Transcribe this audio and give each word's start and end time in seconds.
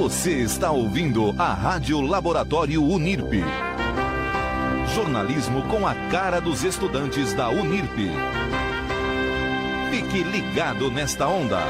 Você 0.00 0.32
está 0.38 0.70
ouvindo 0.70 1.34
a 1.36 1.52
Rádio 1.52 2.00
Laboratório 2.00 2.82
Unirp. 2.82 3.34
Jornalismo 4.94 5.62
com 5.68 5.86
a 5.86 5.94
cara 6.10 6.40
dos 6.40 6.64
estudantes 6.64 7.34
da 7.34 7.50
Unirp. 7.50 8.08
Fique 9.90 10.22
ligado 10.22 10.90
nesta 10.90 11.28
onda. 11.28 11.60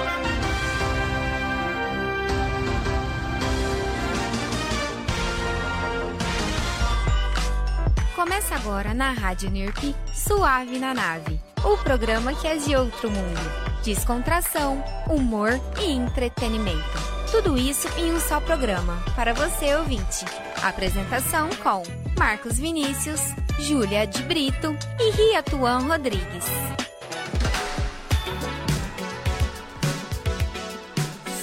Começa 8.14 8.54
agora 8.54 8.94
na 8.94 9.10
Rádio 9.10 9.50
NIRP 9.50 9.92
Suave 10.14 10.78
na 10.78 10.94
Nave, 10.94 11.40
o 11.64 11.76
programa 11.78 12.32
que 12.32 12.46
é 12.46 12.54
de 12.54 12.76
outro 12.76 13.10
mundo. 13.10 13.40
Descontração, 13.82 14.84
humor 15.08 15.60
e 15.80 15.90
entretenimento. 15.90 16.99
Tudo 17.30 17.56
isso 17.56 17.86
em 17.96 18.12
um 18.12 18.18
só 18.18 18.40
programa, 18.40 19.00
para 19.14 19.32
você 19.32 19.76
ouvinte. 19.76 20.24
Apresentação 20.64 21.48
com 21.62 21.84
Marcos 22.18 22.58
Vinícius, 22.58 23.20
Júlia 23.56 24.04
de 24.04 24.20
Brito 24.24 24.76
e 24.98 25.10
Ria 25.12 25.40
Tuan 25.40 25.78
Rodrigues. 25.86 26.44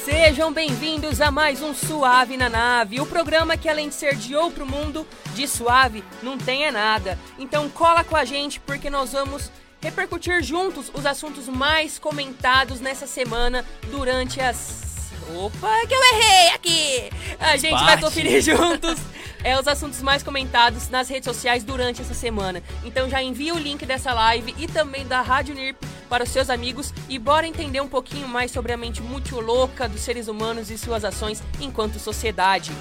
Sejam 0.03 0.51
bem-vindos 0.51 1.21
a 1.21 1.31
mais 1.31 1.61
um 1.61 1.73
Suave 1.73 2.35
na 2.35 2.49
Nave, 2.49 2.99
o 2.99 3.05
programa 3.05 3.55
que 3.55 3.69
além 3.69 3.87
de 3.87 3.95
ser 3.95 4.15
de 4.15 4.35
outro 4.35 4.65
mundo, 4.65 5.07
de 5.33 5.47
suave, 5.47 6.03
não 6.21 6.37
tem 6.37 6.65
é 6.65 6.71
nada. 6.71 7.17
Então 7.39 7.69
cola 7.69 8.03
com 8.03 8.17
a 8.17 8.25
gente 8.25 8.59
porque 8.59 8.89
nós 8.89 9.13
vamos 9.13 9.49
repercutir 9.81 10.43
juntos 10.43 10.91
os 10.93 11.05
assuntos 11.05 11.47
mais 11.47 11.97
comentados 11.97 12.81
nessa 12.81 13.07
semana 13.07 13.63
durante 13.89 14.41
as 14.41 14.86
Opa, 15.35 15.85
que 15.87 15.93
eu 15.93 16.03
errei 16.13 16.49
aqui! 16.53 17.09
A 17.39 17.57
gente 17.57 17.83
vai 17.83 17.99
conferir 17.99 18.39
juntos 18.43 18.97
é, 19.43 19.59
os 19.59 19.67
assuntos 19.67 20.01
mais 20.01 20.23
comentados 20.23 20.89
nas 20.89 21.09
redes 21.09 21.25
sociais 21.25 21.63
durante 21.63 22.01
essa 22.01 22.13
semana. 22.13 22.61
Então 22.83 23.09
já 23.09 23.21
envia 23.21 23.53
o 23.53 23.59
link 23.59 23.85
dessa 23.85 24.13
live 24.13 24.55
e 24.57 24.67
também 24.67 25.05
da 25.05 25.21
Rádio 25.21 25.55
NIRP 25.55 25.85
para 26.09 26.23
os 26.23 26.29
seus 26.29 26.49
amigos 26.49 26.93
e 27.09 27.19
bora 27.19 27.47
entender 27.47 27.81
um 27.81 27.87
pouquinho 27.87 28.27
mais 28.27 28.51
sobre 28.51 28.73
a 28.73 28.77
mente 28.77 29.01
muito 29.01 29.39
louca 29.39 29.87
dos 29.87 30.01
seres 30.01 30.27
humanos 30.27 30.71
e 30.71 30.77
suas 30.77 31.03
ações 31.03 31.43
enquanto 31.59 31.99
sociedade. 31.99 32.71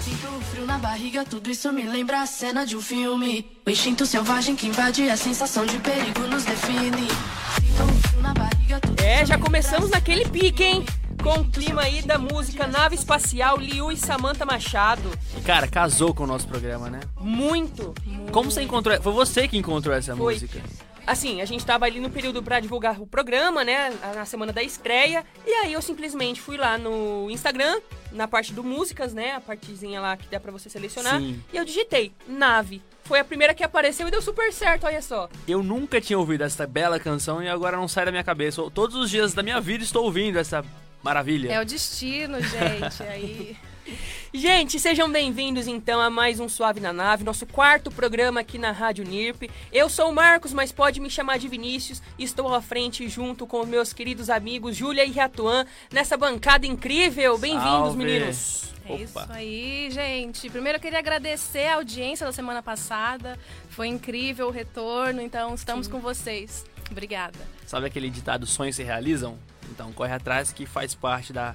Sinto 0.00 0.28
um 0.28 0.40
frio 0.40 0.66
na 0.66 0.78
barriga, 0.78 1.24
tudo 1.24 1.50
isso 1.50 1.72
me 1.72 1.82
lembra 1.82 2.20
a 2.20 2.26
cena 2.26 2.64
de 2.64 2.76
um 2.76 2.80
filme. 2.80 3.50
O 3.66 3.70
instinto 3.70 4.06
selvagem 4.06 4.54
que 4.54 4.66
invade 4.66 5.08
a 5.10 5.16
sensação 5.16 5.66
de 5.66 5.78
perigo 5.78 6.20
nos 6.28 6.44
define. 6.44 7.08
Sinto 7.60 7.82
um 7.82 8.00
frio 8.02 8.22
na 8.22 8.32
barriga, 8.32 8.80
tudo 8.80 9.02
É, 9.02 9.26
já 9.26 9.36
me 9.36 9.42
começamos 9.42 9.90
naquele 9.90 10.24
pique, 10.26 10.62
hein? 10.62 10.86
Com 11.26 11.40
o 11.40 11.44
clima 11.50 11.82
aí 11.82 12.02
da 12.02 12.18
música 12.18 12.68
Nave 12.68 12.94
Espacial, 12.94 13.56
Liu 13.56 13.90
e 13.90 13.96
Samantha 13.96 14.46
Machado. 14.46 15.10
E, 15.36 15.40
cara, 15.40 15.66
casou 15.66 16.14
com 16.14 16.22
o 16.22 16.26
nosso 16.26 16.46
programa, 16.46 16.88
né? 16.88 17.00
Muito. 17.20 17.92
Como 18.30 18.48
você 18.48 18.62
encontrou? 18.62 19.02
Foi 19.02 19.12
você 19.12 19.48
que 19.48 19.58
encontrou 19.58 19.92
essa 19.92 20.14
Foi. 20.14 20.34
música. 20.34 20.62
Assim, 21.04 21.40
a 21.40 21.44
gente 21.44 21.66
tava 21.66 21.84
ali 21.84 21.98
no 21.98 22.10
período 22.10 22.44
pra 22.44 22.60
divulgar 22.60 23.02
o 23.02 23.08
programa, 23.08 23.64
né? 23.64 23.92
Na 24.14 24.24
semana 24.24 24.52
da 24.52 24.62
estreia. 24.62 25.24
E 25.44 25.50
aí 25.50 25.72
eu 25.72 25.82
simplesmente 25.82 26.40
fui 26.40 26.56
lá 26.56 26.78
no 26.78 27.28
Instagram, 27.28 27.80
na 28.12 28.28
parte 28.28 28.52
do 28.52 28.62
músicas, 28.62 29.12
né? 29.12 29.32
A 29.32 29.40
partezinha 29.40 30.00
lá 30.00 30.16
que 30.16 30.28
dá 30.28 30.38
pra 30.38 30.52
você 30.52 30.70
selecionar. 30.70 31.18
Sim. 31.18 31.42
E 31.52 31.56
eu 31.56 31.64
digitei 31.64 32.12
nave. 32.28 32.80
Foi 33.02 33.18
a 33.18 33.24
primeira 33.24 33.52
que 33.52 33.64
apareceu 33.64 34.06
e 34.06 34.12
deu 34.12 34.22
super 34.22 34.52
certo, 34.52 34.86
olha 34.86 35.02
só. 35.02 35.28
Eu 35.48 35.60
nunca 35.60 36.00
tinha 36.00 36.18
ouvido 36.20 36.44
essa 36.44 36.68
bela 36.68 37.00
canção 37.00 37.42
e 37.42 37.48
agora 37.48 37.76
não 37.76 37.88
sai 37.88 38.04
da 38.04 38.12
minha 38.12 38.24
cabeça. 38.24 38.62
Todos 38.70 38.94
os 38.94 39.10
dias 39.10 39.34
da 39.34 39.42
minha 39.42 39.60
vida 39.60 39.82
estou 39.82 40.04
ouvindo 40.04 40.38
essa 40.38 40.64
maravilha. 41.06 41.52
É 41.52 41.60
o 41.60 41.64
destino, 41.64 42.38
gente. 42.40 43.02
Aí. 43.02 43.56
Gente, 44.34 44.80
sejam 44.80 45.10
bem-vindos 45.10 45.68
então 45.68 46.00
a 46.00 46.10
mais 46.10 46.40
um 46.40 46.48
Suave 46.48 46.80
na 46.80 46.92
Nave, 46.92 47.22
nosso 47.22 47.46
quarto 47.46 47.88
programa 47.88 48.40
aqui 48.40 48.58
na 48.58 48.72
Rádio 48.72 49.04
NIRP. 49.04 49.48
Eu 49.72 49.88
sou 49.88 50.10
o 50.10 50.12
Marcos, 50.12 50.52
mas 50.52 50.72
pode 50.72 51.00
me 51.00 51.08
chamar 51.08 51.38
de 51.38 51.46
Vinícius. 51.46 52.02
Estou 52.18 52.52
à 52.52 52.60
frente 52.60 53.08
junto 53.08 53.46
com 53.46 53.64
meus 53.64 53.92
queridos 53.92 54.28
amigos 54.28 54.76
Júlia 54.76 55.04
e 55.04 55.12
Ratuan 55.12 55.64
nessa 55.92 56.16
bancada 56.16 56.66
incrível. 56.66 57.38
Bem-vindos, 57.38 57.94
meninos. 57.94 58.74
É 58.84 58.96
isso 58.96 59.18
aí, 59.30 59.88
gente. 59.92 60.50
Primeiro 60.50 60.78
eu 60.78 60.82
queria 60.82 60.98
agradecer 60.98 61.68
a 61.68 61.76
audiência 61.76 62.26
da 62.26 62.32
semana 62.32 62.62
passada. 62.62 63.38
Foi 63.70 63.86
incrível 63.86 64.48
o 64.48 64.50
retorno, 64.50 65.22
então 65.22 65.54
estamos 65.54 65.86
com 65.86 66.00
vocês. 66.00 66.64
Obrigada. 66.90 67.38
Sabe 67.64 67.86
aquele 67.86 68.10
ditado 68.10 68.46
sonhos 68.46 68.74
se 68.74 68.82
realizam? 68.82 69.38
Então 69.70 69.92
corre 69.92 70.12
atrás 70.12 70.52
que 70.52 70.66
faz 70.66 70.94
parte 70.94 71.32
da, 71.32 71.54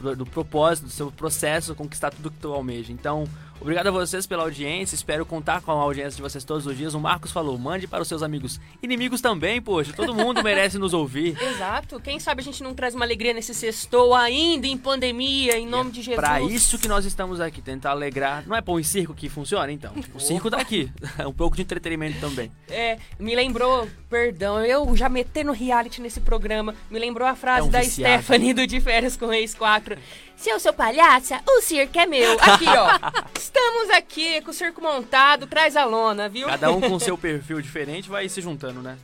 do, 0.00 0.16
do 0.16 0.26
propósito, 0.26 0.86
do 0.86 0.90
seu 0.90 1.10
processo 1.10 1.74
conquistar 1.74 2.10
tudo 2.10 2.30
que 2.30 2.38
tu 2.38 2.52
almeja. 2.52 2.92
Então, 2.92 3.24
obrigado 3.60 3.88
a 3.88 3.90
vocês 3.90 4.26
pela 4.26 4.42
audiência. 4.42 4.94
Espero 4.94 5.24
contar 5.26 5.60
com 5.62 5.70
a 5.70 5.74
audiência 5.74 6.16
de 6.16 6.22
vocês 6.22 6.44
todos 6.44 6.66
os 6.66 6.76
dias. 6.76 6.94
O 6.94 7.00
Marcos 7.00 7.32
falou, 7.32 7.58
mande 7.58 7.86
para 7.86 8.02
os 8.02 8.08
seus 8.08 8.22
amigos. 8.22 8.60
Inimigos 8.82 9.20
também, 9.20 9.60
poxa. 9.60 9.92
Todo 9.92 10.14
mundo 10.14 10.42
merece 10.42 10.78
nos 10.78 10.94
ouvir. 10.94 11.36
Exato. 11.42 12.00
Quem 12.00 12.18
sabe 12.18 12.40
a 12.40 12.44
gente 12.44 12.62
não 12.62 12.74
traz 12.74 12.94
uma 12.94 13.04
alegria 13.04 13.32
nesse 13.32 13.54
sextou 13.54 14.14
ainda 14.14 14.66
em 14.66 14.76
pandemia, 14.76 15.58
em 15.58 15.66
nome 15.66 15.90
de 15.90 16.02
Jesus. 16.02 16.16
Pra 16.16 16.40
isso 16.40 16.78
que 16.78 16.88
nós 16.88 17.04
estamos 17.04 17.40
aqui, 17.40 17.60
tentar 17.60 17.90
alegrar. 17.90 18.44
Não 18.46 18.56
é 18.56 18.60
pão 18.60 18.78
e 18.78 18.84
circo 18.84 19.14
que 19.14 19.28
funciona, 19.28 19.70
então? 19.72 19.92
O 20.14 20.20
circo 20.20 20.50
tá 20.50 20.58
aqui. 20.58 20.90
É 21.18 21.26
um 21.26 21.32
pouco 21.32 21.56
de 21.56 21.62
entretenimento 21.62 22.20
também. 22.20 22.50
É, 22.68 22.98
me 23.18 23.34
lembrou, 23.34 23.88
perdão, 24.08 24.64
eu 24.64 24.96
já 24.96 25.08
metendo 25.08 25.50
reality 25.52 26.00
nesse 26.00 26.20
programa, 26.20 26.74
me 26.90 26.98
lembrou 26.98 27.26
a 27.26 27.34
frase 27.34 27.60
É 27.60 27.64
um 27.64 27.70
da 27.70 27.80
viciado. 27.80 28.22
Stephanie 28.22 28.54
do 28.54 28.66
De 28.66 28.80
Férias 28.80 29.16
com 29.16 29.26
o 29.26 29.32
Ex 29.32 29.54
4. 29.54 29.96
Se 30.38 30.50
eu 30.50 30.60
sou 30.60 30.72
palhaça, 30.72 31.40
o 31.48 31.60
circo 31.60 31.98
é 31.98 32.06
meu. 32.06 32.32
Aqui, 32.40 32.64
ó. 32.68 32.88
Estamos 33.36 33.90
aqui 33.90 34.40
com 34.42 34.50
o 34.52 34.54
circo 34.54 34.80
montado, 34.80 35.48
traz 35.48 35.76
a 35.76 35.84
lona, 35.84 36.28
viu? 36.28 36.46
Cada 36.46 36.70
um 36.70 36.80
com 36.80 36.98
seu 37.00 37.18
perfil 37.18 37.60
diferente 37.60 38.08
vai 38.08 38.28
se 38.28 38.40
juntando, 38.40 38.80
né? 38.80 38.96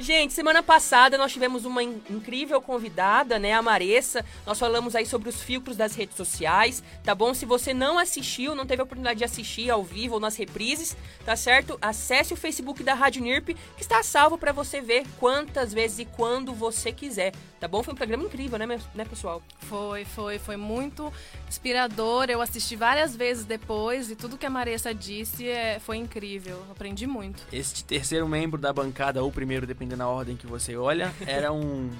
Gente, 0.00 0.32
semana 0.32 0.60
passada 0.60 1.16
nós 1.16 1.32
tivemos 1.32 1.64
uma 1.64 1.80
in- 1.80 2.02
incrível 2.10 2.60
convidada, 2.60 3.38
né, 3.38 3.52
a 3.52 3.62
Maressa. 3.62 4.24
Nós 4.44 4.58
falamos 4.58 4.96
aí 4.96 5.06
sobre 5.06 5.28
os 5.28 5.40
filtros 5.40 5.76
das 5.76 5.94
redes 5.94 6.16
sociais, 6.16 6.82
tá 7.04 7.14
bom? 7.14 7.32
Se 7.32 7.46
você 7.46 7.72
não 7.72 7.96
assistiu, 7.96 8.56
não 8.56 8.66
teve 8.66 8.82
a 8.82 8.84
oportunidade 8.84 9.18
de 9.18 9.24
assistir 9.24 9.70
ao 9.70 9.84
vivo 9.84 10.14
ou 10.14 10.20
nas 10.20 10.34
reprises, 10.34 10.96
tá 11.24 11.36
certo? 11.36 11.78
Acesse 11.80 12.34
o 12.34 12.36
Facebook 12.36 12.82
da 12.82 12.94
Rádio 12.94 13.22
NIRP, 13.22 13.54
que 13.76 13.82
está 13.82 14.02
salvo 14.02 14.36
pra 14.36 14.50
você 14.50 14.80
ver 14.80 15.04
quantas 15.20 15.72
vezes 15.72 16.00
e 16.00 16.04
quando 16.04 16.52
você 16.52 16.90
quiser, 16.90 17.32
tá 17.64 17.68
bom? 17.68 17.82
Foi 17.82 17.94
um 17.94 17.96
programa 17.96 18.24
incrível, 18.24 18.58
né, 18.58 18.78
né 18.94 19.04
pessoal? 19.06 19.42
Foi, 19.60 20.04
foi, 20.04 20.38
foi 20.38 20.54
muito 20.54 21.10
inspirador. 21.48 22.26
Eu 22.28 22.42
assisti 22.42 22.76
várias 22.76 23.16
vezes 23.16 23.46
depois 23.46 24.10
e 24.10 24.16
tudo 24.16 24.36
que 24.36 24.44
a 24.44 24.50
Maressa 24.50 24.94
disse 24.94 25.48
é, 25.48 25.78
foi 25.78 25.96
incrível. 25.96 26.62
Aprendi 26.70 27.06
muito. 27.06 27.42
Este 27.50 27.82
terceiro 27.82 28.28
membro 28.28 28.60
da 28.60 28.70
bancada, 28.70 29.22
ou 29.22 29.32
primeiro, 29.32 29.66
dependendo 29.66 30.00
da 30.00 30.08
ordem 30.08 30.36
que 30.36 30.46
você 30.46 30.76
olha, 30.76 31.10
era 31.26 31.50
um. 31.52 31.90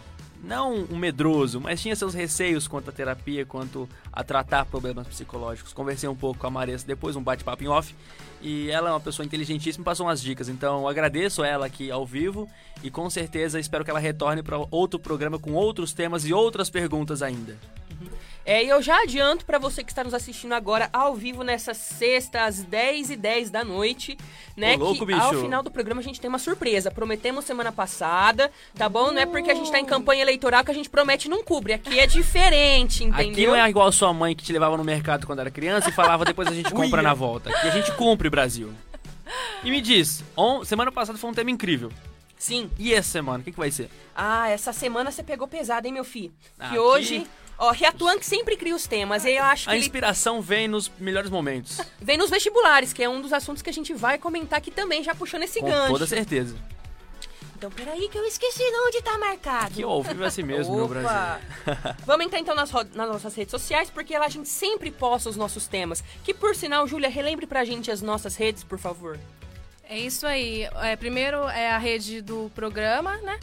Não 0.43 0.75
um 0.75 0.99
medroso, 0.99 1.59
mas 1.59 1.81
tinha 1.81 1.97
seus 1.97 2.13
receios 2.13 2.69
quanto 2.69 2.91
à 2.91 2.93
terapia, 2.93 3.47
quanto 3.47 3.89
a 4.13 4.23
tratar 4.23 4.67
problemas 4.67 5.07
psicológicos. 5.07 5.73
Conversei 5.73 6.07
um 6.07 6.15
pouco 6.15 6.41
com 6.41 6.47
a 6.47 6.51
Maressa 6.51 6.87
depois, 6.87 7.17
um 7.17 7.23
bate-papo 7.23 7.65
em 7.65 7.69
off, 7.69 7.95
e 8.45 8.71
ela 8.71 8.91
é 8.91 8.93
uma 8.93 9.01
pessoa 9.01 9.25
inteligentíssima 9.25 9.83
e 9.83 9.85
passou 9.87 10.07
umas 10.07 10.21
dicas. 10.21 10.51
Então 10.51 10.83
eu 10.83 10.89
agradeço 10.89 11.43
ela 11.43 11.65
aqui 11.65 11.91
ao 11.91 12.05
vivo 12.05 12.47
e 12.83 12.91
com 12.91 13.09
certeza 13.09 13.59
espero 13.59 13.83
que 13.83 13.91
ela 13.91 13.99
retorne 13.99 14.43
para 14.43 14.59
outro 14.71 15.01
programa 15.01 15.39
com 15.39 15.55
outros 15.55 15.95
temas 15.95 16.27
e 16.27 16.35
outras 16.35 16.69
perguntas 16.69 17.23
ainda. 17.23 17.57
É, 18.47 18.63
e 18.63 18.69
eu 18.69 18.83
já 18.83 19.01
adianto 19.03 19.45
pra 19.47 19.59
você 19.59 19.83
que 19.83 19.91
está 19.91 20.05
nos 20.05 20.13
assistindo 20.13 20.53
agora 20.53 20.91
ao 20.93 21.15
vivo 21.15 21.43
nessa 21.43 21.73
sexta, 21.73 22.45
às 22.45 22.63
10h10 22.63 23.51
da 23.51 23.65
noite, 23.65 24.19
né? 24.55 24.75
Ô, 24.75 24.81
louco, 24.81 25.07
que 25.07 25.13
ao 25.15 25.31
bicho. 25.31 25.43
final 25.43 25.63
do 25.63 25.71
programa 25.71 26.01
a 26.03 26.05
gente 26.05 26.21
tem 26.21 26.29
uma 26.29 26.39
surpresa. 26.39 26.91
Prometemos 26.91 27.47
semana 27.47 27.73
passada, 27.73 28.53
tá 28.75 28.87
bom? 28.87 29.11
Não 29.13 29.21
é 29.23 29.25
porque 29.25 29.51
a 29.51 29.55
gente 29.55 29.73
tá 29.73 29.81
em 29.81 29.85
campanha 29.87 30.21
eleitoral 30.23 30.63
que 30.63 30.71
a 30.71 30.75
gente 30.75 30.91
promete 30.91 31.27
e 31.27 31.31
não 31.31 31.43
cubre. 31.43 31.73
Aqui 31.73 31.99
é 31.99 32.07
diferente, 32.07 33.03
entendeu? 33.05 33.31
Aqui 33.33 33.47
não 33.47 33.57
é 33.57 33.69
igual 33.71 33.87
a 33.89 33.93
sua 33.93 34.13
mãe 34.13 34.37
que 34.37 34.45
te 34.45 34.53
levava 34.53 34.77
no 34.77 34.85
mercado 34.85 35.27
quando 35.27 35.39
era 35.39 35.51
criança 35.51 35.89
e 35.89 35.93
falava 35.93 36.25
depois 36.27 36.47
a 36.47 36.53
gente 36.53 36.71
compra 36.75 37.01
na 37.01 37.15
volta. 37.15 37.49
Aqui 37.49 37.69
a 37.69 37.71
gente 37.71 37.93
cumpre, 37.93 38.29
Brasil. 38.29 38.71
E 39.63 39.71
me 39.71 39.81
diz, 39.81 40.23
on- 40.37 40.65
semana 40.65 40.93
passada 40.93 41.17
foi 41.17 41.31
um 41.31 41.35
tema 41.35 41.51
incrível. 41.51 41.91
Sim. 42.37 42.71
E 42.79 42.93
essa 42.93 43.09
semana, 43.09 43.39
o 43.39 43.43
que, 43.43 43.53
que 43.53 43.59
vai 43.59 43.71
ser? 43.71 43.89
Ah, 44.15 44.51
essa 44.51 44.71
semana 44.71 45.11
você 45.11 45.23
pegou 45.23 45.49
pesado, 45.49 45.87
hein, 45.87 45.95
meu 45.95 46.05
filho? 46.05 46.31
Ah, 46.59 46.69
que 46.69 46.79
hoje... 46.79 47.27
Ó, 47.59 47.71
Riatuan 47.71 48.19
que 48.19 48.27
sempre 48.27 48.57
cria 48.57 48.75
os 48.75 48.87
temas, 48.87 49.25
e 49.25 49.31
eu 49.37 49.45
acho 49.45 49.65
que 49.65 49.71
A 49.71 49.75
ele 49.77 49.85
inspiração 49.85 50.43
vem 50.43 50.67
nos 50.67 50.91
melhores 50.99 51.31
momentos. 51.31 51.81
vem 52.01 52.17
nos 52.19 52.29
vestibulares, 52.31 52.93
que 52.93 53.03
é 53.03 53.09
um 53.09 53.21
dos 53.21 53.33
assuntos 53.33 53.63
que 53.63 53.71
a 53.71 53.73
gente 53.73 53.95
vai 53.95 54.19
comentar 54.19 54.59
aqui 54.59 54.71
também, 54.71 55.03
já 55.05 55.15
puxando 55.15 55.45
esse 55.45 55.61
Com 55.61 55.67
gancho. 55.67 55.93
toda 55.93 56.07
certeza. 56.07 56.57
Então, 57.57 57.71
peraí 57.71 58.09
que 58.09 58.19
eu 58.19 58.25
esqueci 58.27 58.59
de 58.59 58.77
onde 58.89 59.01
tá 59.01 59.17
marcado. 59.17 59.73
Que 59.75 59.83
ao 59.85 60.03
vivo 60.03 60.23
é 60.25 60.27
assim 60.27 60.43
mesmo, 60.43 60.75
meu 60.75 60.85
Opa! 60.85 60.95
Brasil. 61.65 61.95
Vamos 62.05 62.27
entrar 62.27 62.39
então 62.41 62.55
nas, 62.55 62.71
ro- 62.71 62.85
nas 62.95 63.09
nossas 63.09 63.35
redes 63.35 63.53
sociais, 63.53 63.89
porque 63.89 64.19
lá 64.19 64.27
a 64.27 64.29
gente 64.29 64.49
sempre 64.49 64.91
posta 64.91 65.31
os 65.31 65.37
nossos 65.37 65.67
temas. 65.67 66.03
Que 66.25 66.35
por 66.35 66.55
sinal, 66.55 66.87
Júlia, 66.87 67.09
relembre 67.09 67.47
pra 67.47 67.65
gente 67.65 67.91
as 67.91 68.03
nossas 68.03 68.35
redes, 68.37 68.63
por 68.65 68.79
favor. 68.79 69.19
É 69.89 69.97
isso 69.99 70.27
aí. 70.27 70.65
É, 70.83 70.97
primeiro 70.97 71.49
é 71.49 71.71
a 71.71 71.79
rede 71.79 72.21
do 72.21 72.51
programa, 72.55 73.17
né? 73.19 73.39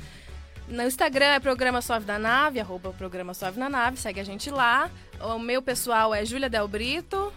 No 0.72 0.84
Instagram 0.84 1.26
é 1.26 1.40
Programa 1.42 1.82
Suave 1.82 2.06
da 2.06 2.18
Nave, 2.18 2.58
arroba 2.58 2.94
Programa 2.94 3.34
Suave 3.34 3.60
na 3.60 3.68
Nave, 3.68 3.98
segue 3.98 4.22
a 4.22 4.24
gente 4.24 4.50
lá. 4.50 4.90
O 5.20 5.38
meu 5.38 5.62
pessoal 5.62 6.16
é 6.16 6.24
Júlia 6.24 6.50
Del 6.50 6.66
Brito. 6.66 7.34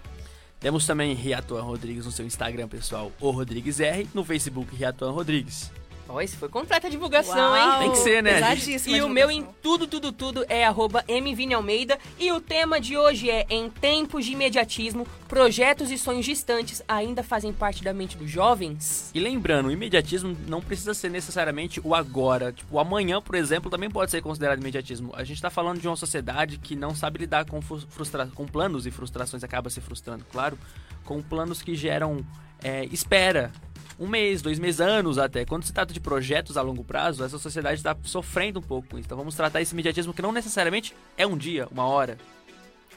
Temos 0.60 0.86
também 0.86 1.12
Riatuan 1.14 1.62
Rodrigues 1.62 2.06
no 2.06 2.12
seu 2.12 2.24
Instagram 2.24 2.68
pessoal, 2.68 3.10
o 3.20 3.30
Rodrigues 3.32 3.80
R, 3.80 4.08
no 4.14 4.24
Facebook 4.24 4.74
Riatuan 4.76 5.10
Rodrigues. 5.10 5.72
Ó, 6.08 6.20
esse 6.20 6.36
foi 6.36 6.48
completa 6.48 6.86
a 6.86 6.90
divulgação, 6.90 7.52
Uau, 7.52 7.56
hein? 7.56 7.78
Tem 7.80 7.90
que 7.92 7.98
ser, 7.98 8.22
né? 8.22 8.34
Pesadíssima 8.34 8.96
E 8.96 9.02
o 9.02 9.08
meu 9.08 9.30
em 9.30 9.46
tudo, 9.62 9.86
tudo, 9.86 10.12
tudo 10.12 10.44
é 10.48 10.64
arroba 10.64 11.02
MVini 11.08 11.54
Almeida. 11.54 11.98
E 12.18 12.30
o 12.30 12.40
tema 12.40 12.80
de 12.80 12.96
hoje 12.96 13.30
é 13.30 13.46
Em 13.48 13.70
tempos 13.70 14.26
de 14.26 14.32
imediatismo, 14.32 15.06
projetos 15.26 15.90
e 15.90 15.96
sonhos 15.96 16.26
distantes 16.26 16.82
ainda 16.86 17.22
fazem 17.22 17.52
parte 17.52 17.82
da 17.82 17.94
mente 17.94 18.16
dos 18.16 18.30
jovens? 18.30 19.10
E 19.14 19.20
lembrando, 19.20 19.68
o 19.68 19.72
imediatismo 19.72 20.36
não 20.46 20.60
precisa 20.60 20.92
ser 20.92 21.10
necessariamente 21.10 21.80
o 21.82 21.94
agora. 21.94 22.52
Tipo, 22.52 22.76
o 22.76 22.78
amanhã, 22.78 23.20
por 23.22 23.34
exemplo, 23.34 23.70
também 23.70 23.90
pode 23.90 24.10
ser 24.10 24.20
considerado 24.20 24.60
imediatismo. 24.60 25.12
A 25.14 25.24
gente 25.24 25.40
tá 25.40 25.48
falando 25.48 25.80
de 25.80 25.88
uma 25.88 25.96
sociedade 25.96 26.58
que 26.58 26.76
não 26.76 26.94
sabe 26.94 27.20
lidar 27.20 27.46
com, 27.46 27.62
frustra 27.62 28.26
com 28.34 28.46
planos 28.46 28.86
e 28.86 28.90
frustrações, 28.90 29.42
acaba 29.42 29.70
se 29.70 29.80
frustrando, 29.80 30.24
claro, 30.30 30.58
com 31.04 31.22
planos 31.22 31.62
que 31.62 31.74
geram 31.74 32.24
é, 32.62 32.84
espera. 32.86 33.52
Um 33.98 34.08
mês, 34.08 34.42
dois 34.42 34.58
meses, 34.58 34.80
anos 34.80 35.18
até. 35.18 35.44
Quando 35.44 35.64
se 35.64 35.72
trata 35.72 35.92
de 35.92 36.00
projetos 36.00 36.56
a 36.56 36.62
longo 36.62 36.82
prazo, 36.82 37.24
essa 37.24 37.38
sociedade 37.38 37.76
está 37.76 37.96
sofrendo 38.02 38.58
um 38.58 38.62
pouco 38.62 38.88
com 38.88 38.98
isso. 38.98 39.06
Então 39.06 39.18
vamos 39.18 39.34
tratar 39.34 39.60
esse 39.60 39.72
imediatismo 39.72 40.12
que 40.12 40.22
não 40.22 40.32
necessariamente 40.32 40.94
é 41.16 41.26
um 41.26 41.36
dia, 41.36 41.68
uma 41.70 41.84
hora. 41.86 42.18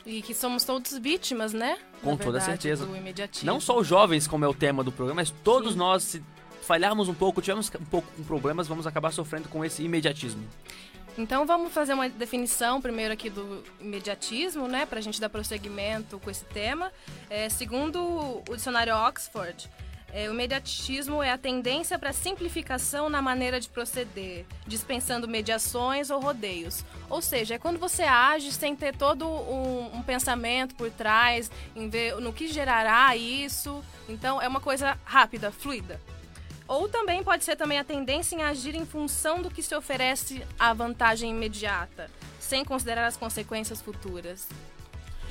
E 0.06 0.22
que 0.22 0.34
somos 0.34 0.64
todos 0.64 0.98
vítimas, 0.98 1.54
né? 1.54 1.78
Com 2.02 2.16
toda 2.16 2.40
certeza. 2.40 2.86
Do 2.86 2.96
imediatismo. 2.96 3.46
Não 3.46 3.60
só 3.60 3.78
os 3.78 3.86
jovens, 3.86 4.26
como 4.26 4.46
é 4.46 4.48
o 4.48 4.54
tema 4.54 4.84
do 4.84 4.92
programa, 4.92 5.22
mas 5.22 5.32
todos 5.44 5.74
Sim. 5.74 5.80
nós, 5.80 6.04
se 6.04 6.24
falharmos 6.62 7.10
um 7.10 7.14
pouco, 7.14 7.42
tivermos 7.42 7.70
um 7.80 7.86
pouco 7.86 8.08
com 8.16 8.24
problemas, 8.24 8.68
vamos 8.68 8.88
acabar 8.88 9.12
sofrendo 9.12 9.50
com 9.50 9.64
esse 9.64 9.84
imediatismo. 9.84 10.44
Então 11.18 11.46
vamos 11.46 11.74
fazer 11.74 11.94
uma 11.94 12.08
definição 12.08 12.80
primeiro 12.80 13.14
aqui 13.14 13.30
do 13.30 13.64
imediatismo, 13.82 14.68
né? 14.68 14.86
Pra 14.86 15.02
gente 15.02 15.20
dar 15.20 15.30
prosseguimento 15.30 16.20
com 16.20 16.30
esse 16.30 16.46
tema. 16.46 16.92
É, 17.30 17.50
segundo 17.50 18.42
o 18.48 18.56
dicionário 18.56 18.96
Oxford, 18.96 19.68
é, 20.14 20.30
o 20.30 20.34
imediatismo 20.34 21.22
é 21.22 21.32
a 21.32 21.38
tendência 21.38 22.00
para 22.00 22.14
simplificação 22.14 23.10
na 23.10 23.22
maneira 23.22 23.60
de 23.60 23.68
proceder, 23.68 24.46
dispensando 24.66 25.28
mediações 25.28 26.10
ou 26.10 26.20
rodeios. 26.20 26.84
Ou 27.10 27.22
seja, 27.22 27.56
é 27.56 27.60
quando 27.60 27.78
você 27.78 28.04
age 28.04 28.52
sem 28.52 28.76
ter 28.76 28.96
todo 28.96 29.28
um, 29.28 29.98
um 29.98 30.02
pensamento 30.02 30.76
por 30.76 30.90
trás, 30.90 31.52
em 31.76 31.90
ver 31.90 32.16
no 32.16 32.32
que 32.32 32.48
gerará 32.48 33.16
isso. 33.16 33.84
Então 34.08 34.42
é 34.42 34.48
uma 34.48 34.62
coisa 34.62 34.98
rápida, 35.04 35.52
fluida. 35.52 36.00
Ou 36.68 36.88
também 36.90 37.24
pode 37.24 37.44
ser 37.44 37.56
também 37.56 37.80
a 37.80 37.84
tendência 37.84 38.36
em 38.36 38.44
agir 38.44 38.76
em 38.76 38.86
função 38.86 39.42
do 39.42 39.50
que 39.50 39.64
se 39.64 39.76
oferece 39.76 40.46
a 40.60 40.74
vantagem 40.74 41.30
imediata, 41.30 42.10
sem 42.40 42.66
considerar 42.66 43.08
as 43.08 43.16
consequências 43.16 43.82
futuras. 43.82 44.48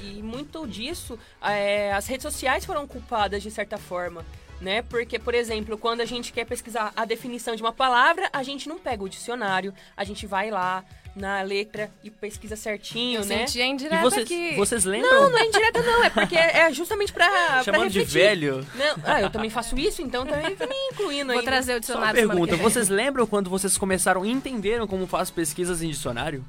E 0.01 0.23
muito 0.23 0.67
disso, 0.67 1.19
é, 1.43 1.93
as 1.93 2.07
redes 2.07 2.23
sociais 2.23 2.65
foram 2.65 2.87
culpadas 2.87 3.43
de 3.43 3.51
certa 3.51 3.79
forma. 3.79 4.25
Né? 4.61 4.81
Porque, 4.83 5.19
por 5.19 5.35
exemplo, 5.35 5.77
quando 5.77 6.01
a 6.01 6.07
gente 6.07 6.33
quer 6.33 6.47
pesquisar 6.47 6.91
a 6.97 7.05
definição 7.05 7.55
de 7.55 7.63
uma 7.63 7.73
palavra, 7.73 8.29
a 8.33 8.43
gente 8.43 8.69
não 8.69 8.79
pega 8.79 9.05
o 9.05 9.09
dicionário, 9.09 9.75
a 9.95 10.03
gente 10.03 10.27
vai 10.27 10.51
lá 10.51 10.83
na 11.15 11.43
letra 11.43 11.91
e 12.05 12.11
pesquisa 12.11 12.57
certinho, 12.57 13.21
Eu 13.21 13.25
né? 13.27 13.47
senti 13.47 13.61
a 13.61 13.67
E 13.67 13.69
indireta 13.71 14.03
vocês, 14.03 14.25
aqui. 14.25 14.55
vocês 14.57 14.85
lembram? 14.85 15.13
Não, 15.13 15.31
não 15.31 15.39
é 15.39 15.47
indireta 15.47 15.83
não, 15.83 16.05
é 16.05 16.11
porque 16.11 16.37
é 16.37 16.73
justamente 16.73 17.13
pra, 17.13 17.29
pra 17.29 17.63
Chamando 17.65 17.91
de 17.91 17.99
refletir. 18.01 18.29
velho. 18.41 18.67
Não, 18.75 18.97
ah, 19.05 19.21
eu 19.23 19.31
também 19.31 19.51
faço 19.51 19.79
isso, 19.79 20.01
então 20.03 20.25
também 20.27 20.55
tô 20.57 20.67
me 20.67 20.75
incluindo 20.93 21.33
Vou 21.33 21.41
aí. 21.41 21.45
trazer 21.45 21.73
o 21.73 21.83
Só 21.85 21.93
uma 21.95 22.13
dicionário 22.13 22.29
pergunta, 22.29 22.57
que 22.57 22.63
vocês 22.63 22.89
lembram 22.89 23.27
quando 23.27 23.49
vocês 23.51 23.77
começaram 23.79 24.25
e 24.25 24.31
entenderam 24.31 24.87
como 24.87 25.07
faz 25.07 25.31
pesquisas 25.31 25.83
em 25.83 25.89
dicionário? 25.91 26.43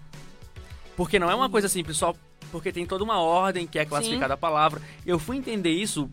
Porque 0.95 1.19
não 1.19 1.29
é 1.29 1.35
uma 1.35 1.49
coisa 1.49 1.67
simples, 1.69 1.97
só 1.97 2.13
porque 2.51 2.71
tem 2.71 2.85
toda 2.85 3.03
uma 3.03 3.19
ordem 3.19 3.67
que 3.67 3.77
é 3.77 3.85
classificada 3.85 4.33
a 4.33 4.37
palavra. 4.37 4.81
Eu 5.05 5.19
fui 5.19 5.37
entender 5.37 5.71
isso 5.71 6.09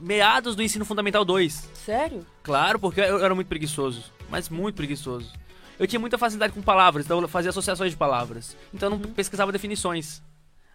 meados 0.00 0.54
do 0.56 0.62
ensino 0.62 0.84
fundamental 0.84 1.24
2. 1.24 1.68
Sério? 1.74 2.24
Claro, 2.42 2.78
porque 2.78 3.00
eu 3.00 3.24
era 3.24 3.34
muito 3.34 3.48
preguiçoso, 3.48 4.12
mas 4.30 4.48
muito 4.48 4.76
preguiçoso. 4.76 5.32
Eu 5.78 5.86
tinha 5.86 6.00
muita 6.00 6.18
facilidade 6.18 6.52
com 6.52 6.60
palavras, 6.62 7.04
então 7.04 7.20
eu 7.20 7.28
fazia 7.28 7.50
associações 7.50 7.92
de 7.92 7.96
palavras. 7.96 8.56
Então 8.74 8.90
eu 8.92 8.98
não 8.98 9.12
pesquisava 9.12 9.52
definições. 9.52 10.20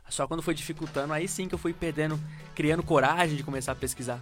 Só 0.10 0.28
quando 0.28 0.42
foi 0.44 0.54
dificultando, 0.54 1.12
aí 1.14 1.28
sim 1.28 1.48
que 1.48 1.56
eu 1.56 1.60
fui 1.60 1.74
perdendo, 1.74 2.20
criando 2.56 2.84
coragem 2.84 3.36
de 3.36 3.44
começar 3.44 3.72
a 3.72 3.76
pesquisar. 3.76 4.20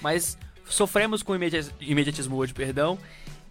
Mas 0.00 0.36
sofremos 0.68 1.22
com 1.22 1.34
imedi- 1.34 1.70
imediatismo 1.80 2.36
hoje, 2.36 2.52
perdão. 2.52 2.98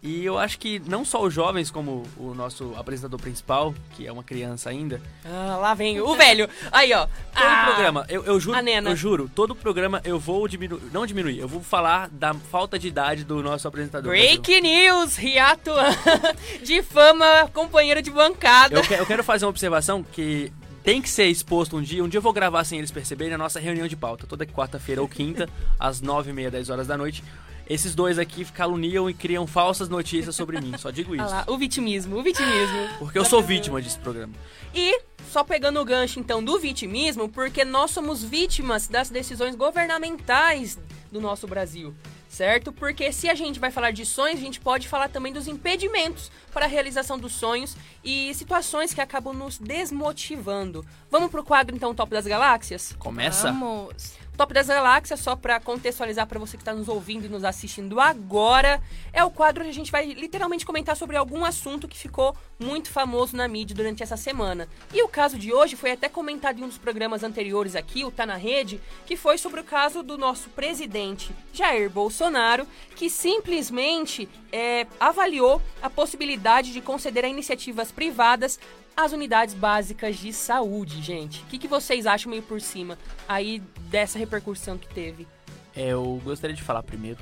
E 0.06 0.26
eu 0.26 0.38
acho 0.38 0.60
que 0.60 0.80
não 0.86 1.06
só 1.06 1.24
os 1.24 1.34
jovens, 1.34 1.72
como 1.72 2.04
o 2.18 2.34
nosso 2.34 2.74
apresentador 2.78 3.18
principal, 3.22 3.74
que 3.96 4.06
é 4.06 4.12
uma 4.12 4.22
criança 4.22 4.70
ainda, 4.70 5.02
Ah, 5.24 5.56
lá 5.62 5.74
vem 5.74 6.02
o 6.02 6.14
velho. 6.14 6.50
Aí, 6.74 6.92
ó. 6.92 7.06
Todo 7.06 7.12
Ah, 7.36 7.64
programa, 7.68 8.06
eu, 8.10 8.22
eu 8.26 8.38
juro, 8.38 8.58
eu 8.60 8.96
juro, 8.98 9.32
todo 9.34 9.56
programa 9.56 10.02
eu 10.04 10.20
vou 10.20 10.46
diminuir, 10.46 10.82
não 10.92 11.06
diminuir, 11.06 11.40
eu 11.40 11.48
vou 11.48 11.62
falar 11.64 12.10
da 12.10 12.34
falta 12.34 12.78
de 12.78 12.90
idade 12.90 13.24
do 13.24 13.42
nosso 13.42 13.66
apresentador. 13.66 14.12
Break 14.12 14.60
news, 14.62 15.16
Riato 15.16 15.72
de 16.64 16.84
fama, 16.84 17.50
companheiro 17.54 18.02
de 18.02 18.12
bancada. 18.12 18.76
Eu, 18.76 18.82
que- 18.82 18.94
eu 18.94 19.06
quero 19.06 19.24
fazer 19.24 19.46
uma 19.46 19.52
observação 19.52 20.04
que 20.04 20.52
tem 20.84 21.02
que 21.02 21.10
ser 21.10 21.28
exposto 21.28 21.78
um 21.78 21.82
dia. 21.82 22.04
Um 22.04 22.10
dia 22.10 22.18
eu 22.18 22.22
vou 22.22 22.34
gravar 22.34 22.66
sem 22.66 22.78
eles 22.78 22.92
perceberem 22.92 23.34
a 23.36 23.38
nossa 23.38 23.58
reunião 23.58 23.88
de 23.88 23.96
pauta, 23.96 24.28
toda 24.28 24.46
quarta-feira 24.46 25.02
ou 25.02 25.08
quinta, 25.08 25.48
às 25.80 26.02
nove 26.02 26.32
e 26.32 26.34
meia, 26.34 26.52
dez 26.52 26.70
horas 26.70 26.88
da 26.88 26.98
noite. 26.98 27.24
Esses 27.70 27.96
dois 27.96 28.20
aqui 28.20 28.44
caluniam 28.46 29.10
e 29.10 29.14
criam 29.14 29.48
falsas 29.48 29.88
notícias 29.88 30.36
sobre 30.36 30.60
mim, 30.60 30.74
só 30.78 30.92
digo 30.92 31.14
Ah 31.20 31.24
isso. 31.26 31.36
lá, 31.36 31.46
o 31.48 31.58
vitimismo, 31.58 32.18
o 32.18 32.24
vitimismo. 32.24 32.90
Porque 33.00 33.18
eu 33.18 33.26
sou 33.26 33.42
vítima 33.42 33.82
desse 33.82 33.98
programa. 33.98 34.34
E, 34.76 35.02
só 35.32 35.44
pegando 35.44 35.80
o 35.80 35.86
gancho 35.86 36.20
então 36.20 36.44
do 36.44 36.60
vitimismo, 36.60 37.30
porque 37.30 37.64
nós 37.64 37.92
somos 37.92 38.24
vítimas 38.24 38.88
das 38.88 39.10
decisões 39.10 39.56
governamentais 39.56 40.78
do 41.12 41.22
nosso 41.22 41.48
Brasil, 41.48 41.94
certo? 42.28 42.72
Porque 42.74 43.12
se 43.14 43.30
a 43.30 43.36
gente 43.36 43.60
vai 43.60 43.72
falar 43.72 43.92
de 43.92 44.06
sonhos, 44.06 44.40
a 44.40 44.44
gente 44.44 44.60
pode 44.60 44.88
falar 44.88 45.08
também 45.10 45.32
dos 45.32 45.48
impedimentos 45.48 46.32
para 46.52 46.66
a 46.66 46.68
realização 46.68 47.18
dos 47.18 47.34
sonhos 47.34 47.78
e 48.04 48.34
situações 48.34 48.94
que 48.94 49.00
acabam 49.00 49.34
nos 49.34 49.58
desmotivando. 49.60 50.86
Vamos 51.10 51.30
pro 51.32 51.44
quadro 51.44 51.76
então 51.76 51.94
Top 51.94 52.12
das 52.12 52.26
Galáxias? 52.26 52.96
Começa? 53.00 53.52
Vamos. 53.52 54.23
Top 54.38 54.52
das 54.52 54.68
Galáxias, 54.68 55.20
só 55.20 55.36
pra 55.36 55.60
contextualizar 55.60 56.26
pra 56.26 56.40
você 56.40 56.58
que 56.58 56.64
tá 56.64 56.74
nos 56.74 56.88
ouvindo 56.88 57.26
e 57.26 57.30
nos 57.30 57.44
assistindo 57.44 58.00
agora, 58.00 58.82
é 59.12 59.24
o 59.24 59.30
quadro 59.30 59.62
onde 59.62 59.70
a 59.70 59.74
gente 59.74 59.92
vai 59.92 60.06
literalmente 60.08 60.66
comentar 60.66 60.98
sobre 60.98 61.16
algum 61.16 61.46
assunto 61.46 61.88
que 61.88 61.98
ficou 61.98 62.36
muito 62.60 62.90
famoso 62.90 63.38
na 63.38 63.48
mídia 63.48 63.76
durante 63.76 64.02
essa 64.02 64.18
semana. 64.18 64.68
E 64.92 65.04
o 65.04 65.08
caso 65.08 65.38
de 65.38 65.54
hoje 65.54 65.76
foi 65.76 65.92
até 65.92 66.10
comentado 66.10 66.60
em 66.60 66.64
um 66.64 66.68
dos 66.68 66.80
programas 66.80 67.24
anteriores 67.24 67.76
aqui, 67.76 68.04
o 68.04 68.10
Tá 68.10 68.26
na 68.26 68.36
Rede, 68.36 68.82
que 69.06 69.16
foi 69.16 69.38
sobre 69.38 69.62
o 69.62 69.64
caso 69.64 70.02
do 70.02 70.18
nosso 70.18 70.50
presidente 70.50 71.32
Jair 71.54 71.90
Bolsonaro, 71.90 72.68
que 72.96 73.12
simplesmente 73.12 74.28
é, 74.52 74.88
avaliou 75.00 75.62
a 75.82 75.90
possibilidade 75.92 76.74
de 76.74 76.82
conceder 76.82 77.24
a 77.24 77.30
iniciativas 77.30 77.92
privadas 77.92 78.60
as 78.96 79.12
unidades 79.12 79.54
básicas 79.56 80.18
de 80.18 80.32
saúde, 80.32 81.02
gente. 81.02 81.42
O 81.42 81.46
que, 81.48 81.58
que 81.58 81.68
vocês 81.68 82.06
acham 82.06 82.30
meio 82.30 82.44
por 82.44 82.62
cima 82.62 82.98
aí 83.28 83.60
dessa 83.90 84.18
repercussão 84.20 84.78
que 84.78 84.88
teve? 84.88 85.28
Eu 85.76 86.22
gostaria 86.24 86.56
de 86.56 86.62
falar 86.62 86.84
primeiro. 86.84 87.20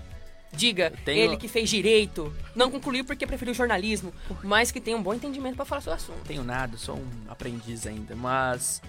Diga, 0.53 0.91
tenho- 1.05 1.23
ele 1.23 1.37
que 1.37 1.47
fez 1.47 1.69
direito, 1.69 2.33
não 2.53 2.69
concluiu 2.69 3.05
porque 3.05 3.25
preferiu 3.25 3.53
jornalismo, 3.53 4.13
mas 4.43 4.69
que 4.69 4.81
tem 4.81 4.93
um 4.93 5.01
bom 5.01 5.13
entendimento 5.13 5.55
pra 5.55 5.63
falar 5.63 5.79
sobre 5.81 5.93
o 5.93 5.95
assunto. 5.95 6.17
Não 6.17 6.25
tenho 6.25 6.43
nada, 6.43 6.77
sou 6.77 6.97
um 6.97 7.31
aprendiz 7.31 7.87
ainda, 7.87 8.13
mas 8.17 8.81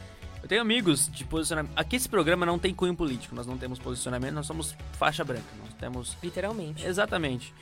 eu 0.43 0.49
tenho 0.49 0.61
amigos 0.61 1.09
de 1.09 1.25
posicionamento. 1.25 1.71
Aqui 1.77 1.95
esse 1.95 2.09
programa 2.09 2.45
não 2.45 2.59
tem 2.59 2.75
cunho 2.75 2.97
político, 2.97 3.33
nós 3.37 3.47
não 3.47 3.57
temos 3.57 3.79
posicionamento, 3.79 4.35
nós 4.35 4.47
somos 4.47 4.75
faixa 4.99 5.23
branca, 5.23 5.45
nós 5.65 5.73
temos 5.75 6.17
Literalmente. 6.21 6.85
exatamente. 6.85 7.55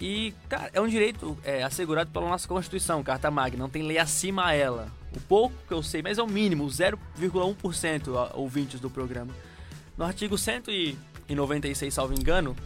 E, 0.00 0.32
cara, 0.48 0.70
é 0.72 0.80
um 0.80 0.88
direito 0.88 1.36
é, 1.44 1.62
assegurado 1.62 2.10
pela 2.10 2.26
nossa 2.28 2.48
Constituição, 2.48 3.02
Carta 3.02 3.30
Magna, 3.30 3.58
não 3.58 3.68
tem 3.68 3.82
lei 3.82 3.98
acima 3.98 4.46
a 4.46 4.54
ela. 4.54 4.88
O 5.14 5.20
pouco 5.20 5.54
que 5.68 5.74
eu 5.74 5.82
sei, 5.82 6.00
mas 6.00 6.16
é 6.16 6.22
o 6.22 6.26
mínimo, 6.26 6.64
0,1% 6.66 8.16
a- 8.16 8.30
ouvintes 8.34 8.80
do 8.80 8.88
programa. 8.88 9.32
No 9.98 10.04
artigo 10.04 10.38
196, 10.38 11.92
salvo 11.92 12.14
engano, 12.14 12.56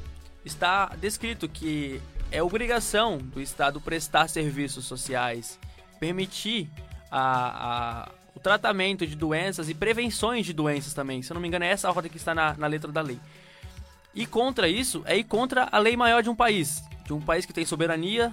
está 0.44 0.86
descrito 1.00 1.48
que 1.48 2.00
é 2.30 2.40
obrigação 2.42 3.18
do 3.18 3.40
Estado 3.40 3.80
prestar 3.80 4.28
serviços 4.28 4.84
sociais, 4.84 5.58
permitir 5.98 6.70
a, 7.10 8.04
a- 8.04 8.08
o 8.34 8.38
tratamento 8.40 9.04
de 9.06 9.16
doenças 9.16 9.68
e 9.68 9.74
prevenções 9.74 10.46
de 10.46 10.52
doenças 10.52 10.94
também. 10.94 11.20
Se 11.22 11.32
eu 11.32 11.34
não 11.34 11.40
me 11.42 11.48
engano, 11.48 11.64
é 11.64 11.68
essa 11.68 11.88
a 11.88 11.90
ordem 11.90 12.10
que 12.10 12.16
está 12.16 12.32
na, 12.34 12.54
na 12.54 12.66
letra 12.68 12.92
da 12.92 13.00
lei. 13.00 13.18
E 14.14 14.24
contra 14.26 14.68
isso 14.68 15.02
é 15.04 15.16
ir 15.16 15.24
contra 15.24 15.68
a 15.72 15.78
lei 15.78 15.96
maior 15.96 16.22
de 16.22 16.30
um 16.30 16.36
país. 16.36 16.82
De 17.04 17.12
um 17.12 17.20
país 17.20 17.44
que 17.44 17.52
tem 17.52 17.64
soberania, 17.64 18.32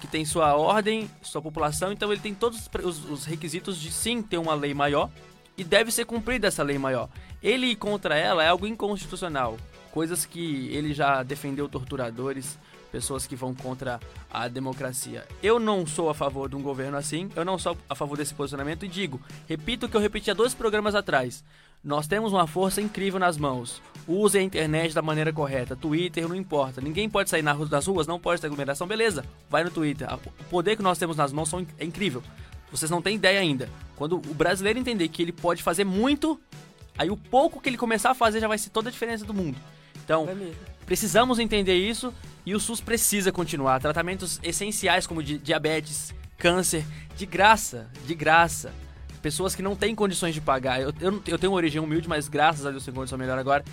que 0.00 0.06
tem 0.06 0.24
sua 0.24 0.54
ordem, 0.54 1.10
sua 1.22 1.42
população, 1.42 1.92
então 1.92 2.12
ele 2.12 2.20
tem 2.20 2.34
todos 2.34 2.58
os 2.58 2.84
os, 2.84 3.10
os 3.10 3.24
requisitos 3.24 3.78
de 3.78 3.92
sim 3.92 4.22
ter 4.22 4.38
uma 4.38 4.54
lei 4.54 4.74
maior 4.74 5.10
e 5.56 5.64
deve 5.64 5.90
ser 5.90 6.04
cumprida 6.04 6.48
essa 6.48 6.62
lei 6.62 6.78
maior. 6.78 7.08
Ele 7.42 7.74
contra 7.76 8.16
ela 8.16 8.42
é 8.42 8.48
algo 8.48 8.66
inconstitucional. 8.66 9.56
Coisas 9.92 10.26
que 10.26 10.68
ele 10.72 10.92
já 10.92 11.22
defendeu 11.22 11.68
torturadores, 11.68 12.58
pessoas 12.90 13.26
que 13.26 13.36
vão 13.36 13.54
contra 13.54 14.00
a 14.30 14.48
democracia. 14.48 15.26
Eu 15.42 15.58
não 15.58 15.86
sou 15.86 16.08
a 16.08 16.14
favor 16.14 16.48
de 16.48 16.56
um 16.56 16.62
governo 16.62 16.96
assim, 16.96 17.28
eu 17.34 17.44
não 17.44 17.58
sou 17.58 17.76
a 17.88 17.94
favor 17.94 18.16
desse 18.16 18.34
posicionamento 18.34 18.84
e 18.84 18.88
digo, 18.88 19.20
repito 19.48 19.86
o 19.86 19.88
que 19.88 19.96
eu 19.96 20.00
repeti 20.00 20.30
há 20.30 20.34
dois 20.34 20.54
programas 20.54 20.94
atrás. 20.94 21.44
Nós 21.84 22.06
temos 22.06 22.32
uma 22.32 22.46
força 22.46 22.80
incrível 22.80 23.20
nas 23.20 23.36
mãos. 23.36 23.82
Use 24.08 24.38
a 24.38 24.42
internet 24.42 24.94
da 24.94 25.02
maneira 25.02 25.30
correta. 25.30 25.76
Twitter 25.76 26.26
não 26.26 26.34
importa. 26.34 26.80
Ninguém 26.80 27.10
pode 27.10 27.28
sair 27.28 27.42
nas 27.42 27.86
ruas, 27.86 28.06
não 28.06 28.18
pode 28.18 28.40
ter 28.40 28.46
aglomeração. 28.46 28.86
Beleza, 28.86 29.22
vai 29.50 29.62
no 29.62 29.70
Twitter. 29.70 30.08
O 30.40 30.44
poder 30.44 30.76
que 30.76 30.82
nós 30.82 30.96
temos 30.96 31.14
nas 31.14 31.30
mãos 31.30 31.52
é 31.78 31.84
incrível. 31.84 32.22
Vocês 32.70 32.90
não 32.90 33.02
têm 33.02 33.16
ideia 33.16 33.38
ainda. 33.38 33.68
Quando 33.96 34.16
o 34.16 34.34
brasileiro 34.34 34.78
entender 34.78 35.08
que 35.08 35.20
ele 35.20 35.30
pode 35.30 35.62
fazer 35.62 35.84
muito, 35.84 36.40
aí 36.96 37.10
o 37.10 37.18
pouco 37.18 37.60
que 37.60 37.68
ele 37.68 37.76
começar 37.76 38.12
a 38.12 38.14
fazer 38.14 38.40
já 38.40 38.48
vai 38.48 38.56
ser 38.56 38.70
toda 38.70 38.88
a 38.88 38.92
diferença 38.92 39.26
do 39.26 39.34
mundo. 39.34 39.58
Então, 40.02 40.26
precisamos 40.86 41.38
entender 41.38 41.76
isso 41.76 42.14
e 42.46 42.54
o 42.54 42.60
SUS 42.60 42.80
precisa 42.80 43.30
continuar. 43.30 43.78
Tratamentos 43.78 44.40
essenciais 44.42 45.06
como 45.06 45.22
diabetes, 45.22 46.14
câncer, 46.38 46.84
de 47.14 47.26
graça, 47.26 47.90
de 48.06 48.14
graça 48.14 48.72
pessoas 49.24 49.54
que 49.54 49.62
não 49.62 49.74
têm 49.74 49.94
condições 49.94 50.34
de 50.34 50.40
pagar. 50.42 50.82
Eu, 50.82 50.92
eu, 51.00 51.22
eu 51.26 51.38
tenho 51.38 51.50
uma 51.50 51.56
origem 51.56 51.80
humilde, 51.80 52.06
mas 52.06 52.28
graças 52.28 52.66
a 52.66 52.70
Deus 52.70 52.84
tenho 52.84 52.94
condição 52.94 53.16
melhor 53.16 53.38
agora. 53.38 53.64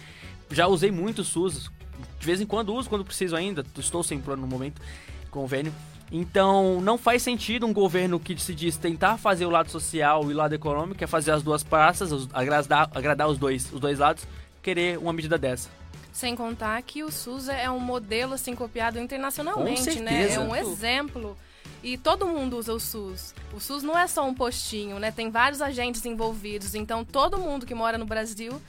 Já 0.50 0.66
usei 0.66 0.90
muito 0.92 1.26
SUS, 1.26 1.70
de 2.18 2.26
vez 2.26 2.40
em 2.40 2.46
quando 2.46 2.74
uso, 2.74 2.88
quando 2.88 3.04
preciso 3.04 3.36
ainda. 3.36 3.66
Estou 3.78 4.02
sem 4.02 4.18
plano 4.18 4.44
no 4.44 4.48
momento, 4.48 4.82
convênio. 5.30 5.74
Então, 6.10 6.80
não 6.80 6.98
faz 6.98 7.22
sentido 7.22 7.66
um 7.66 7.74
governo 7.74 8.18
que 8.18 8.40
se 8.42 8.56
diz 8.56 8.78
tentar 8.78 9.18
fazer 9.18 9.46
o 9.46 9.50
lado 9.50 9.70
social 9.70 10.24
e 10.32 10.34
o 10.34 10.38
lado 10.38 10.56
econômico, 10.56 11.04
é 11.04 11.08
fazer 11.08 11.32
as 11.32 11.44
duas 11.44 11.64
praças, 11.64 12.30
agradar, 12.32 12.90
agradar 12.96 13.28
os, 13.28 13.38
dois, 13.38 13.74
os 13.74 13.80
dois 13.82 14.00
lados, 14.00 14.26
querer 14.62 14.98
uma 15.00 15.12
medida 15.12 15.38
dessa. 15.38 15.70
Sem 16.14 16.34
contar 16.34 16.82
que 16.82 17.04
o 17.04 17.12
SUS 17.12 17.50
é 17.50 17.70
um 17.70 17.80
modelo 17.80 18.36
assim 18.36 18.56
copiado 18.56 18.98
internacionalmente, 18.98 20.00
né? 20.00 20.32
É 20.32 20.40
um 20.40 20.56
exemplo 20.56 21.38
e 21.84 21.98
todo 21.98 22.28
mundo 22.28 22.58
usa 22.58 22.74
o 22.74 22.80
SUS. 22.80 23.34
O 23.54 23.60
SUS 23.60 23.84
não 23.84 23.98
é 23.98 24.08
só 24.08 24.28
um 24.28 24.34
postinho, 24.34 25.00
né? 25.00 25.12
Tem 25.12 25.30
vários 25.30 25.62
agentes 25.62 26.06
envolvidos. 26.06 26.76
Então 26.76 27.04
todo 27.04 27.38
mundo 27.38 27.66
que 27.66 27.74
mora 27.74 27.98
no 27.98 28.06
Brasil 28.06 28.62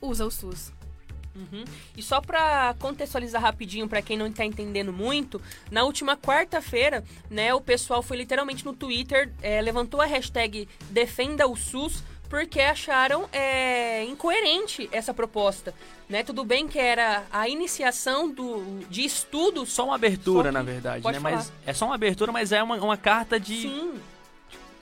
usa 0.00 0.26
o 0.26 0.30
SUS. 0.30 0.72
Uhum. 1.34 1.64
E 1.96 2.02
só 2.02 2.20
para 2.20 2.74
contextualizar 2.80 3.40
rapidinho 3.40 3.88
para 3.88 4.02
quem 4.02 4.16
não 4.16 4.26
está 4.26 4.44
entendendo 4.44 4.92
muito, 4.92 5.40
na 5.70 5.84
última 5.84 6.16
quarta-feira, 6.16 7.04
né, 7.30 7.54
o 7.54 7.60
pessoal 7.60 8.02
foi 8.02 8.16
literalmente 8.16 8.64
no 8.64 8.72
Twitter, 8.72 9.32
é, 9.40 9.62
levantou 9.62 10.00
a 10.00 10.06
hashtag 10.06 10.68
Defenda 10.90 11.46
o 11.46 11.54
SUS 11.54 12.02
porque 12.28 12.60
acharam 12.60 13.28
é, 13.32 14.04
incoerente 14.04 14.88
essa 14.92 15.14
proposta. 15.14 15.74
Né? 16.08 16.22
Tudo 16.22 16.44
bem 16.44 16.68
que 16.68 16.78
era 16.78 17.24
a 17.30 17.48
iniciação 17.48 18.30
do, 18.30 18.80
de 18.88 19.04
estudo. 19.04 19.66
Só 19.66 19.84
uma 19.86 19.94
abertura, 19.94 20.52
na 20.52 20.62
verdade. 20.62 21.04
Né? 21.04 21.18
Mas 21.18 21.52
é 21.66 21.72
só 21.72 21.86
uma 21.86 21.94
abertura, 21.94 22.32
mas 22.32 22.52
é 22.52 22.62
uma, 22.62 22.76
uma 22.76 22.96
carta 22.96 23.38
de. 23.38 23.62
Sim 23.62 24.00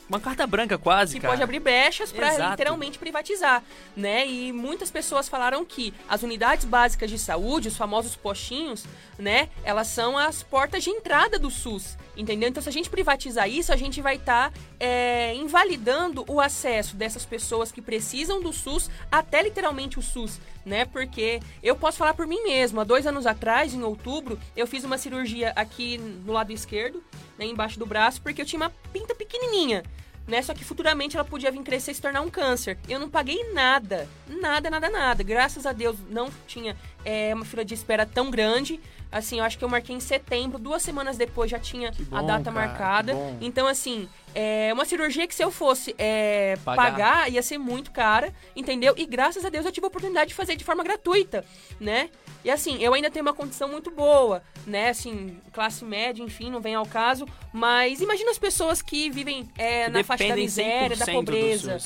uma 0.09 0.21
carta 0.21 0.47
branca 0.47 0.79
quase, 0.79 1.15
que 1.15 1.21
cara. 1.21 1.33
pode 1.33 1.43
abrir 1.43 1.61
brechas 1.61 2.13
para 2.13 2.51
literalmente 2.51 2.99
privatizar, 2.99 3.63
né? 3.97 4.27
E 4.27 4.53
muitas 4.53 4.91
pessoas 4.91 5.29
falaram 5.29 5.65
que 5.65 5.93
as 6.09 6.23
unidades 6.23 6.65
básicas 6.65 7.11
de 7.11 7.19
saúde, 7.19 7.69
os 7.69 7.77
famosos 7.77 8.15
postinhos, 8.15 8.85
né, 9.19 9.49
elas 9.65 9.89
são 9.89 10.17
as 10.17 10.43
portas 10.43 10.85
de 10.85 10.91
entrada 10.91 11.39
do 11.39 11.51
SUS, 11.51 11.97
entendeu? 12.17 12.49
Então 12.49 12.63
se 12.63 12.69
a 12.69 12.73
gente 12.73 12.91
privatizar 12.91 13.49
isso, 13.49 13.73
a 13.73 13.77
gente 13.77 14.01
vai 14.01 14.17
estar 14.17 14.51
tá, 14.51 14.59
é, 14.79 15.35
invalidando 15.35 16.25
o 16.29 16.41
acesso 16.41 16.97
dessas 16.97 17.25
pessoas 17.25 17.73
que 17.73 17.83
precisam 17.83 18.41
do 18.41 18.53
SUS 18.53 18.91
até 19.11 19.43
literalmente 19.43 19.99
o 19.99 20.03
SUS, 20.03 20.39
né? 20.66 20.85
Porque 20.85 21.40
eu 21.62 21.76
posso 21.76 21.96
falar 21.96 22.12
por 22.12 22.26
mim 22.26 22.42
mesmo. 22.42 22.80
Há 22.80 22.85
dois 22.85 23.06
anos 23.06 23.25
atrás, 23.25 23.73
em 23.73 23.82
outubro, 23.82 24.38
eu 24.56 24.66
fiz 24.66 24.85
uma 24.85 24.99
cirurgia 24.99 25.52
aqui 25.56 25.96
no 25.96 26.32
lado 26.32 26.52
esquerdo, 26.52 27.02
né, 27.38 27.46
embaixo 27.46 27.78
do 27.78 27.87
braço, 27.87 28.20
porque 28.20 28.42
eu 28.42 28.46
tinha 28.46 28.61
uma 28.61 28.73
pinta 28.92 29.14
pequenininha 29.14 29.82
né? 30.26 30.42
Só 30.42 30.52
que 30.52 30.64
futuramente 30.64 31.16
ela 31.16 31.25
podia 31.25 31.50
vir 31.50 31.62
crescer 31.62 31.92
e 31.92 31.94
se 31.94 32.02
tornar 32.02 32.20
um 32.20 32.30
câncer. 32.30 32.78
Eu 32.88 32.99
não 32.99 33.08
paguei 33.08 33.52
nada, 33.52 34.08
nada, 34.26 34.68
nada, 34.68 34.90
nada. 34.90 35.23
Graças 35.23 35.64
a 35.64 35.73
Deus 35.73 35.96
não 36.11 36.28
tinha 36.46 36.76
é, 37.07 37.33
uma 37.33 37.45
fila 37.45 37.65
de 37.65 37.73
espera 37.73 38.05
tão 38.05 38.29
grande. 38.33 38.81
Assim, 39.13 39.39
eu 39.39 39.45
acho 39.45 39.57
que 39.57 39.65
eu 39.65 39.69
marquei 39.69 39.95
em 39.95 40.01
setembro, 40.01 40.59
duas 40.59 40.83
semanas 40.83 41.17
depois 41.17 41.49
já 41.49 41.61
tinha 41.61 41.93
bom, 42.01 42.17
a 42.17 42.23
data 42.23 42.51
cara, 42.51 42.67
marcada. 42.67 43.13
Então, 43.41 43.69
assim, 43.69 44.09
é 44.35 44.73
uma 44.73 44.85
cirurgia 44.85 45.25
que 45.29 45.35
se 45.35 45.45
eu 45.45 45.53
fosse 45.53 45.95
é, 45.97 46.57
pagar. 46.65 46.91
pagar. 46.91 47.33
ia 47.33 47.41
ser 47.41 47.57
muito 47.57 47.93
cara, 47.93 48.35
entendeu? 48.57 48.93
E 48.97 49.07
graças 49.07 49.45
a 49.45 49.49
Deus 49.49 49.65
eu 49.65 49.71
tive 49.71 49.87
a 49.87 49.89
oportunidade 49.89 50.31
de 50.31 50.35
fazer 50.35 50.57
de 50.57 50.65
forma 50.65 50.83
gratuita, 50.83 51.45
né? 51.79 52.11
E 52.45 52.51
assim, 52.51 52.83
eu 52.83 52.93
ainda 52.93 53.09
tenho 53.09 53.25
uma 53.25 53.33
condição 53.33 53.69
muito 53.69 53.93
boa, 53.93 54.43
né? 54.67 54.89
Assim, 54.89 55.39
classe 55.53 55.85
média, 55.85 56.25
enfim, 56.25 56.51
não 56.51 56.61
vem 56.61 56.75
ao 56.75 56.85
caso. 56.85 57.27
Mas 57.53 58.01
imagina 58.01 58.33
as 58.33 58.39
pessoas 58.39 58.83
que 58.83 59.09
vivem 59.09 59.49
é, 59.57 59.89
na 59.89 60.03
faixa 60.03 60.27
da 60.27 60.35
miséria, 60.35 60.97
da 60.97 61.07
pobreza. 61.07 61.73
Eu 61.73 61.79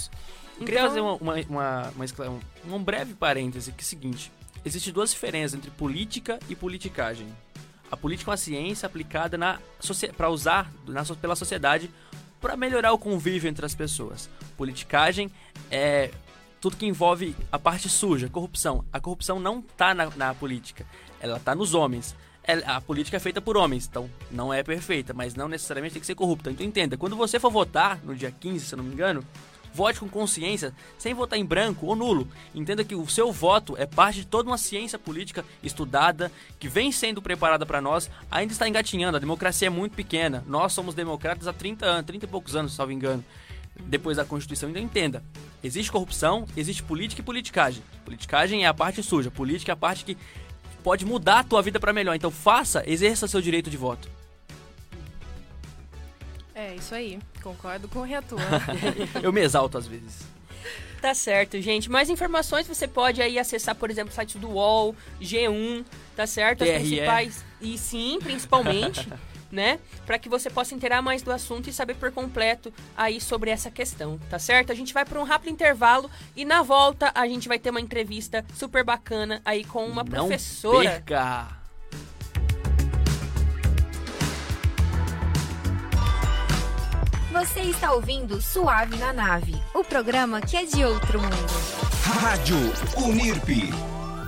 então... 0.55 0.65
queria 0.65 0.83
fazer 0.83 1.00
uma, 1.00 1.15
uma, 1.17 1.35
uma, 1.49 1.93
uma, 1.97 2.77
um 2.77 2.83
breve 2.83 3.15
parêntese, 3.15 3.73
que 3.73 3.83
é 3.83 3.85
o 3.85 3.87
seguinte. 3.87 4.33
Existem 4.64 4.93
duas 4.93 5.11
diferenças 5.11 5.55
entre 5.55 5.71
política 5.71 6.38
e 6.49 6.55
politicagem. 6.55 7.26
A 7.90 7.97
política 7.97 8.31
é 8.31 8.33
uma 8.33 8.37
ciência 8.37 8.87
aplicada 8.87 9.38
para 10.17 10.31
usar 10.31 10.71
na, 10.87 11.05
pela 11.05 11.35
sociedade 11.35 11.90
para 12.40 12.57
melhorar 12.57 12.93
o 12.93 12.99
convívio 12.99 13.49
entre 13.49 13.67
as 13.67 13.75
pessoas. 13.75 14.31
Politicagem 14.57 15.31
é 15.71 16.11
tudo 16.61 16.76
que 16.76 16.87
envolve 16.87 17.35
a 17.50 17.59
parte 17.59 17.88
suja, 17.88 18.29
corrupção. 18.29 18.85
A 18.93 19.00
corrupção 19.00 19.40
não 19.40 19.61
está 19.61 19.95
na, 19.95 20.11
na, 20.11 20.35
política, 20.35 20.87
ela 21.21 21.38
está 21.38 21.55
nos 21.55 21.75
homens. 21.75 22.14
É, 22.45 22.55
a 22.67 22.81
política 22.81 23.17
é 23.17 23.21
feita 23.21 23.40
por 23.40 23.57
homens, 23.57 23.87
então 23.87 24.09
não 24.31 24.52
é 24.52 24.62
perfeita, 24.62 25.12
mas 25.12 25.35
não 25.35 25.49
necessariamente 25.49 25.95
tem 25.95 26.00
que 26.00 26.07
ser 26.07 26.14
corrupta. 26.14 26.50
Então 26.50 26.64
entenda, 26.64 26.97
quando 26.97 27.17
você 27.17 27.38
for 27.38 27.50
votar 27.50 28.00
no 28.05 28.14
dia 28.14 28.31
15, 28.31 28.67
se 28.67 28.75
eu 28.75 28.79
não 28.79 28.85
me 28.85 28.93
engano, 28.93 29.25
Vote 29.73 30.00
com 30.00 30.09
consciência, 30.09 30.75
sem 30.99 31.15
votar 31.15 31.39
em 31.39 31.45
branco 31.45 31.87
ou 31.87 31.95
nulo. 31.95 32.29
Entenda 32.55 32.85
que 32.85 32.95
o 32.95 33.07
seu 33.09 33.33
voto 33.33 33.77
é 33.79 33.87
parte 33.87 34.21
de 34.21 34.27
toda 34.27 34.50
uma 34.50 34.59
ciência 34.59 34.99
política 34.99 35.45
estudada, 35.62 36.31
que 36.59 36.69
vem 36.69 36.91
sendo 36.91 37.23
preparada 37.23 37.65
para 37.65 37.81
nós, 37.81 38.11
ainda 38.31 38.53
está 38.53 38.69
engatinhando. 38.69 39.17
A 39.17 39.21
democracia 39.21 39.69
é 39.69 39.71
muito 39.71 39.95
pequena. 39.95 40.45
Nós 40.47 40.73
somos 40.73 40.95
democratas 40.95 41.47
há 41.47 41.53
30 41.53 41.87
anos, 41.87 42.07
30 42.07 42.25
e 42.25 42.29
poucos 42.29 42.57
anos, 42.57 42.73
salvo 42.73 42.93
engano. 42.93 43.25
Depois 43.87 44.17
da 44.17 44.25
Constituição, 44.25 44.69
então 44.69 44.83
entenda. 44.83 45.23
Existe 45.62 45.93
corrupção, 45.93 46.47
existe 46.57 46.83
política 46.83 47.23
e 47.23 47.25
politicagem. 47.25 47.83
Politicagem 48.05 48.65
é 48.65 48.67
a 48.67 48.75
parte 48.75 49.03
suja, 49.03 49.31
política 49.31 49.73
é 49.73 49.75
a 49.75 49.77
parte 49.77 50.05
que 50.05 50.17
pode 50.83 51.05
mudar 51.05 51.41
a 51.41 51.45
tua 51.45 51.62
vida 51.62 51.79
para 51.79 51.93
melhor. 51.93 52.15
Então 52.15 52.31
faça, 52.31 52.83
exerça 52.87 53.29
seu 53.29 53.41
direito 53.41 53.71
de 53.71 53.77
voto. 53.77 54.09
É, 56.54 56.75
isso 56.75 56.95
aí. 56.95 57.19
Concordo 57.42 57.88
com 57.88 58.00
o 58.00 58.02
reator. 58.02 58.38
eu 59.23 59.33
me 59.33 59.40
exalto 59.40 59.78
às 59.78 59.87
vezes. 59.87 60.26
Tá 61.00 61.14
certo, 61.14 61.59
gente. 61.61 61.90
Mais 61.90 62.11
informações 62.11 62.69
você 62.69 62.87
pode 62.87 63.23
aí 63.23 63.38
acessar, 63.38 63.75
por 63.75 63.90
exemplo, 63.90 64.12
sites 64.12 64.37
do 64.37 64.50
UOL, 64.50 64.95
G1, 65.21 65.85
tá 66.14 66.26
certo? 66.26 66.62
As 66.62 66.69
TRE. 66.69 66.78
principais. 66.78 67.45
E 67.61 67.78
sim, 67.78 68.19
principalmente. 68.23 69.09
né? 69.50 69.80
Para 70.07 70.19
que 70.19 70.28
você 70.28 70.49
possa 70.49 70.75
inteirar 70.75 71.02
mais 71.02 71.23
do 71.23 71.33
assunto 71.33 71.69
e 71.69 71.73
saber 71.73 71.95
por 71.95 72.12
completo 72.12 72.73
aí 72.97 73.21
sobre 73.21 73.50
essa 73.50 73.71
questão, 73.71 74.19
tá 74.30 74.38
certo? 74.38 74.71
A 74.71 74.75
gente 74.75 74.95
vai 74.95 75.04
para 75.04 75.19
um 75.19 75.25
rápido 75.25 75.50
intervalo 75.50 76.09
e 76.37 76.45
na 76.45 76.62
volta 76.62 77.11
a 77.14 77.26
gente 77.26 77.49
vai 77.49 77.59
ter 77.59 77.71
uma 77.71 77.80
entrevista 77.80 78.45
super 78.54 78.85
bacana 78.85 79.42
aí 79.45 79.64
com 79.64 79.85
uma 79.87 80.04
Não 80.04 80.11
professora. 80.11 80.90
Perca. 80.90 81.60
Você 87.40 87.61
está 87.61 87.94
ouvindo 87.94 88.38
Suave 88.38 88.99
na 88.99 89.14
Nave, 89.14 89.54
o 89.75 89.82
programa 89.82 90.42
que 90.42 90.59
é 90.59 90.66
de 90.66 90.85
outro 90.85 91.18
mundo. 91.18 91.35
Rádio 92.20 92.54
Unirp. 92.99 93.49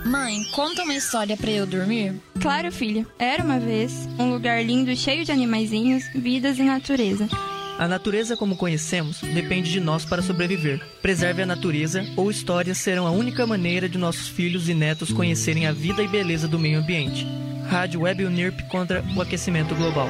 Mãe, 0.07 0.42
conta 0.54 0.83
uma 0.83 0.95
história 0.95 1.37
para 1.37 1.50
eu 1.50 1.66
dormir? 1.66 2.19
Claro, 2.40 2.73
filha. 2.73 3.07
Era 3.19 3.45
uma 3.45 3.61
vez 3.61 4.09
um 4.19 4.31
lugar 4.31 4.64
lindo, 4.64 4.97
cheio 4.97 5.26
de 5.26 5.31
animaizinhos, 5.31 6.04
vidas 6.14 6.59
e 6.59 6.62
natureza. 6.62 7.28
A 7.78 7.87
natureza 7.87 8.35
como 8.35 8.57
conhecemos 8.57 9.21
depende 9.21 9.71
de 9.71 9.78
nós 9.78 10.07
para 10.07 10.23
sobreviver. 10.23 10.83
Preserve 11.02 11.42
a 11.42 11.47
natureza 11.47 12.07
ou 12.16 12.31
histórias 12.31 12.78
serão 12.78 13.07
a 13.07 13.11
única 13.11 13.47
maneira 13.47 13.90
de 13.90 13.99
nossos 13.99 14.26
filhos 14.26 14.71
e 14.71 14.75
netos 14.75 15.12
conhecerem 15.12 15.66
a 15.66 15.73
vida 15.73 16.02
e 16.02 16.09
beleza 16.09 16.49
do 16.49 16.59
meio 16.59 16.78
ambiente. 16.78 17.26
Rádio 17.69 18.00
Web 18.00 18.25
Unirp 18.25 18.62
contra 18.69 19.04
o 19.14 19.21
aquecimento 19.21 19.75
global. 19.75 20.09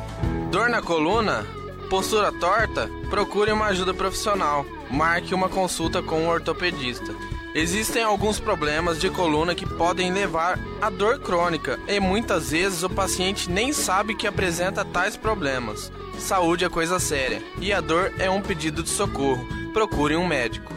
Dor 0.50 0.70
na 0.70 0.82
coluna? 0.82 1.46
Postura 1.90 2.32
torta? 2.32 2.90
Procure 3.10 3.52
uma 3.52 3.66
ajuda 3.66 3.94
profissional. 3.94 4.66
Marque 4.90 5.36
uma 5.36 5.50
consulta 5.50 6.02
com 6.02 6.22
um 6.22 6.30
ortopedista. 6.30 7.14
Existem 7.54 8.02
alguns 8.02 8.40
problemas 8.40 9.00
de 9.00 9.10
coluna 9.10 9.54
que 9.54 9.66
podem 9.66 10.12
levar 10.12 10.58
a 10.82 10.90
dor 10.90 11.20
crônica 11.20 11.78
e 11.88 12.00
muitas 12.00 12.52
vezes 12.52 12.82
o 12.84 12.90
paciente 12.90 13.50
nem 13.50 13.74
sabe 13.74 14.16
que 14.16 14.28
apresenta 14.28 14.86
tais 14.86 15.18
problemas. 15.18 15.92
Saúde 16.18 16.64
é 16.64 16.70
coisa 16.70 16.98
séria 16.98 17.42
e 17.60 17.74
a 17.74 17.82
dor 17.82 18.14
é 18.18 18.30
um 18.30 18.42
pedido 18.42 18.82
de 18.84 18.90
socorro. 18.90 19.46
Procure 19.74 20.16
um 20.16 20.26
médico. 20.26 20.74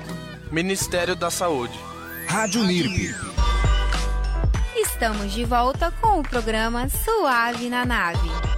Ministério 0.51 1.15
da 1.15 1.31
Saúde. 1.31 1.79
Rádio 2.27 2.65
NIRP. 2.65 3.15
Estamos 4.75 5.33
de 5.33 5.45
volta 5.45 5.93
com 6.01 6.19
o 6.19 6.23
programa 6.23 6.89
Suave 6.89 7.69
na 7.69 7.85
Nave. 7.85 8.50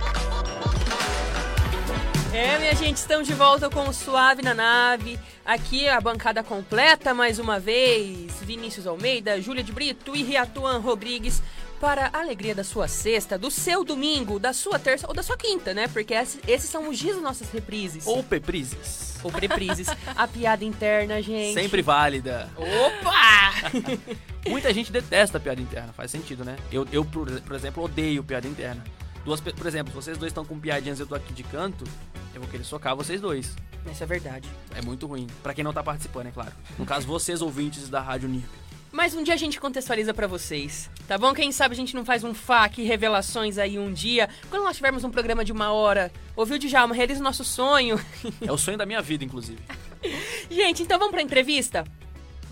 É, 2.33 2.59
minha 2.59 2.75
gente, 2.75 2.97
estamos 2.97 3.29
de 3.29 3.35
volta 3.35 3.69
com 3.69 3.87
o 3.87 3.93
Suave 3.93 4.41
na 4.41 4.55
Nave. 4.55 5.19
Aqui 5.45 5.87
a 5.87 6.01
bancada 6.01 6.43
completa 6.43 7.13
mais 7.13 7.39
uma 7.39 7.61
vez. 7.61 8.33
Vinícius 8.41 8.87
Almeida, 8.87 9.39
Júlia 9.39 9.63
de 9.63 9.71
Brito 9.71 10.17
e 10.17 10.23
Riatuan 10.23 10.79
Rodrigues 10.79 11.43
para 11.79 12.09
a 12.11 12.21
alegria 12.21 12.55
da 12.55 12.65
sua 12.65 12.89
sexta, 12.89 13.37
do 13.37 13.51
seu 13.51 13.85
domingo, 13.85 14.39
da 14.39 14.55
sua 14.55 14.79
terça 14.79 15.07
ou 15.07 15.13
da 15.13 15.23
sua 15.23 15.37
quinta, 15.37 15.75
né? 15.75 15.89
Porque 15.89 16.15
esses 16.15 16.71
são 16.71 16.89
os 16.89 16.99
dias 16.99 17.17
das 17.17 17.23
nossas 17.23 17.51
reprises. 17.51 18.07
Ou 18.07 18.23
peprises. 18.23 19.19
Ou 19.23 19.31
reprises. 19.31 19.89
a 20.17 20.27
piada 20.27 20.65
interna, 20.65 21.21
gente. 21.21 21.53
Sempre 21.53 21.83
válida. 21.83 22.49
Opa! 22.57 23.53
Muita 24.49 24.73
gente 24.73 24.91
detesta 24.91 25.37
a 25.37 25.41
piada 25.41 25.61
interna, 25.61 25.93
faz 25.93 26.11
sentido, 26.11 26.47
né? 26.47 26.57
Eu, 26.73 26.89
eu 26.91 27.05
por, 27.05 27.29
exemplo, 27.55 27.85
odeio 27.85 28.25
piada 28.25 28.49
interna. 28.49 28.83
Duas, 29.23 29.41
por 29.41 29.67
exemplo, 29.67 29.93
vocês 29.93 30.17
dois 30.17 30.31
estão 30.31 30.47
com 30.47 30.59
piadinhas 30.59 30.99
e 30.99 31.03
eu 31.03 31.07
tô 31.07 31.15
aqui 31.15 31.33
de 31.33 31.45
canto, 31.45 31.85
eu 32.35 32.41
vou 32.41 32.51
querer 32.51 32.65
socar 32.65 32.97
vocês 32.97 33.21
dois. 33.21 33.55
Isso 33.91 34.03
é 34.03 34.07
verdade. 34.07 34.49
É 34.75 34.83
muito 34.83 35.07
ruim. 35.07 35.27
Para 35.43 35.55
quem 35.55 35.65
não 35.65 35.73
tá 35.73 35.83
participando, 35.83 36.27
é 36.27 36.31
claro. 36.31 36.53
No 36.79 36.87
caso, 36.87 37.07
vocês 37.07 37.43
ouvintes 37.43 37.89
da 37.89 38.01
Rádio 38.01 38.29
NIRP. 38.29 38.63
Mas 38.93 39.15
um 39.15 39.23
dia 39.23 39.33
a 39.33 39.39
gente 39.39 39.59
contextualiza 39.59 40.13
para 40.13 40.27
vocês, 40.27 40.91
tá 41.09 41.17
bom? 41.17 41.33
Quem 41.33 41.51
sabe 41.51 41.73
a 41.73 41.77
gente 41.77 41.97
não 41.97 42.05
faz 42.05 42.23
um 42.23 42.35
FAQ 42.35 42.83
revelações 42.83 43.57
aí 43.57 43.79
um 43.79 43.91
dia. 43.91 44.29
Quando 44.51 44.65
nós 44.65 44.77
tivermos 44.77 45.03
um 45.03 45.11
programa 45.11 45.43
de 45.43 45.51
uma 45.51 45.73
hora, 45.73 46.13
ouviu, 46.37 46.59
Djalma? 46.59 46.95
Realiza 46.95 47.21
o 47.21 47.25
nosso 47.25 47.43
sonho. 47.43 47.99
É 48.43 48.53
o 48.53 48.59
sonho 48.59 48.77
da 48.77 48.85
minha 48.85 49.01
vida, 49.01 49.25
inclusive. 49.25 49.59
gente, 50.51 50.83
então 50.83 50.99
vamos 50.99 51.13
pra 51.13 51.23
entrevista? 51.23 51.85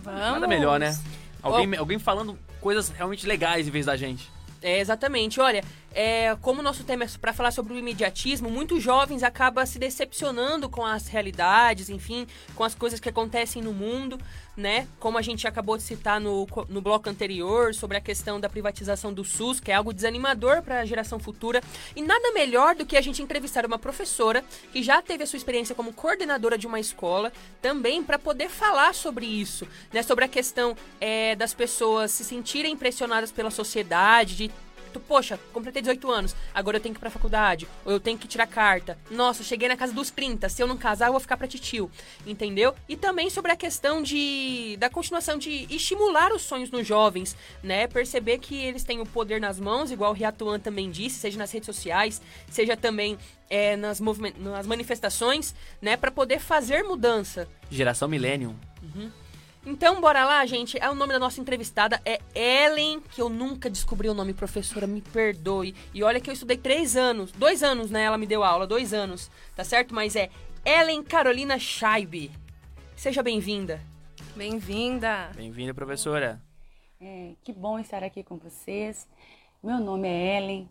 Vamos. 0.03 0.19
Nada 0.19 0.49
melhor, 0.49 0.81
né? 0.81 0.99
Alguém, 1.43 1.77
alguém 1.77 1.99
falando 1.99 2.39
coisas 2.59 2.89
realmente 2.89 3.27
legais 3.27 3.69
em 3.69 3.71
vez 3.71 3.85
da 3.85 3.97
gente. 3.97 4.31
É, 4.63 4.79
exatamente. 4.79 5.41
Olha, 5.41 5.63
é, 5.93 6.37
como 6.41 6.61
o 6.61 6.63
nosso 6.63 6.85
tema 6.85 7.05
é 7.05 7.09
para 7.21 7.33
falar 7.33 7.51
sobre 7.51 7.73
o 7.73 7.79
imediatismo, 7.79 8.49
muitos 8.49 8.83
jovens 8.83 9.23
acabam 9.23 9.65
se 9.67 9.79
decepcionando 9.79 10.69
com 10.69 10.85
as 10.85 11.09
realidades, 11.09 11.89
enfim, 11.89 12.27
com 12.55 12.63
as 12.63 12.75
coisas 12.75 13.01
que 13.01 13.09
acontecem 13.09 13.61
no 13.61 13.73
mundo, 13.73 14.19
né? 14.57 14.87
Como 15.01 15.19
a 15.19 15.23
gente 15.23 15.49
acabou 15.49 15.77
de 15.77 15.83
citar 15.83 16.21
no, 16.21 16.47
no 16.69 16.81
bloco 16.81 17.09
anterior 17.09 17.75
sobre 17.75 17.97
a 17.97 18.01
questão 18.01 18.39
da 18.39 18.49
privatização 18.49 19.13
do 19.13 19.25
SUS, 19.25 19.59
que 19.59 19.73
é 19.73 19.75
algo 19.75 19.93
desanimador 19.93 20.63
para 20.63 20.81
a 20.81 20.85
geração 20.85 21.19
futura. 21.19 21.61
E 21.97 22.03
nada 22.03 22.33
melhor 22.33 22.75
do 22.75 22.87
que 22.87 22.97
a 22.97 23.01
gente 23.01 23.23
entrevistar 23.23 23.67
uma 23.67 23.79
professora 23.79 24.45
que 24.73 24.83
já 24.83 25.03
teve 25.03 25.25
a 25.25 25.27
sua 25.27 25.39
experiência 25.39 25.75
como 25.75 25.93
coordenadora 25.93 26.57
de 26.57 26.67
uma 26.67 26.79
escola, 26.79 27.33
também 27.61 28.03
para 28.03 28.19
poder 28.19 28.49
falar 28.49 28.95
sobre 28.95 29.27
isso, 29.27 29.67
né? 29.93 30.03
Sobre 30.03 30.25
a 30.25 30.29
questão 30.29 30.77
é, 31.01 31.35
das 31.35 31.53
pessoas 31.53 32.13
se 32.13 32.25
sentirem 32.25 32.77
pressionadas 32.77 33.33
pela 33.33 33.51
sociedade, 33.51 34.37
de 34.37 34.51
Tu, 34.93 35.01
poxa, 35.01 35.39
completei 35.53 35.83
18 35.83 36.11
anos, 36.11 36.37
agora 36.55 36.77
eu 36.77 36.81
tenho 36.81 36.95
que 36.95 36.99
ir 36.99 37.01
pra 37.01 37.11
faculdade, 37.11 37.69
ou 37.85 37.93
eu 37.93 38.01
tenho 38.01 38.19
que 38.19 38.27
tirar 38.27 38.47
carta. 38.47 38.99
Nossa, 39.11 39.43
cheguei 39.45 39.69
na 39.69 39.77
casa 39.77 39.93
dos 39.93 40.11
30, 40.11 40.49
se 40.49 40.63
eu 40.63 40.67
não 40.67 40.77
casar, 40.77 41.07
eu 41.07 41.13
vou 41.13 41.21
ficar 41.21 41.37
pra 41.37 41.47
titio. 41.47 41.91
Entendeu? 42.27 42.75
E 42.89 42.97
também 42.97 43.31
sobre 43.31 43.53
a 43.53 43.57
questão 43.57 44.03
de 44.03 44.77
da 44.79 44.91
continuação 44.91 45.39
de 45.39 45.67
estimular 45.71 46.33
os 46.33 46.43
sonhos 46.43 46.71
nos 46.71 46.87
jovens, 46.87 47.37
né? 47.63 47.87
Perceber 47.87 48.39
que 48.39 48.57
eles 48.57 48.85
têm 48.85 49.01
o 49.01 49.07
poder 49.07 49.41
nas 49.41 49.61
mãos, 49.61 49.91
igual 49.91 50.11
o 50.11 50.15
Riatuan 50.15 50.59
também 50.59 50.91
disse, 50.91 51.21
seja 51.21 51.39
nas 51.39 51.53
redes 51.53 51.67
sociais, 51.67 52.21
seja 52.51 52.77
também 52.77 53.19
é, 53.51 53.77
nas, 53.77 54.01
nas 54.01 54.67
manifestações, 54.67 55.55
né? 55.83 55.97
para 55.97 56.11
poder 56.11 56.39
fazer 56.39 56.83
mudança. 56.85 57.49
Geração 57.71 58.09
Millennium. 58.09 58.55
Uhum. 58.83 59.11
Então, 59.65 60.01
bora 60.01 60.25
lá, 60.25 60.45
gente. 60.47 60.79
É 60.81 60.89
o 60.89 60.95
nome 60.95 61.13
da 61.13 61.19
nossa 61.19 61.41
entrevistada 61.41 62.01
é 62.05 62.19
Ellen, 62.35 63.01
que 63.01 63.21
eu 63.21 63.29
nunca 63.29 63.69
descobri 63.69 64.09
o 64.09 64.15
nome, 64.15 64.33
professora, 64.33 64.87
me 64.87 65.03
perdoe. 65.03 65.75
E 65.93 66.03
olha 66.03 66.19
que 66.19 66.31
eu 66.31 66.35
estudei 66.35 66.57
três 66.57 66.97
anos, 66.97 67.31
dois 67.33 67.63
anos, 67.63 67.91
né? 67.91 68.05
Ela 68.05 68.17
me 68.17 68.27
deu 68.27 68.43
aula, 68.43 68.67
dois 68.67 68.95
anos, 68.95 69.31
tá 69.55 69.63
certo? 69.63 69.95
Mas 69.95 70.17
é 70.17 70.31
Ellen 70.65 71.03
Carolina 71.03 71.59
Scheibe. 71.59 72.31
Seja 72.97 73.23
bem-vinda. 73.23 73.81
Bem-vinda. 74.35 75.31
Bem-vinda, 75.37 75.75
professora. 75.75 76.41
É, 76.99 77.33
que 77.45 77.53
bom 77.53 77.79
estar 77.79 78.03
aqui 78.03 78.23
com 78.23 78.39
vocês. 78.39 79.07
Meu 79.63 79.79
nome 79.79 80.09
é 80.09 80.39
Ellen. 80.39 80.71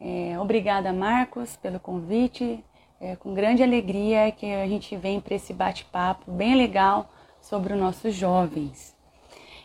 É, 0.00 0.38
obrigada, 0.40 0.92
Marcos, 0.92 1.56
pelo 1.56 1.78
convite. 1.78 2.64
É 3.00 3.14
com 3.14 3.32
grande 3.32 3.62
alegria 3.62 4.32
que 4.32 4.46
a 4.52 4.66
gente 4.66 4.96
vem 4.96 5.20
para 5.20 5.36
esse 5.36 5.52
bate-papo 5.52 6.32
bem 6.32 6.56
legal 6.56 7.13
sobre 7.44 7.74
os 7.74 7.78
nossos 7.78 8.14
jovens. 8.14 8.96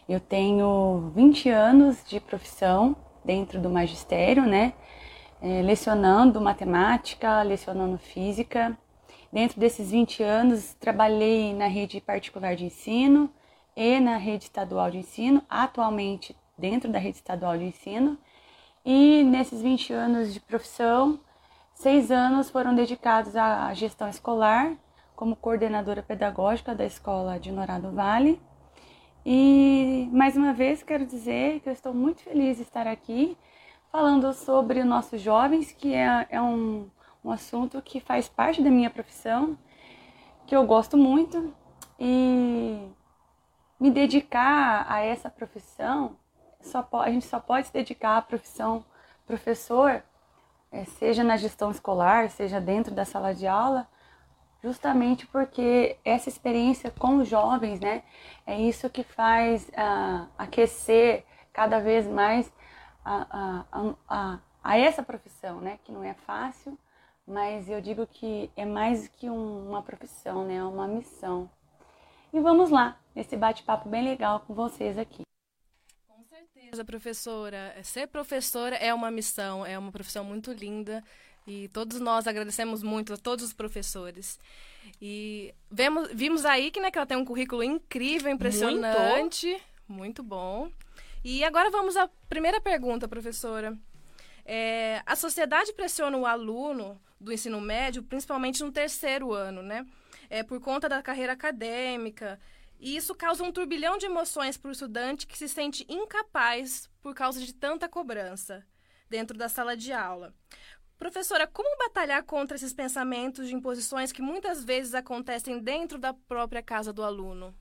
Eu 0.07 0.19
tenho 0.19 1.11
20 1.15 1.49
anos 1.49 2.03
de 2.05 2.19
profissão 2.19 2.93
dentro 3.23 3.59
do 3.59 3.69
magistério, 3.69 4.43
né? 4.43 4.73
É, 5.41 5.61
lecionando 5.61 6.41
matemática, 6.41 7.41
lecionando 7.41 7.97
física. 7.97 8.77
Dentro 9.31 9.59
desses 9.61 9.91
20 9.91 10.21
anos, 10.21 10.73
trabalhei 10.73 11.53
na 11.53 11.67
rede 11.67 12.01
particular 12.01 12.53
de 12.53 12.65
ensino 12.65 13.31
e 13.77 13.97
na 14.01 14.17
rede 14.17 14.45
estadual 14.45 14.91
de 14.91 14.97
ensino, 14.97 15.41
atualmente 15.49 16.35
dentro 16.57 16.91
da 16.91 16.99
rede 16.99 17.15
estadual 17.15 17.57
de 17.57 17.63
ensino. 17.63 18.17
E 18.83 19.23
nesses 19.23 19.61
20 19.61 19.93
anos 19.93 20.33
de 20.33 20.41
profissão, 20.41 21.17
seis 21.73 22.11
anos 22.11 22.49
foram 22.49 22.75
dedicados 22.75 23.37
à 23.37 23.73
gestão 23.73 24.09
escolar, 24.09 24.75
como 25.19 25.36
coordenadora 25.36 26.01
pedagógica 26.01 26.73
da 26.73 26.86
escola 26.86 27.38
de 27.38 27.51
Norado 27.51 27.91
Vale. 27.91 28.41
E 29.25 30.08
mais 30.13 30.38
uma 30.38 30.53
vez 30.53 30.82
quero 30.82 31.05
dizer 31.05 31.60
que 31.60 31.67
eu 31.67 31.73
estou 31.73 31.93
muito 31.93 32.21
feliz 32.21 32.55
de 32.55 32.63
estar 32.63 32.88
aqui 32.88 33.38
falando 33.91 34.32
sobre 34.32 34.82
nossos 34.82 35.19
jovens, 35.19 35.73
que 35.73 35.93
é, 35.93 36.25
é 36.29 36.41
um, 36.41 36.89
um 37.21 37.32
assunto 37.32 37.82
que 37.82 37.99
faz 37.99 38.29
parte 38.29 38.62
da 38.62 38.69
minha 38.69 38.89
profissão, 38.89 39.58
que 40.47 40.55
eu 40.55 40.65
gosto 40.65 40.95
muito 40.95 41.53
e 41.99 42.79
me 43.77 43.91
dedicar 43.91 44.86
a 44.88 45.01
essa 45.01 45.29
profissão, 45.29 46.15
só, 46.62 46.88
a 46.93 47.12
gente 47.12 47.25
só 47.25 47.41
pode 47.41 47.67
se 47.67 47.73
dedicar 47.73 48.15
à 48.15 48.21
profissão 48.21 48.86
professor, 49.27 50.01
é, 50.71 50.86
seja 50.86 51.25
na 51.25 51.36
gestão 51.36 51.71
escolar, 51.71 52.29
seja 52.29 52.62
dentro 52.62 52.95
da 52.95 53.03
sala 53.03 53.36
de 53.36 53.45
aula, 53.45 53.86
justamente 54.63 55.26
porque 55.28 55.98
essa 56.04 56.30
experiência 56.30 56.91
com 56.91 57.17
os 57.17 57.28
jovens, 57.28 57.80
né, 57.80 58.04
é 58.45 58.60
isso 58.60 58.89
que 58.89 59.04
faz 59.04 59.67
uh, 59.69 60.28
aquecer 60.38 61.26
cada 61.54 61.80
vez 61.80 62.06
mais 62.08 62.52
a, 63.04 63.65
a, 63.72 63.93
a, 64.08 64.39
a, 64.63 64.78
essa 64.78 65.02
profissão, 65.02 65.62
né, 65.62 65.80
que 65.84 65.91
não 65.91 66.04
é 66.04 66.13
fácil, 66.13 66.78
mas 67.26 67.69
eu 67.69 67.80
digo 67.82 68.06
que 68.06 68.52
é 68.56 68.65
mais 68.65 69.08
que 69.08 69.30
um, 69.30 69.69
uma 69.69 69.82
profissão, 69.82 70.45
né, 70.45 70.56
é 70.56 70.63
uma 70.63 70.88
missão. 70.88 71.50
E 72.34 72.39
vamos 72.39 72.69
lá, 72.69 73.00
nesse 73.15 73.36
bate-papo 73.36 73.89
bem 73.89 74.04
legal 74.04 74.41
com 74.41 74.54
vocês 74.54 74.98
aqui. 74.98 75.24
Com 76.08 76.24
certeza, 76.24 76.86
professora. 76.86 77.76
Ser 77.84 78.08
professora 78.08 78.76
é 78.76 78.93
uma 78.93 79.10
missão, 79.10 79.65
é 79.65 79.78
uma 79.78 79.91
profissão 79.91 80.24
muito 80.24 80.52
linda. 80.52 81.04
E 81.49 81.67
todos 81.69 81.99
nós 81.99 82.27
agradecemos 82.27 82.83
muito 82.83 83.13
a 83.13 83.17
todos 83.17 83.43
os 83.43 83.53
professores. 83.53 84.39
E 85.01 85.53
vemos, 85.69 86.09
vimos 86.13 86.45
aí 86.45 86.71
que, 86.71 86.79
né, 86.79 86.91
que 86.91 86.97
ela 86.97 87.07
tem 87.07 87.17
um 87.17 87.25
currículo 87.25 87.63
incrível, 87.63 88.31
impressionante. 88.31 89.47
Muito, 89.47 89.63
muito 89.88 90.23
bom. 90.23 90.71
E 91.23 91.43
agora 91.43 91.69
vamos 91.69 91.97
à 91.97 92.07
primeira 92.29 92.62
pergunta, 92.62 93.07
professora. 93.07 93.77
É, 94.45 95.01
a 95.05 95.15
sociedade 95.15 95.73
pressiona 95.73 96.15
o 96.17 96.25
aluno 96.25 96.99
do 97.19 97.33
ensino 97.33 97.59
médio, 97.59 98.03
principalmente 98.03 98.63
no 98.63 98.71
terceiro 98.71 99.33
ano, 99.33 99.62
né? 99.62 99.85
é, 100.29 100.43
por 100.43 100.59
conta 100.62 100.88
da 100.88 101.01
carreira 101.01 101.33
acadêmica. 101.33 102.39
E 102.79 102.95
isso 102.95 103.13
causa 103.15 103.43
um 103.43 103.51
turbilhão 103.51 103.97
de 103.97 104.05
emoções 104.05 104.55
para 104.55 104.69
o 104.69 104.71
estudante 104.71 105.27
que 105.27 105.38
se 105.38 105.49
sente 105.49 105.85
incapaz 105.89 106.89
por 107.01 107.13
causa 107.13 107.41
de 107.41 107.53
tanta 107.53 107.89
cobrança 107.89 108.65
dentro 109.09 109.38
da 109.38 109.49
sala 109.49 109.75
de 109.75 109.91
aula. 109.91 110.33
Professora, 110.99 111.47
como 111.47 111.77
batalhar 111.77 112.21
contra 112.23 112.57
esses 112.57 112.73
pensamentos 112.73 113.47
de 113.47 113.55
imposições 113.55 114.12
que 114.12 114.21
muitas 114.21 114.65
vezes 114.65 114.93
acontecem 114.93 115.57
dentro 115.57 115.97
da 115.97 116.13
própria 116.13 116.62
casa 116.62 116.91
do 116.91 117.01
aluno? 117.01 117.55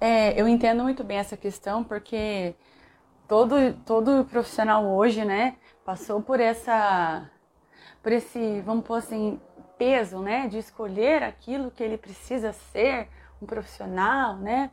É, 0.00 0.38
eu 0.38 0.48
entendo 0.48 0.82
muito 0.82 1.04
bem 1.04 1.18
essa 1.18 1.36
questão 1.36 1.84
porque 1.84 2.56
todo, 3.28 3.72
todo 3.86 4.24
profissional 4.24 4.84
hoje, 4.84 5.24
né, 5.24 5.56
passou 5.84 6.20
por 6.20 6.40
essa, 6.40 7.30
por 8.02 8.10
esse, 8.10 8.60
vamos 8.62 8.84
pôr 8.84 8.96
assim, 8.96 9.40
peso, 9.78 10.18
né, 10.18 10.48
de 10.48 10.58
escolher 10.58 11.22
aquilo 11.22 11.70
que 11.70 11.82
ele 11.82 11.96
precisa 11.96 12.52
ser, 12.52 13.08
um 13.40 13.46
profissional, 13.46 14.36
né? 14.36 14.70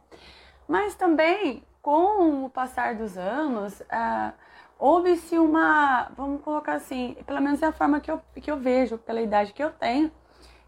Mas 0.68 0.96
também, 0.96 1.64
com 1.82 2.46
o 2.46 2.50
passar 2.50 2.96
dos 2.96 3.18
anos, 3.18 3.84
ah, 3.90 4.34
houve-se 4.84 5.40
uma, 5.40 6.12
vamos 6.14 6.42
colocar 6.42 6.74
assim, 6.74 7.16
pelo 7.26 7.40
menos 7.40 7.64
é 7.64 7.68
a 7.68 7.72
forma 7.72 8.02
que 8.02 8.12
eu, 8.12 8.22
que 8.42 8.52
eu 8.52 8.58
vejo, 8.58 8.98
pela 8.98 9.22
idade 9.22 9.54
que 9.54 9.64
eu 9.64 9.72
tenho 9.72 10.12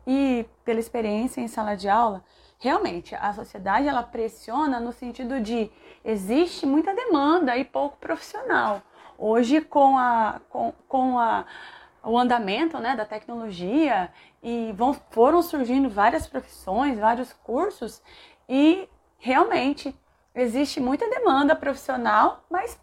e 0.07 0.45
pela 0.63 0.79
experiência 0.79 1.41
em 1.41 1.49
sala 1.49 1.75
de 1.75 1.89
aula, 1.89 2.23
realmente 2.57 3.13
a 3.13 3.33
sociedade 3.33 3.89
ela 3.89 4.03
pressiona 4.03 4.79
no 4.79 4.93
sentido 4.93 5.41
de 5.41 5.69
existe 6.01 6.65
muita 6.65 6.95
demanda 6.95 7.57
e 7.57 7.65
pouco 7.65 7.97
profissional. 7.97 8.81
Hoje, 9.17 9.59
com, 9.59 9.97
a, 9.97 10.39
com, 10.49 10.73
com 10.87 11.19
a, 11.19 11.43
o 12.01 12.17
andamento 12.17 12.79
né, 12.79 12.95
da 12.95 13.03
tecnologia 13.03 14.09
e 14.41 14.73
vão, 14.77 14.93
foram 15.09 15.41
surgindo 15.41 15.89
várias 15.89 16.25
profissões, 16.25 16.97
vários 16.97 17.33
cursos 17.33 18.01
e 18.47 18.87
realmente 19.17 19.93
existe 20.33 20.79
muita 20.79 21.09
demanda 21.09 21.53
profissional, 21.53 22.45
mas 22.49 22.79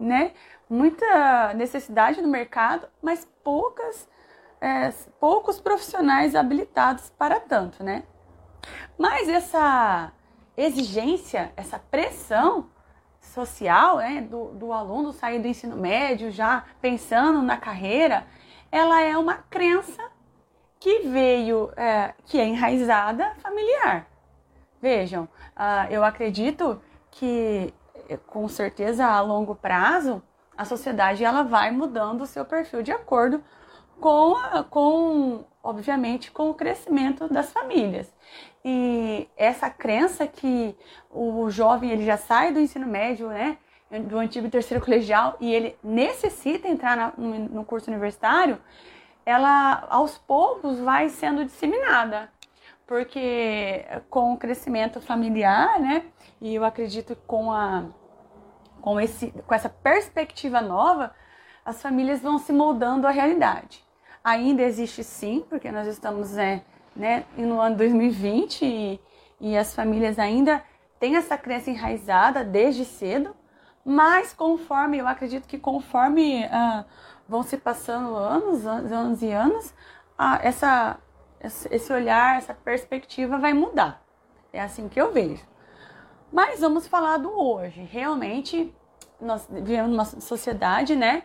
né, 0.00 0.32
muita 0.68 1.52
necessidade 1.54 2.22
no 2.22 2.28
mercado, 2.28 2.88
mas 3.02 3.28
poucas, 3.44 4.08
é, 4.60 4.90
poucos 5.20 5.60
profissionais 5.60 6.34
habilitados 6.34 7.10
para 7.10 7.38
tanto, 7.38 7.84
né? 7.84 8.04
Mas 8.98 9.28
essa 9.28 10.12
exigência, 10.56 11.52
essa 11.56 11.78
pressão 11.78 12.70
social 13.20 13.98
né, 13.98 14.20
do, 14.20 14.46
do 14.52 14.72
aluno 14.72 15.12
sair 15.12 15.38
do 15.38 15.48
ensino 15.48 15.76
médio 15.76 16.30
já 16.30 16.64
pensando 16.80 17.42
na 17.42 17.56
carreira, 17.56 18.26
ela 18.72 19.00
é 19.02 19.16
uma 19.16 19.34
crença 19.34 20.10
que 20.78 21.00
veio, 21.00 21.70
é, 21.76 22.14
que 22.24 22.40
é 22.40 22.46
enraizada 22.46 23.34
familiar. 23.42 24.06
Vejam, 24.80 25.24
uh, 25.24 25.90
eu 25.90 26.02
acredito 26.02 26.80
que 27.10 27.72
com 28.16 28.48
certeza 28.48 29.06
a 29.06 29.20
longo 29.20 29.54
prazo 29.54 30.22
a 30.56 30.64
sociedade 30.64 31.24
ela 31.24 31.42
vai 31.42 31.70
mudando 31.70 32.20
o 32.20 32.26
seu 32.26 32.44
perfil 32.44 32.82
de 32.82 32.92
acordo 32.92 33.42
com, 33.98 34.34
com 34.68 35.44
obviamente 35.62 36.30
com 36.30 36.50
o 36.50 36.54
crescimento 36.54 37.28
das 37.32 37.50
famílias. 37.50 38.12
E 38.64 39.26
essa 39.36 39.70
crença 39.70 40.26
que 40.26 40.76
o 41.10 41.48
jovem 41.50 41.90
ele 41.90 42.04
já 42.04 42.16
sai 42.16 42.52
do 42.52 42.60
ensino 42.60 42.86
médio 42.86 43.28
né 43.28 43.58
do 44.06 44.18
antigo 44.18 44.48
terceiro 44.48 44.84
colegial 44.84 45.36
e 45.40 45.52
ele 45.52 45.76
necessita 45.82 46.68
entrar 46.68 46.96
na, 46.96 47.12
no, 47.16 47.38
no 47.38 47.64
curso 47.64 47.90
universitário 47.90 48.60
ela 49.24 49.86
aos 49.88 50.18
poucos 50.18 50.78
vai 50.78 51.08
sendo 51.08 51.44
disseminada, 51.44 52.30
porque 52.86 53.84
com 54.08 54.32
o 54.32 54.36
crescimento 54.36 55.00
familiar, 55.00 55.78
né, 55.78 56.04
e 56.40 56.54
eu 56.54 56.64
acredito 56.64 57.16
com 57.26 57.52
a 57.52 57.84
com 58.80 59.00
esse 59.00 59.32
com 59.46 59.54
essa 59.54 59.68
perspectiva 59.68 60.60
nova, 60.60 61.14
as 61.64 61.80
famílias 61.80 62.20
vão 62.20 62.38
se 62.38 62.52
moldando 62.52 63.06
à 63.06 63.10
realidade. 63.10 63.84
Ainda 64.22 64.62
existe 64.62 65.02
sim, 65.04 65.44
porque 65.48 65.70
nós 65.70 65.86
estamos 65.86 66.36
é, 66.36 66.62
né, 66.94 67.24
no 67.36 67.60
ano 67.60 67.76
2020 67.76 68.64
e, 68.64 69.00
e 69.40 69.56
as 69.56 69.74
famílias 69.74 70.18
ainda 70.18 70.62
têm 70.98 71.16
essa 71.16 71.38
crença 71.38 71.70
enraizada 71.70 72.44
desde 72.44 72.84
cedo, 72.84 73.34
mas 73.84 74.34
conforme, 74.34 74.98
eu 74.98 75.08
acredito 75.08 75.48
que 75.48 75.58
conforme 75.58 76.44
uh, 76.44 76.84
vão 77.26 77.42
se 77.42 77.56
passando 77.56 78.14
anos, 78.14 78.66
anos, 78.66 79.22
e 79.22 79.32
anos, 79.32 79.72
a, 80.18 80.38
essa, 80.42 80.98
esse 81.40 81.92
olhar, 81.92 82.36
essa 82.36 82.52
perspectiva 82.52 83.38
vai 83.38 83.54
mudar. 83.54 84.02
É 84.52 84.60
assim 84.60 84.88
que 84.88 85.00
eu 85.00 85.12
vejo. 85.12 85.42
Mas 86.32 86.60
vamos 86.60 86.86
falar 86.86 87.16
do 87.18 87.30
hoje. 87.30 87.82
Realmente, 87.90 88.72
nós 89.20 89.46
vivemos 89.50 89.90
numa 89.90 90.04
sociedade, 90.04 90.94
né, 90.94 91.24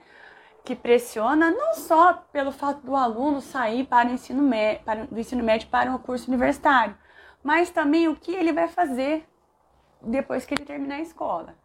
que 0.64 0.76
pressiona 0.76 1.52
não 1.52 1.76
só 1.76 2.14
pelo 2.34 2.52
fato 2.52 2.82
do 2.82 2.96
aluno 2.96 3.40
sair 3.40 3.86
para 3.86 4.10
o 4.10 4.12
ensino 4.12 4.50
para, 4.84 5.06
do 5.06 5.20
ensino 5.20 5.44
médio 5.44 5.70
para 5.70 5.92
um 5.92 5.98
curso 6.00 6.28
universitário, 6.28 6.98
mas 7.44 7.70
também 7.70 8.08
o 8.08 8.16
que 8.16 8.32
ele 8.32 8.52
vai 8.52 8.68
fazer 8.68 9.28
depois 10.02 10.46
que 10.46 10.56
ele 10.56 10.66
terminar 10.66 10.96
a 10.96 11.02
escola. 11.02 11.56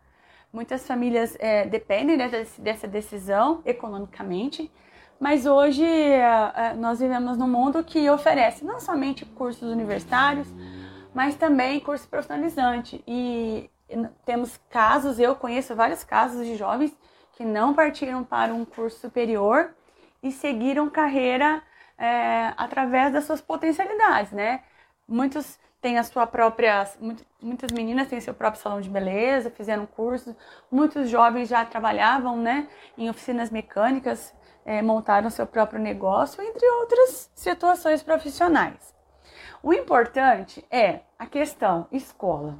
Muitas 0.52 0.86
famílias 0.86 1.36
é, 1.38 1.64
dependem 1.64 2.18
dessa 2.58 2.86
decisão 2.86 3.62
economicamente, 3.64 4.70
mas 5.18 5.46
hoje 5.46 5.84
é, 5.84 6.74
nós 6.76 7.00
vivemos 7.00 7.38
num 7.38 7.48
mundo 7.48 7.82
que 7.84 8.10
oferece 8.10 8.64
não 8.64 8.80
somente 8.80 9.24
cursos 9.24 9.70
universitários, 9.70 10.48
mas 11.14 11.34
também 11.34 11.80
curso 11.80 12.08
profissionalizante. 12.08 13.02
E 13.06 13.70
temos 14.24 14.58
casos, 14.70 15.18
eu 15.18 15.34
conheço 15.34 15.74
vários 15.74 16.04
casos 16.04 16.46
de 16.46 16.56
jovens 16.56 16.96
que 17.32 17.44
não 17.44 17.74
partiram 17.74 18.22
para 18.22 18.54
um 18.54 18.64
curso 18.64 18.98
superior 19.00 19.74
e 20.22 20.30
seguiram 20.30 20.88
carreira 20.90 21.62
é, 21.98 22.52
através 22.56 23.12
das 23.12 23.24
suas 23.24 23.40
potencialidades, 23.40 24.32
né? 24.32 24.62
Muitos 25.08 25.58
tem 25.80 25.98
a 25.98 26.02
sua 26.02 26.26
própria. 26.26 26.86
Muitas 27.40 27.72
meninas 27.72 28.08
têm 28.08 28.20
seu 28.20 28.34
próprio 28.34 28.62
salão 28.62 28.80
de 28.80 28.88
beleza, 28.88 29.50
fizeram 29.50 29.86
curso. 29.86 30.36
Muitos 30.70 31.08
jovens 31.08 31.48
já 31.48 31.64
trabalhavam 31.64 32.36
né, 32.36 32.68
em 32.96 33.08
oficinas 33.08 33.50
mecânicas, 33.50 34.34
é, 34.64 34.82
montaram 34.82 35.30
seu 35.30 35.46
próprio 35.46 35.80
negócio, 35.80 36.42
entre 36.42 36.66
outras 36.80 37.30
situações 37.34 38.02
profissionais. 38.02 38.94
O 39.62 39.72
importante 39.72 40.64
é 40.70 41.00
a 41.18 41.26
questão 41.26 41.86
escola. 41.92 42.58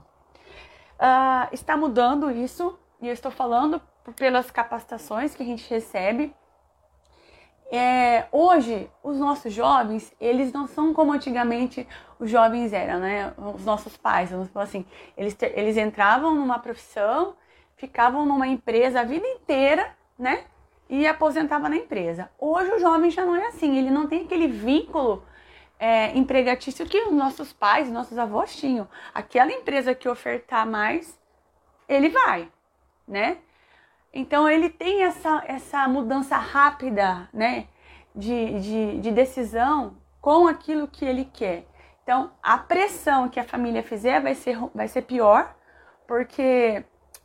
Uh, 0.99 1.53
está 1.53 1.77
mudando 1.77 2.31
isso, 2.31 2.79
e 3.01 3.09
eu 3.09 3.13
estou 3.13 3.31
falando 3.31 3.81
pelas 4.17 4.51
capacitações 4.51 5.35
que 5.35 5.43
a 5.43 5.47
gente 5.47 5.69
recebe 5.69 6.35
é, 7.73 8.27
hoje, 8.33 8.91
os 9.01 9.17
nossos 9.17 9.53
jovens, 9.53 10.13
eles 10.21 10.53
não 10.53 10.67
são 10.67 10.93
como 10.93 11.13
antigamente 11.13 11.87
os 12.19 12.29
jovens 12.29 12.73
eram, 12.73 12.99
né? 12.99 13.33
Os 13.55 13.65
nossos 13.65 13.97
pais, 13.97 14.31
vamos 14.31 14.49
falar 14.49 14.65
assim. 14.65 14.85
Eles, 15.17 15.37
eles 15.41 15.77
entravam 15.77 16.35
numa 16.35 16.59
profissão, 16.59 17.37
ficavam 17.77 18.27
numa 18.27 18.49
empresa 18.49 19.01
a 19.01 19.05
vida 19.05 19.25
inteira, 19.25 19.95
né? 20.19 20.45
E 20.89 21.07
aposentavam 21.07 21.71
na 21.71 21.77
empresa. 21.77 22.29
Hoje 22.37 22.73
o 22.73 22.81
jovem 22.81 23.09
já 23.09 23.25
não 23.25 23.37
é 23.37 23.47
assim, 23.47 23.79
ele 23.79 23.91
não 23.91 24.09
tem 24.09 24.25
aquele 24.25 24.49
vínculo 24.49 25.23
é, 25.81 26.17
empregatício 26.17 26.85
que 26.85 27.01
os 27.05 27.13
nossos 27.13 27.55
pais, 27.55 27.91
nossos 27.91 28.19
avós 28.19 28.55
tinham. 28.55 28.87
Aquela 29.15 29.51
empresa 29.51 29.95
que 29.95 30.07
ofertar 30.07 30.67
mais, 30.67 31.19
ele 31.89 32.11
vai, 32.11 32.53
né? 33.09 33.39
Então 34.13 34.49
ele 34.49 34.69
tem 34.69 35.05
essa, 35.05 35.43
essa 35.47 35.89
mudança 35.89 36.37
rápida, 36.37 37.29
né, 37.33 37.69
de, 38.15 38.61
de, 38.61 38.99
de 38.99 39.11
decisão 39.11 39.97
com 40.21 40.47
aquilo 40.47 40.87
que 40.87 41.05
ele 41.05 41.25
quer. 41.25 41.65
Então 42.03 42.31
a 42.43 42.59
pressão 42.59 43.29
que 43.29 43.41
a 43.41 43.45
família 43.45 43.83
fizer 43.83 44.21
vai 44.21 44.35
ser, 44.35 44.59
vai 44.75 44.87
ser 44.87 45.03
pior, 45.03 45.57
porque 46.07 46.85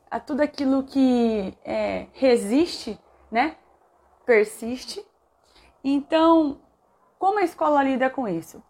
a 0.09 0.19
tudo 0.19 0.41
aquilo 0.41 0.83
que 0.83 1.57
é, 1.65 2.05
resiste, 2.13 2.97
né, 3.29 3.57
persiste. 4.25 5.03
Então, 5.83 6.61
como 7.25 7.39
a 7.39 7.43
escola 7.43 7.81
lida 7.81 8.07
com 8.07 8.27
isso? 8.27 8.61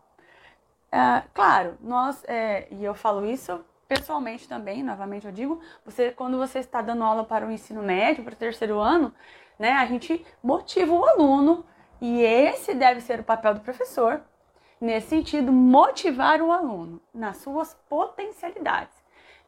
É, 0.89 1.23
claro, 1.33 1.77
nós, 1.81 2.23
é, 2.25 2.69
e 2.71 2.85
eu 2.85 2.95
falo 2.95 3.25
isso 3.25 3.59
pessoalmente 3.85 4.47
também, 4.47 4.81
novamente 4.81 5.27
eu 5.27 5.31
digo, 5.33 5.59
você 5.83 6.09
quando 6.09 6.37
você 6.37 6.59
está 6.59 6.81
dando 6.81 7.03
aula 7.03 7.25
para 7.25 7.45
o 7.45 7.51
ensino 7.51 7.83
médio, 7.83 8.23
para 8.23 8.33
o 8.33 8.37
terceiro 8.37 8.79
ano, 8.79 9.13
né, 9.59 9.73
a 9.73 9.85
gente 9.85 10.25
motiva 10.41 10.93
o 10.93 11.03
aluno 11.03 11.65
e 11.99 12.21
esse 12.21 12.73
deve 12.73 13.01
ser 13.01 13.19
o 13.19 13.25
papel 13.25 13.55
do 13.55 13.59
professor. 13.59 14.21
Nesse 14.79 15.09
sentido, 15.09 15.51
motivar 15.51 16.41
o 16.41 16.49
aluno 16.49 17.01
nas 17.13 17.35
suas 17.37 17.73
potencialidades. 17.89 18.95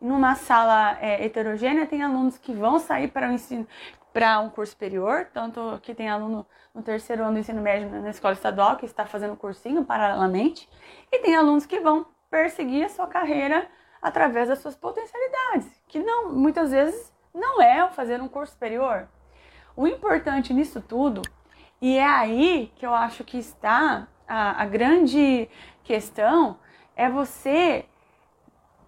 Numa 0.02 0.36
sala 0.36 0.98
é, 1.00 1.24
heterogênea, 1.24 1.88
tem 1.88 2.04
alunos 2.04 2.38
que 2.38 2.54
vão 2.54 2.78
sair 2.78 3.08
para 3.08 3.30
o 3.30 3.32
ensino, 3.32 3.66
para 4.18 4.40
um 4.40 4.50
curso 4.50 4.72
superior, 4.72 5.28
tanto 5.32 5.80
que 5.84 5.94
tem 5.94 6.10
aluno 6.10 6.44
no 6.74 6.82
terceiro 6.82 7.22
ano 7.22 7.34
do 7.34 7.40
ensino 7.40 7.62
médio 7.62 7.88
na 7.88 8.10
escola 8.10 8.34
estadual 8.34 8.76
que 8.76 8.84
está 8.84 9.06
fazendo 9.06 9.36
cursinho 9.36 9.86
paralelamente, 9.86 10.68
e 11.12 11.20
tem 11.20 11.36
alunos 11.36 11.68
que 11.68 11.80
vão 11.80 12.04
perseguir 12.28 12.84
a 12.84 12.90
sua 12.90 13.06
carreira 13.06 13.70
através 14.02 14.48
das 14.50 14.58
suas 14.58 14.76
potencialidades, 14.76 15.70
que 15.88 16.00
não 16.00 16.34
muitas 16.34 16.72
vezes 16.72 17.14
não 17.32 17.62
é 17.62 17.88
fazer 17.92 18.20
um 18.20 18.28
curso 18.28 18.54
superior. 18.54 19.08
O 19.76 19.86
importante 19.86 20.52
nisso 20.52 20.82
tudo, 20.82 21.22
e 21.80 21.96
é 21.96 22.08
aí 22.08 22.74
que 22.76 22.88
eu 22.88 22.96
acho 22.96 23.24
que 23.24 23.38
está 23.38 24.08
a, 24.28 24.64
a 24.64 24.66
grande 24.66 25.48
questão, 25.84 26.58
é 26.96 27.08
você 27.08 27.86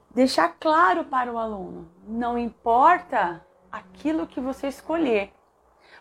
deixar 0.09 0.55
claro 0.59 1.03
para 1.03 1.31
o 1.31 1.37
aluno, 1.37 1.87
não 2.07 2.35
importa 2.35 3.47
aquilo 3.71 4.27
que 4.27 4.39
você 4.39 4.67
escolher. 4.67 5.31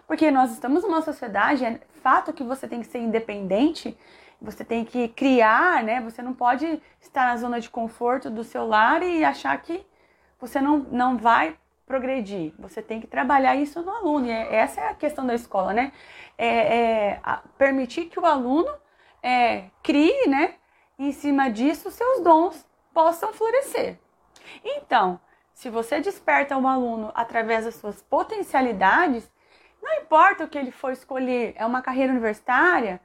Porque 0.06 0.30
nós 0.30 0.52
estamos 0.52 0.82
numa 0.82 1.02
sociedade, 1.02 1.64
é 1.64 1.80
fato 2.02 2.32
que 2.32 2.42
você 2.42 2.66
tem 2.66 2.80
que 2.80 2.86
ser 2.86 2.98
independente, 2.98 3.96
você 4.40 4.64
tem 4.64 4.84
que 4.84 5.08
criar, 5.08 5.82
né? 5.82 6.00
Você 6.00 6.22
não 6.22 6.32
pode 6.32 6.80
estar 7.00 7.26
na 7.26 7.36
zona 7.36 7.60
de 7.60 7.68
conforto 7.68 8.30
do 8.30 8.44
seu 8.44 8.66
lar 8.66 9.02
e 9.02 9.24
achar 9.24 9.60
que 9.60 9.84
você 10.40 10.60
não, 10.60 10.78
não 10.90 11.16
vai 11.16 11.58
progredir. 11.86 12.52
Você 12.58 12.80
tem 12.80 13.00
que 13.00 13.06
trabalhar 13.06 13.56
isso 13.56 13.82
no 13.82 13.90
aluno. 13.90 14.26
E 14.26 14.30
é, 14.30 14.54
essa 14.54 14.80
é 14.80 14.88
a 14.88 14.94
questão 14.94 15.26
da 15.26 15.34
escola, 15.34 15.72
né? 15.72 15.92
É, 16.36 16.48
é 16.48 17.20
permitir 17.56 18.04
que 18.04 18.20
o 18.20 18.26
aluno 18.26 18.72
é, 19.22 19.64
crie, 19.82 20.28
né? 20.28 20.54
Em 20.98 21.12
cima 21.12 21.50
disso, 21.50 21.90
seus 21.90 22.22
dons 22.22 22.66
possam 22.94 23.32
florescer. 23.32 23.98
Então, 24.64 25.20
se 25.58 25.68
você 25.68 26.00
desperta 26.00 26.56
um 26.56 26.68
aluno 26.68 27.10
através 27.16 27.64
das 27.64 27.74
suas 27.74 28.00
potencialidades, 28.00 29.28
não 29.82 29.92
importa 29.94 30.44
o 30.44 30.48
que 30.48 30.56
ele 30.56 30.70
for 30.70 30.92
escolher, 30.92 31.52
é 31.56 31.66
uma 31.66 31.82
carreira 31.82 32.12
universitária, 32.12 33.00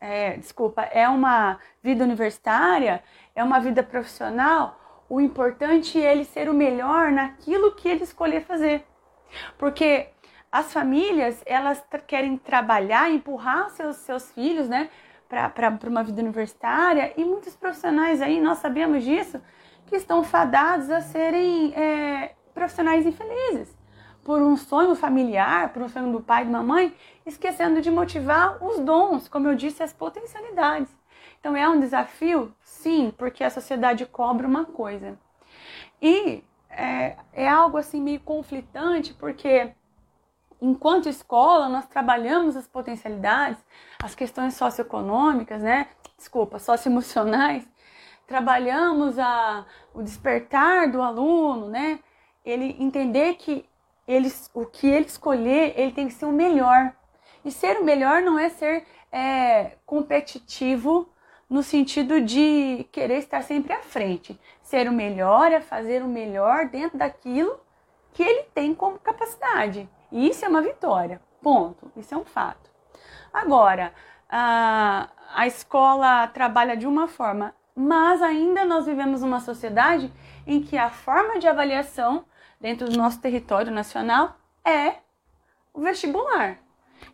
é, 0.00 0.34
desculpa, 0.38 0.84
é 0.84 1.06
uma 1.06 1.58
vida 1.82 2.02
universitária, 2.02 3.04
é 3.36 3.44
uma 3.44 3.60
vida 3.60 3.82
profissional, 3.82 4.80
o 5.06 5.20
importante 5.20 6.02
é 6.02 6.10
ele 6.10 6.24
ser 6.24 6.48
o 6.48 6.54
melhor 6.54 7.12
naquilo 7.12 7.74
que 7.74 7.86
ele 7.86 8.04
escolher 8.04 8.40
fazer. 8.40 8.86
Porque 9.58 10.08
as 10.50 10.72
famílias, 10.72 11.42
elas 11.44 11.84
querem 12.06 12.38
trabalhar, 12.38 13.10
empurrar 13.10 13.68
seus, 13.68 13.96
seus 13.96 14.32
filhos, 14.32 14.66
né, 14.66 14.88
para 15.28 15.76
uma 15.86 16.02
vida 16.02 16.22
universitária, 16.22 17.12
e 17.18 17.22
muitos 17.22 17.54
profissionais 17.54 18.22
aí, 18.22 18.40
nós 18.40 18.56
sabemos 18.56 19.04
disso, 19.04 19.38
que 19.88 19.96
estão 19.96 20.22
fadados 20.22 20.90
a 20.90 21.00
serem 21.00 21.74
é, 21.74 22.34
profissionais 22.54 23.06
infelizes 23.06 23.76
por 24.28 24.42
um 24.42 24.58
sonho 24.58 24.94
familiar, 24.94 25.72
por 25.72 25.82
um 25.82 25.88
sonho 25.88 26.12
do 26.12 26.20
pai 26.20 26.42
e 26.42 26.44
da 26.44 26.50
mamãe, 26.50 26.94
esquecendo 27.24 27.80
de 27.80 27.90
motivar 27.90 28.62
os 28.62 28.78
dons, 28.78 29.26
como 29.26 29.48
eu 29.48 29.54
disse, 29.54 29.82
as 29.82 29.92
potencialidades. 29.92 30.94
Então 31.40 31.56
é 31.56 31.66
um 31.66 31.80
desafio? 31.80 32.54
Sim, 32.62 33.10
porque 33.16 33.42
a 33.42 33.48
sociedade 33.48 34.04
cobra 34.04 34.46
uma 34.46 34.66
coisa. 34.66 35.18
E 36.02 36.44
é, 36.68 37.16
é 37.32 37.48
algo 37.48 37.78
assim 37.78 38.02
meio 38.02 38.20
conflitante, 38.20 39.14
porque 39.14 39.72
enquanto 40.60 41.08
escola 41.08 41.68
nós 41.68 41.86
trabalhamos 41.86 42.54
as 42.54 42.66
potencialidades, 42.66 43.58
as 44.02 44.14
questões 44.14 44.52
socioeconômicas, 44.54 45.62
né? 45.62 45.88
Desculpa, 46.18 46.58
socioemocionais, 46.58 47.66
trabalhamos 48.28 49.18
a, 49.18 49.64
o 49.94 50.02
despertar 50.02 50.88
do 50.92 51.02
aluno, 51.02 51.68
né? 51.68 51.98
Ele 52.44 52.76
entender 52.78 53.34
que 53.34 53.64
o 54.54 54.64
que 54.64 54.86
ele 54.86 55.06
escolher, 55.06 55.74
ele 55.76 55.92
tem 55.92 56.06
que 56.06 56.14
ser 56.14 56.26
o 56.26 56.32
melhor. 56.32 56.92
E 57.44 57.50
ser 57.50 57.78
o 57.78 57.84
melhor 57.84 58.22
não 58.22 58.38
é 58.38 58.48
ser 58.50 58.86
é, 59.10 59.72
competitivo 59.84 61.08
no 61.48 61.62
sentido 61.62 62.20
de 62.20 62.86
querer 62.92 63.18
estar 63.18 63.42
sempre 63.42 63.72
à 63.72 63.80
frente. 63.80 64.38
Ser 64.62 64.88
o 64.88 64.92
melhor 64.92 65.50
é 65.50 65.60
fazer 65.60 66.02
o 66.02 66.08
melhor 66.08 66.68
dentro 66.68 66.98
daquilo 66.98 67.58
que 68.12 68.22
ele 68.22 68.42
tem 68.54 68.74
como 68.74 68.98
capacidade. 68.98 69.88
E 70.12 70.28
isso 70.28 70.44
é 70.44 70.48
uma 70.48 70.62
vitória. 70.62 71.20
Ponto. 71.40 71.90
Isso 71.96 72.14
é 72.14 72.16
um 72.16 72.24
fato. 72.24 72.70
Agora, 73.32 73.92
a, 74.28 75.08
a 75.34 75.46
escola 75.46 76.26
trabalha 76.28 76.76
de 76.76 76.86
uma 76.86 77.08
forma, 77.08 77.54
mas 77.78 78.20
ainda 78.20 78.64
nós 78.64 78.86
vivemos 78.86 79.22
uma 79.22 79.38
sociedade 79.38 80.12
em 80.44 80.60
que 80.60 80.76
a 80.76 80.90
forma 80.90 81.38
de 81.38 81.46
avaliação 81.46 82.24
dentro 82.60 82.88
do 82.88 82.98
nosso 82.98 83.20
território 83.20 83.70
nacional 83.70 84.36
é 84.64 84.96
o 85.72 85.80
vestibular. 85.80 86.58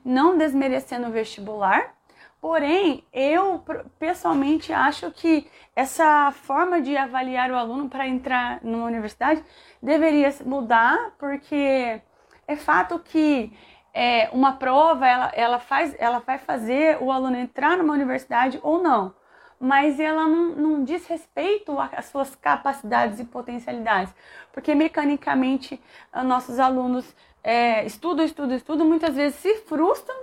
Não 0.02 0.38
desmerecendo 0.38 1.08
o 1.08 1.10
vestibular, 1.10 1.94
porém, 2.40 3.04
eu 3.12 3.62
pessoalmente 3.98 4.72
acho 4.72 5.10
que 5.10 5.46
essa 5.76 6.32
forma 6.32 6.80
de 6.80 6.96
avaliar 6.96 7.50
o 7.50 7.56
aluno 7.56 7.90
para 7.90 8.08
entrar 8.08 8.58
numa 8.62 8.86
universidade 8.86 9.44
deveria 9.82 10.34
mudar, 10.46 11.12
porque 11.18 12.00
é 12.48 12.56
fato 12.56 12.98
que 13.00 13.52
é, 13.92 14.30
uma 14.32 14.54
prova 14.54 15.06
ela, 15.06 15.30
ela, 15.34 15.58
faz, 15.58 15.94
ela 15.98 16.20
vai 16.20 16.38
fazer 16.38 16.96
o 17.02 17.12
aluno 17.12 17.36
entrar 17.36 17.76
numa 17.76 17.92
universidade 17.92 18.58
ou 18.62 18.82
não 18.82 19.14
mas 19.64 19.98
ela 19.98 20.28
não, 20.28 20.54
não 20.54 20.84
diz 20.84 21.06
respeito 21.06 21.74
às 21.80 22.04
suas 22.04 22.36
capacidades 22.36 23.18
e 23.18 23.24
potencialidades, 23.24 24.14
porque 24.52 24.74
mecanicamente 24.74 25.82
ah, 26.12 26.22
nossos 26.22 26.58
alunos 26.58 27.16
é, 27.42 27.82
estudam, 27.86 28.26
estudam, 28.26 28.54
estudam, 28.54 28.86
muitas 28.86 29.16
vezes 29.16 29.38
se 29.38 29.54
frustram 29.62 30.20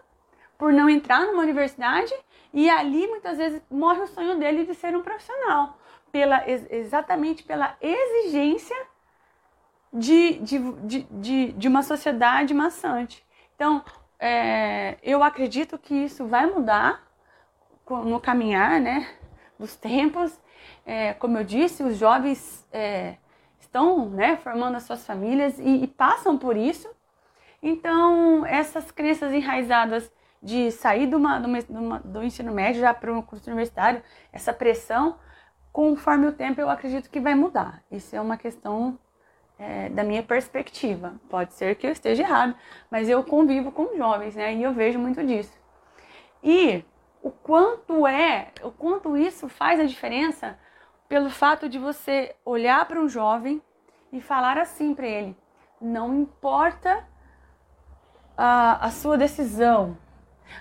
por 0.59 0.71
não 0.71 0.87
entrar 0.87 1.25
numa 1.25 1.41
universidade 1.41 2.13
e 2.53 2.69
ali 2.69 3.07
muitas 3.07 3.39
vezes 3.39 3.59
morre 3.67 4.01
o 4.01 4.07
sonho 4.07 4.37
dele 4.37 4.63
de 4.63 4.75
ser 4.75 4.95
um 4.95 5.01
profissional, 5.01 5.75
pela, 6.11 6.47
exatamente 6.47 7.41
pela 7.41 7.75
exigência 7.81 8.77
de, 9.91 10.33
de, 10.33 10.71
de, 10.83 11.01
de, 11.09 11.51
de 11.53 11.67
uma 11.67 11.81
sociedade 11.81 12.53
maçante. 12.53 13.25
Então, 13.55 13.83
é, 14.19 14.99
eu 15.01 15.23
acredito 15.23 15.79
que 15.79 15.95
isso 15.95 16.27
vai 16.27 16.45
mudar 16.45 17.01
no 17.89 18.19
caminhar, 18.19 18.79
né? 18.79 19.17
Dos 19.61 19.75
tempos. 19.75 20.37
É, 20.85 21.13
como 21.13 21.37
eu 21.37 21.43
disse, 21.43 21.83
os 21.83 21.97
jovens 21.97 22.67
é, 22.73 23.15
estão 23.59 24.09
né, 24.09 24.35
formando 24.37 24.75
as 24.75 24.83
suas 24.83 25.05
famílias 25.05 25.57
e, 25.59 25.83
e, 25.83 25.87
passam 25.87 26.37
por 26.37 26.57
isso. 26.57 26.89
Então, 27.63 28.45
essas 28.45 28.91
crenças 28.91 29.31
enraizadas 29.31 30.11
de 30.41 30.71
sair 30.71 31.07
de 31.07 31.15
uma, 31.15 31.39
de 31.39 31.71
uma, 31.71 31.99
do 31.99 32.23
ensino 32.23 32.51
médio 32.51 32.81
já 32.81 32.93
para 32.93 33.13
um 33.13 33.21
curso 33.21 33.47
universitário, 33.47 34.01
essa 34.33 34.51
pressão, 34.51 35.17
conforme 35.71 36.25
o 36.27 36.31
tempo, 36.31 36.59
eu 36.59 36.69
acredito 36.69 37.09
que 37.09 37.19
vai 37.19 37.35
mudar. 37.35 37.83
Isso 37.91 38.15
é 38.15 38.19
uma 38.19 38.37
questão 38.37 38.97
é, 39.59 39.89
da 39.89 40.03
minha 40.03 40.23
perspectiva. 40.23 41.13
Pode 41.29 41.53
ser 41.53 41.75
que 41.75 41.85
eu 41.85 41.91
esteja 41.91 42.23
errado, 42.23 42.55
mas 42.89 43.07
eu 43.07 43.23
convivo 43.23 43.71
com 43.71 43.95
jovens, 43.95 44.35
né? 44.35 44.55
E 44.55 44.63
eu 44.63 44.73
vejo 44.73 44.97
muito 44.97 45.23
disso. 45.23 45.55
E 46.43 46.83
o 47.21 47.29
quanto 47.29 48.07
é, 48.07 48.51
o 48.63 48.71
quanto 48.71 49.15
isso 49.15 49.47
faz 49.47 49.79
a 49.79 49.85
diferença 49.85 50.57
pelo 51.07 51.29
fato 51.29 51.67
de 51.69 51.77
você 51.77 52.35
olhar 52.43 52.85
para 52.87 52.99
um 52.99 53.07
jovem 53.07 53.61
e 54.11 54.21
falar 54.21 54.57
assim 54.57 54.93
para 54.93 55.07
ele: 55.07 55.37
não 55.79 56.15
importa 56.15 57.05
a, 58.37 58.85
a 58.85 58.91
sua 58.91 59.17
decisão, 59.17 59.97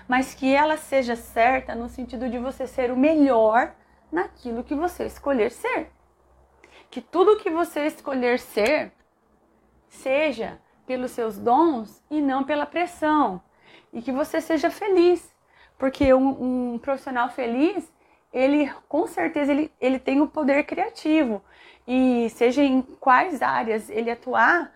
mas 0.07 0.33
que 0.33 0.53
ela 0.53 0.77
seja 0.77 1.15
certa 1.15 1.73
no 1.73 1.89
sentido 1.89 2.29
de 2.29 2.37
você 2.37 2.67
ser 2.67 2.91
o 2.91 2.97
melhor 2.97 3.73
naquilo 4.11 4.63
que 4.63 4.75
você 4.75 5.05
escolher 5.05 5.51
ser. 5.51 5.91
Que 6.89 7.01
tudo 7.01 7.37
que 7.37 7.49
você 7.49 7.85
escolher 7.85 8.37
ser 8.39 8.91
seja 9.87 10.59
pelos 10.85 11.11
seus 11.11 11.37
dons 11.37 12.03
e 12.09 12.21
não 12.21 12.43
pela 12.43 12.65
pressão. 12.65 13.41
E 13.93 14.01
que 14.01 14.11
você 14.11 14.41
seja 14.41 14.69
feliz. 14.69 15.30
Porque 15.81 16.13
um, 16.13 16.73
um 16.73 16.77
profissional 16.77 17.27
feliz, 17.29 17.91
ele 18.31 18.71
com 18.87 19.07
certeza 19.07 19.51
ele, 19.51 19.71
ele 19.81 19.97
tem 19.97 20.21
o 20.21 20.27
poder 20.27 20.63
criativo. 20.63 21.41
E 21.87 22.29
seja 22.29 22.63
em 22.63 22.83
quais 22.83 23.41
áreas 23.41 23.89
ele 23.89 24.11
atuar, 24.11 24.71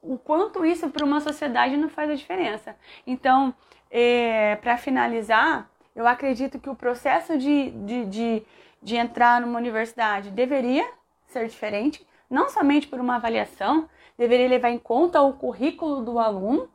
o 0.00 0.16
quanto 0.16 0.64
isso 0.64 0.88
para 0.88 1.04
uma 1.04 1.20
sociedade 1.20 1.76
não 1.76 1.90
faz 1.90 2.08
a 2.08 2.14
diferença. 2.14 2.74
Então, 3.06 3.54
é, 3.90 4.56
para 4.56 4.78
finalizar, 4.78 5.68
eu 5.94 6.06
acredito 6.06 6.58
que 6.58 6.70
o 6.70 6.74
processo 6.74 7.36
de, 7.36 7.70
de, 7.70 8.06
de, 8.06 8.42
de 8.82 8.96
entrar 8.96 9.38
numa 9.38 9.58
universidade 9.58 10.30
deveria 10.30 10.90
ser 11.26 11.46
diferente, 11.46 12.06
não 12.30 12.48
somente 12.48 12.88
por 12.88 12.98
uma 12.98 13.16
avaliação, 13.16 13.86
deveria 14.16 14.48
levar 14.48 14.70
em 14.70 14.78
conta 14.78 15.20
o 15.20 15.34
currículo 15.34 16.02
do 16.02 16.18
aluno, 16.18 16.70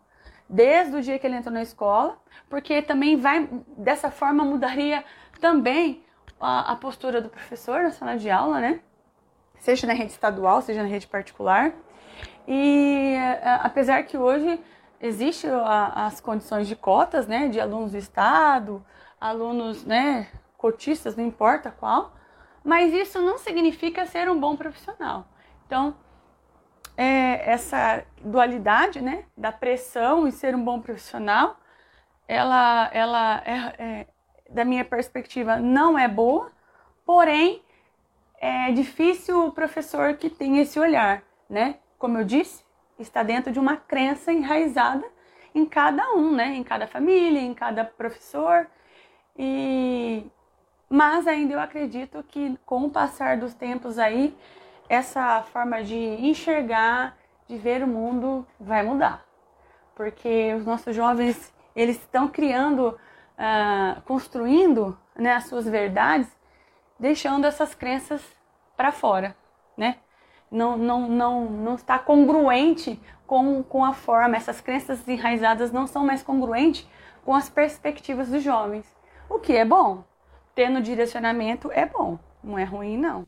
desde 0.50 0.96
o 0.96 1.02
dia 1.02 1.20
que 1.20 1.28
ele 1.28 1.36
entrou 1.36 1.54
na 1.54 1.62
escola, 1.62 2.18
porque 2.50 2.82
também 2.82 3.18
vai, 3.18 3.50
dessa 3.78 4.10
forma, 4.10 4.44
mudaria 4.44 5.04
também 5.40 6.04
a, 6.40 6.72
a 6.72 6.76
postura 6.76 7.22
do 7.22 7.30
professor 7.30 7.84
na 7.84 7.92
sala 7.92 8.18
de 8.18 8.30
aula, 8.30 8.60
né? 8.60 8.80
Seja 9.60 9.88
na 9.88 9.94
rede 9.94 10.12
estadual, 10.12 10.62
seja 10.62 10.84
na 10.84 10.88
rede 10.88 11.08
particular. 11.08 11.74
E 12.48 13.16
apesar 13.62 14.04
que 14.04 14.18
hoje 14.18 14.60
existe 15.02 15.48
a, 15.48 16.06
as 16.06 16.22
condições 16.22 16.68
de 16.68 16.76
cotas, 16.76 17.28
né, 17.28 17.50
de 17.50 17.60
alunos 17.60 17.92
do 17.92 17.98
estado, 17.98 18.86
alunos, 19.20 19.84
né, 19.84 20.28
cotistas, 20.58 21.16
não 21.16 21.26
importa 21.26 21.72
qual, 21.72 22.16
mas 22.64 22.94
isso 22.94 23.22
não 23.22 23.38
significa 23.38 24.06
ser 24.06 24.30
um 24.30 24.40
bom 24.40 24.56
profissional. 24.56 25.28
Então, 25.66 25.96
é, 26.98 27.50
essa 27.50 28.04
dualidade, 28.20 29.00
né, 29.00 29.24
da 29.38 29.52
pressão 29.52 30.28
e 30.28 30.32
ser 30.32 30.56
um 30.56 30.64
bom 30.64 30.82
profissional, 30.82 31.58
ela, 32.28 32.90
ela 32.92 33.44
é, 33.46 33.76
é, 33.78 34.08
da 34.50 34.66
minha 34.66 34.84
perspectiva, 34.84 35.58
não 35.58 35.98
é 35.98 36.08
boa, 36.08 36.52
porém, 37.06 37.62
é 38.40 38.72
difícil 38.72 39.48
o 39.48 39.52
professor 39.52 40.16
que 40.16 40.30
tem 40.30 40.60
esse 40.60 40.80
olhar, 40.80 41.24
né? 41.50 41.78
Como 41.98 42.18
eu 42.18 42.24
disse, 42.24 42.64
está 43.00 43.24
dentro 43.24 43.52
de 43.52 43.60
uma 43.60 43.78
crença 43.78 44.32
enraizada 44.32 45.06
em 45.56 45.66
cada 45.66 46.12
um, 46.14 46.36
né? 46.36 46.56
Em 46.56 46.64
cada 46.64 46.86
família, 46.86 47.40
em 47.40 47.54
cada 47.54 47.84
professor. 47.84 48.68
E 49.36 50.24
mas 50.90 51.28
ainda 51.28 51.54
eu 51.54 51.60
acredito 51.60 52.24
que 52.30 52.58
com 52.66 52.86
o 52.86 52.90
passar 52.90 53.38
dos 53.38 53.54
tempos 53.54 54.00
aí, 54.00 54.36
essa 54.90 55.42
forma 55.44 55.84
de 55.84 55.96
enxergar, 55.96 57.18
de 57.48 57.58
ver 57.58 57.84
o 57.84 57.88
mundo 57.88 58.46
vai 58.60 58.84
mudar. 58.84 59.26
Porque 59.96 60.54
os 60.56 60.66
nossos 60.66 60.96
jovens, 60.96 61.54
eles 61.76 61.98
estão 61.98 62.28
criando, 62.28 62.98
uh, 63.38 64.02
construindo 64.04 64.98
né, 65.16 65.34
as 65.34 65.46
suas 65.46 65.66
verdades, 65.66 66.28
deixando 67.00 67.46
essas 67.46 67.74
crenças 67.74 68.22
para 68.76 68.92
fora, 68.92 69.36
né? 69.76 69.98
não, 70.50 70.78
não, 70.78 71.08
não, 71.08 71.46
não 71.46 71.76
está 71.76 72.00
congruente 72.00 73.00
com, 73.26 73.62
com 73.64 73.84
a 73.84 73.94
forma, 73.94 74.38
essas 74.38 74.62
crenças 74.62 75.06
enraizadas 75.08 75.72
não 75.72 75.86
são 75.86 76.06
mais 76.06 76.24
congruentes 76.24 76.88
com 77.26 77.36
as 77.36 77.50
perspectivas 77.50 78.30
dos 78.30 78.42
jovens. 78.42 78.86
O 79.30 79.40
que 79.40 79.54
é 79.54 79.66
bom. 79.66 80.04
Tendo 80.56 80.82
direcionamento 80.82 81.72
é 81.72 81.86
bom, 81.86 82.18
não 82.44 82.58
é 82.58 82.64
ruim 82.64 82.98
não. 82.98 83.28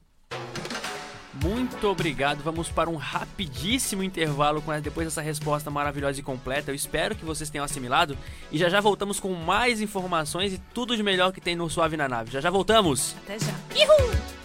Muito 1.34 1.88
obrigado. 1.88 2.42
Vamos 2.44 2.70
para 2.70 2.90
um 2.90 2.96
rapidíssimo 2.96 4.04
intervalo 4.04 4.62
com 4.62 4.78
depois 4.80 5.08
dessa 5.08 5.22
resposta 5.22 5.70
maravilhosa 5.70 6.20
e 6.20 6.24
completa. 6.24 6.72
Eu 6.72 6.76
espero 6.76 7.16
que 7.16 7.26
vocês 7.26 7.50
tenham 7.50 7.64
assimilado 7.64 8.18
e 8.52 8.58
já 8.58 8.70
já 8.70 8.82
voltamos 8.82 9.20
com 9.20 9.34
mais 9.34 9.82
informações 9.82 10.54
e 10.54 10.58
tudo 10.74 10.96
de 10.96 11.04
melhor 11.04 11.32
que 11.32 11.42
tem 11.42 11.56
no 11.56 11.70
Suave 11.70 11.96
na 11.96 12.08
Nave. 12.08 12.32
Já 12.32 12.42
já 12.42 12.50
voltamos. 12.50 13.16
Até 13.24 13.38
já. 13.40 13.54
Uhul! 13.76 14.40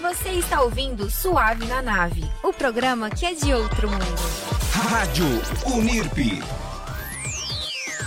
Você 0.00 0.30
está 0.30 0.62
ouvindo 0.62 1.10
Suave 1.10 1.66
na 1.66 1.82
Nave, 1.82 2.24
o 2.42 2.52
programa 2.52 3.10
que 3.10 3.26
é 3.26 3.34
de 3.34 3.52
outro 3.52 3.90
mundo. 3.90 4.04
Rádio 4.72 5.26
Unirp. 5.66 6.63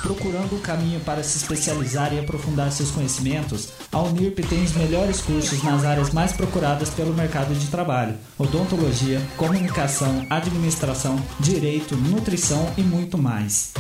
Procurando 0.01 0.55
um 0.55 0.59
caminho 0.59 0.99
para 1.01 1.23
se 1.23 1.37
especializar 1.37 2.13
e 2.13 2.19
aprofundar 2.19 2.71
seus 2.71 2.91
conhecimentos, 2.91 3.69
a 3.91 3.99
Unirp 4.01 4.39
tem 4.39 4.63
os 4.63 4.73
melhores 4.73 5.21
cursos 5.21 5.61
nas 5.63 5.83
áreas 5.83 6.11
mais 6.11 6.31
procuradas 6.33 6.89
pelo 6.89 7.13
mercado 7.13 7.53
de 7.53 7.67
trabalho: 7.67 8.15
odontologia, 8.37 9.21
comunicação, 9.35 10.25
administração, 10.29 11.21
direito, 11.39 11.95
nutrição 11.95 12.71
e 12.77 12.81
muito 12.81 13.17
mais. 13.17 13.73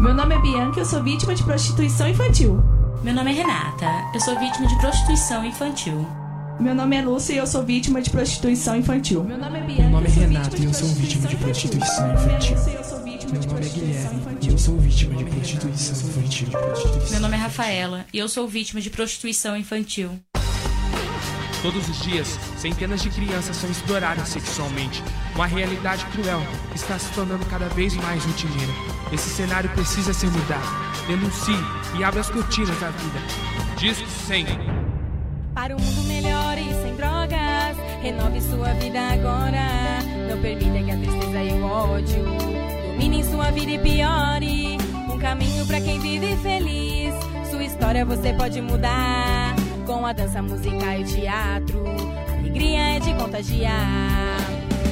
Meu 0.00 0.14
nome 0.14 0.34
é 0.34 0.38
Bianca, 0.38 0.80
eu 0.80 0.84
sou 0.84 1.02
vítima 1.02 1.34
de 1.34 1.42
prostituição 1.42 2.08
infantil. 2.08 2.62
Meu 3.02 3.14
nome 3.14 3.32
é 3.32 3.34
Renata, 3.34 3.90
eu 4.14 4.20
sou 4.20 4.38
vítima 4.38 4.66
de 4.66 4.78
prostituição 4.78 5.44
infantil. 5.44 6.06
Meu 6.58 6.74
nome 6.74 6.96
é 6.96 7.02
Lúcia 7.02 7.34
e 7.34 7.36
eu 7.36 7.46
sou 7.46 7.62
vítima 7.62 8.00
de 8.00 8.10
prostituição 8.10 8.76
infantil. 8.76 9.22
Meu 9.24 9.36
nome 9.36 9.58
é 9.58 9.62
Bianca. 9.62 9.82
Meu 9.82 9.90
nome 9.90 10.06
é 10.06 10.10
Renata 10.10 10.58
e 10.58 10.64
eu 10.64 10.72
sou 10.72 10.88
vítima 10.88 11.28
de 11.28 11.36
prostituição 11.36 12.14
infantil. 12.14 12.56
Meu 13.32 13.42
nome 13.42 13.66
é 13.66 13.68
Guilherme 13.68 14.38
e 14.40 14.48
eu 14.48 14.58
sou 14.58 14.78
vítima 14.78 15.16
de 15.16 15.24
prostituição 15.24 16.08
infantil. 16.08 16.48
Meu 17.10 17.20
nome 17.20 17.34
é 17.36 17.38
Rafaela 17.38 18.06
e 18.12 18.18
eu 18.18 18.28
sou 18.28 18.48
vítima 18.48 18.80
de 18.80 18.90
prostituição 18.90 19.56
infantil. 19.56 20.18
Todos 21.62 21.88
os 21.88 22.00
dias, 22.00 22.38
centenas 22.56 23.02
de 23.02 23.10
crianças 23.10 23.56
são 23.56 23.70
exploradas 23.70 24.28
sexualmente. 24.28 25.02
Uma 25.34 25.46
realidade 25.46 26.06
cruel 26.06 26.40
que 26.70 26.76
está 26.76 26.98
se 26.98 27.12
tornando 27.12 27.44
cada 27.46 27.68
vez 27.68 27.94
mais 27.94 28.24
rotineira. 28.24 28.72
Esse 29.12 29.28
cenário 29.28 29.68
precisa 29.70 30.14
ser 30.14 30.30
mudado. 30.30 31.06
Denuncie 31.06 31.54
e 31.98 32.04
abra 32.04 32.20
as 32.20 32.30
cortinas 32.30 32.78
da 32.80 32.90
vida. 32.90 33.18
Disco 33.76 34.08
100. 34.26 34.85
Para 35.56 35.74
um 35.74 35.80
mundo 35.80 36.02
melhor 36.02 36.58
e 36.58 36.82
sem 36.82 36.94
drogas, 36.96 37.78
renove 38.02 38.42
sua 38.42 38.74
vida 38.74 39.00
agora. 39.00 40.02
Não 40.28 40.38
permita 40.38 40.82
que 40.82 40.90
a 40.90 40.96
tristeza 40.98 41.42
e 41.42 41.52
o 41.58 41.64
ódio 41.64 42.24
dominem 42.92 43.24
sua 43.24 43.50
vida 43.52 43.70
e 43.70 43.78
piore. 43.78 44.76
Um 45.10 45.18
caminho 45.18 45.64
para 45.66 45.80
quem 45.80 45.98
vive 45.98 46.36
feliz. 46.42 47.14
Sua 47.50 47.64
história 47.64 48.04
você 48.04 48.34
pode 48.34 48.60
mudar. 48.60 49.56
Com 49.86 50.04
a 50.04 50.12
dança, 50.12 50.42
música 50.42 50.98
e 50.98 51.04
teatro, 51.04 51.84
alegria 52.38 52.96
é 52.96 53.00
de 53.00 53.14
contagiar. 53.14 54.36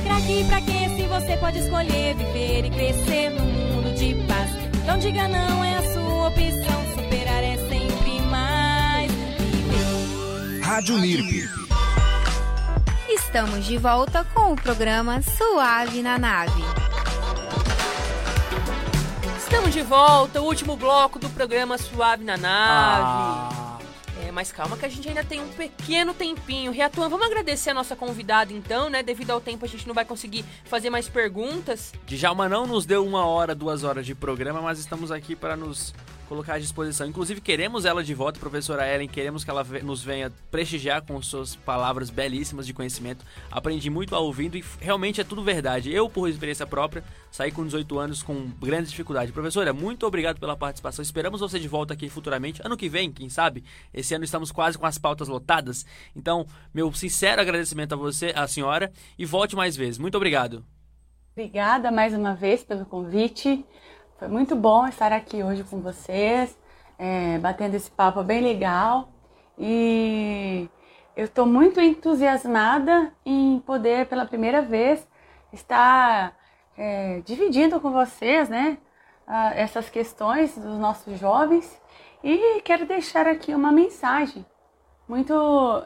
Craque 0.02 0.44
pra 0.44 0.62
quem 0.62 0.96
se 0.96 1.02
você 1.02 1.36
pode 1.36 1.58
escolher 1.58 2.14
viver 2.14 2.64
e 2.64 2.70
crescer 2.70 3.28
num 3.28 3.44
mundo 3.44 3.94
de 3.94 4.14
paz. 4.26 4.50
Não 4.86 4.96
diga 4.96 5.28
não, 5.28 5.62
é 5.62 5.76
a 5.76 5.82
sua 5.92 6.28
opção. 6.28 6.83
Rádio 10.74 10.98
NIRP. 10.98 11.48
Estamos 13.08 13.64
de 13.64 13.78
volta 13.78 14.24
com 14.34 14.54
o 14.54 14.56
programa 14.56 15.22
Suave 15.22 16.02
na 16.02 16.18
Nave. 16.18 16.62
Estamos 19.38 19.72
de 19.72 19.82
volta, 19.82 20.42
o 20.42 20.44
último 20.44 20.76
bloco 20.76 21.20
do 21.20 21.30
programa 21.30 21.78
Suave 21.78 22.24
na 22.24 22.36
Nave. 22.36 23.04
Ah. 23.06 23.78
É, 24.26 24.32
mas 24.32 24.50
calma 24.50 24.76
que 24.76 24.84
a 24.84 24.88
gente 24.88 25.08
ainda 25.08 25.22
tem 25.22 25.40
um 25.40 25.46
pequeno 25.46 26.12
tempinho. 26.12 26.72
Reatuan, 26.72 27.08
vamos 27.08 27.26
agradecer 27.26 27.70
a 27.70 27.74
nossa 27.74 27.94
convidada 27.94 28.52
então, 28.52 28.90
né? 28.90 29.00
Devido 29.00 29.30
ao 29.30 29.40
tempo 29.40 29.64
a 29.64 29.68
gente 29.68 29.86
não 29.86 29.94
vai 29.94 30.04
conseguir 30.04 30.44
fazer 30.64 30.90
mais 30.90 31.08
perguntas. 31.08 31.92
Djalma 32.04 32.48
não 32.48 32.66
nos 32.66 32.84
deu 32.84 33.06
uma 33.06 33.24
hora, 33.24 33.54
duas 33.54 33.84
horas 33.84 34.04
de 34.04 34.16
programa, 34.16 34.60
mas 34.60 34.80
estamos 34.80 35.12
aqui 35.12 35.36
para 35.36 35.54
nos 35.54 35.94
colocar 36.24 36.54
à 36.54 36.58
disposição. 36.58 37.06
Inclusive, 37.06 37.40
queremos 37.40 37.84
ela 37.84 38.02
de 38.02 38.14
volta, 38.14 38.38
professora 38.38 38.86
Ellen, 38.92 39.08
queremos 39.08 39.44
que 39.44 39.50
ela 39.50 39.64
nos 39.82 40.02
venha 40.02 40.32
prestigiar 40.50 41.02
com 41.02 41.20
suas 41.22 41.54
palavras 41.54 42.10
belíssimas 42.10 42.66
de 42.66 42.72
conhecimento. 42.72 43.24
Aprendi 43.50 43.88
muito 43.90 44.14
a 44.14 44.18
ouvindo 44.18 44.56
e 44.56 44.64
realmente 44.80 45.20
é 45.20 45.24
tudo 45.24 45.42
verdade. 45.42 45.92
Eu, 45.92 46.08
por 46.08 46.28
experiência 46.28 46.66
própria, 46.66 47.04
saí 47.30 47.50
com 47.50 47.64
18 47.64 47.98
anos 47.98 48.22
com 48.22 48.50
grande 48.60 48.88
dificuldade. 48.88 49.32
Professora, 49.32 49.72
muito 49.72 50.06
obrigado 50.06 50.40
pela 50.40 50.56
participação. 50.56 51.02
Esperamos 51.02 51.40
você 51.40 51.58
de 51.58 51.68
volta 51.68 51.94
aqui 51.94 52.08
futuramente. 52.08 52.60
Ano 52.64 52.76
que 52.76 52.88
vem, 52.88 53.12
quem 53.12 53.28
sabe? 53.28 53.64
Esse 53.92 54.14
ano 54.14 54.24
estamos 54.24 54.50
quase 54.50 54.78
com 54.78 54.86
as 54.86 54.98
pautas 54.98 55.28
lotadas. 55.28 55.84
Então, 56.14 56.46
meu 56.72 56.92
sincero 56.92 57.40
agradecimento 57.40 57.94
a 57.94 57.96
você, 57.96 58.32
a 58.34 58.46
senhora, 58.46 58.92
e 59.18 59.24
volte 59.24 59.54
mais 59.54 59.76
vezes. 59.76 59.98
Muito 59.98 60.16
obrigado. 60.16 60.64
Obrigada 61.36 61.90
mais 61.90 62.14
uma 62.14 62.32
vez 62.32 62.62
pelo 62.62 62.86
convite. 62.86 63.64
Foi 64.24 64.32
muito 64.32 64.56
bom 64.56 64.88
estar 64.88 65.12
aqui 65.12 65.42
hoje 65.42 65.62
com 65.64 65.82
vocês, 65.82 66.58
é, 66.98 67.36
batendo 67.40 67.74
esse 67.74 67.90
papo 67.90 68.22
bem 68.22 68.40
legal. 68.40 69.10
E 69.58 70.66
eu 71.14 71.26
estou 71.26 71.44
muito 71.44 71.78
entusiasmada 71.78 73.12
em 73.22 73.58
poder, 73.66 74.06
pela 74.06 74.24
primeira 74.24 74.62
vez, 74.62 75.06
estar 75.52 76.34
é, 76.74 77.20
dividindo 77.26 77.78
com 77.80 77.90
vocês 77.90 78.48
né, 78.48 78.78
essas 79.56 79.90
questões 79.90 80.56
dos 80.56 80.78
nossos 80.78 81.18
jovens. 81.18 81.78
E 82.22 82.62
quero 82.62 82.86
deixar 82.86 83.26
aqui 83.26 83.54
uma 83.54 83.70
mensagem 83.70 84.42
muito, 85.06 85.34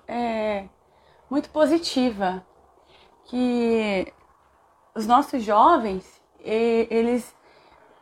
é, 0.07 0.67
muito 1.29 1.51
positiva, 1.51 2.47
que 3.25 4.07
os 4.95 5.09
nossos 5.09 5.43
jovens, 5.43 6.23
eles 6.41 7.37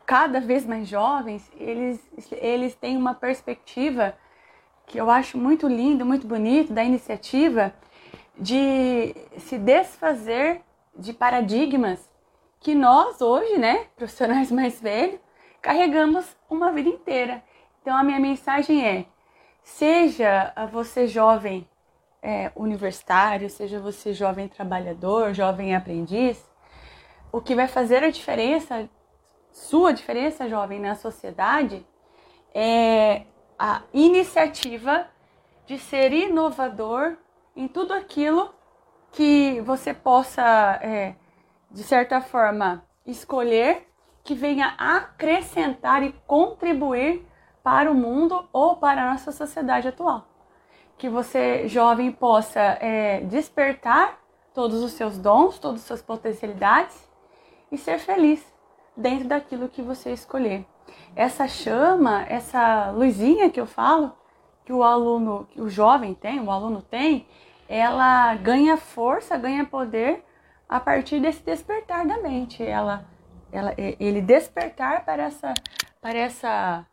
cada 0.07 0.41
vez 0.41 0.65
mais 0.65 0.87
jovens, 0.87 1.51
eles, 1.59 2.01
eles 2.31 2.75
têm 2.77 2.97
uma 2.97 3.15
perspectiva 3.15 4.17
que 4.87 4.99
eu 4.99 5.11
acho 5.11 5.37
muito 5.37 5.67
lindo, 5.67 6.07
muito 6.07 6.27
bonito 6.27 6.73
da 6.73 6.85
iniciativa 6.85 7.75
de 8.39 9.15
se 9.39 9.59
desfazer 9.59 10.61
de 10.97 11.13
paradigmas 11.13 12.09
que 12.61 12.75
nós 12.75 13.21
hoje, 13.21 13.59
né, 13.59 13.87
profissionais 13.97 14.51
mais 14.51 14.81
velhos, 14.81 15.19
carregamos 15.61 16.37
uma 16.49 16.71
vida 16.71 16.89
inteira. 16.89 17.43
Então 17.83 17.97
a 17.97 18.05
minha 18.05 18.21
mensagem 18.21 18.87
é: 18.87 19.07
seja 19.63 20.53
você 20.71 21.09
jovem 21.09 21.69
é, 22.23 22.53
universitário, 22.55 23.51
seja 23.51 23.81
você 23.81 24.13
jovem 24.13 24.47
trabalhador, 24.47 25.35
jovem 25.35 25.75
aprendiz, 25.75 26.45
o 27.33 27.41
que 27.41 27.55
vai 27.55 27.67
fazer 27.67 28.05
a 28.05 28.11
diferença, 28.11 28.89
sua 29.57 29.91
diferença, 29.91 30.51
jovem, 30.51 30.79
na 30.79 30.95
sociedade, 30.95 31.85
é 32.55 33.23
a 33.59 33.81
iniciativa 33.93 35.07
de 35.65 35.79
ser 35.79 36.13
inovador 36.13 37.17
em 37.57 37.67
tudo 37.67 37.95
aquilo 37.95 38.55
que 39.13 39.59
você 39.63 39.95
possa, 39.95 40.43
é, 40.83 41.15
de 41.71 41.83
certa 41.83 42.21
forma, 42.21 42.85
escolher 43.07 43.89
que 44.23 44.35
venha 44.35 44.75
acrescentar 44.77 46.03
e 46.03 46.13
contribuir 46.27 47.27
para 47.63 47.91
o 47.91 47.95
mundo 47.95 48.47
ou 48.53 48.77
para 48.77 49.03
a 49.03 49.11
nossa 49.13 49.33
sociedade 49.33 49.89
atual. 49.89 50.29
Que 50.99 51.09
você, 51.09 51.67
jovem, 51.67 52.13
possa 52.13 52.61
é, 52.61 53.21
despertar 53.21 54.21
todos 54.53 54.83
os 54.83 54.93
seus 54.93 55.17
dons, 55.17 55.59
todas 55.59 55.81
as 55.81 55.87
suas 55.87 56.03
potencialidades 56.03 57.11
e 57.73 57.79
ser 57.79 57.99
feliz 57.99 58.56
dentro 58.97 59.29
daquilo 59.29 59.69
que 59.69 59.83
você 59.83 60.13
escolher. 60.13 60.67
Essa 61.15 61.49
chama, 61.49 62.25
essa 62.29 62.91
luzinha 62.91 63.51
que 63.51 63.61
eu 63.61 63.67
falo, 63.67 64.13
que 64.65 64.73
o 64.73 64.83
aluno, 64.83 65.47
que 65.51 65.61
o 65.61 65.69
jovem 65.69 66.15
tem, 66.15 66.41
o 66.41 66.51
aluno 66.51 66.83
tem, 66.83 67.27
ela 67.69 68.35
ganha 68.35 68.77
força, 68.77 69.37
ganha 69.37 69.65
poder 69.65 70.25
a 70.69 70.81
partir 70.81 71.21
desse 71.21 71.43
despertar 71.43 72.07
da 72.07 72.19
mente. 72.19 72.63
Ela 72.63 73.07
ela, 73.57 73.75
ele 73.79 74.21
despertar 74.21 75.05
para 75.05 75.23
essa, 75.23 75.55
para 76.01 76.19
essa, 76.19 76.87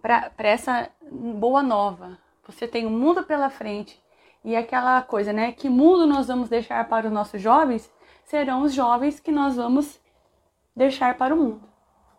para, 0.00 0.30
essa 0.38 0.90
boa 1.10 1.62
nova. 1.62 2.18
Você 2.46 2.66
tem 2.66 2.86
um 2.86 2.90
mundo 2.90 3.24
pela 3.24 3.48
frente 3.48 4.02
e 4.44 4.56
aquela 4.56 5.00
coisa, 5.02 5.32
né? 5.32 5.52
Que 5.52 5.68
mundo 5.68 6.06
nós 6.06 6.26
vamos 6.26 6.48
deixar 6.48 6.86
para 6.88 7.06
os 7.06 7.12
nossos 7.12 7.40
jovens? 7.40 7.90
Serão 8.24 8.62
os 8.62 8.74
jovens 8.74 9.20
que 9.20 9.30
nós 9.30 9.56
vamos 9.56 10.00
deixar 10.74 11.16
para 11.16 11.34
o 11.34 11.38
mundo, 11.38 11.62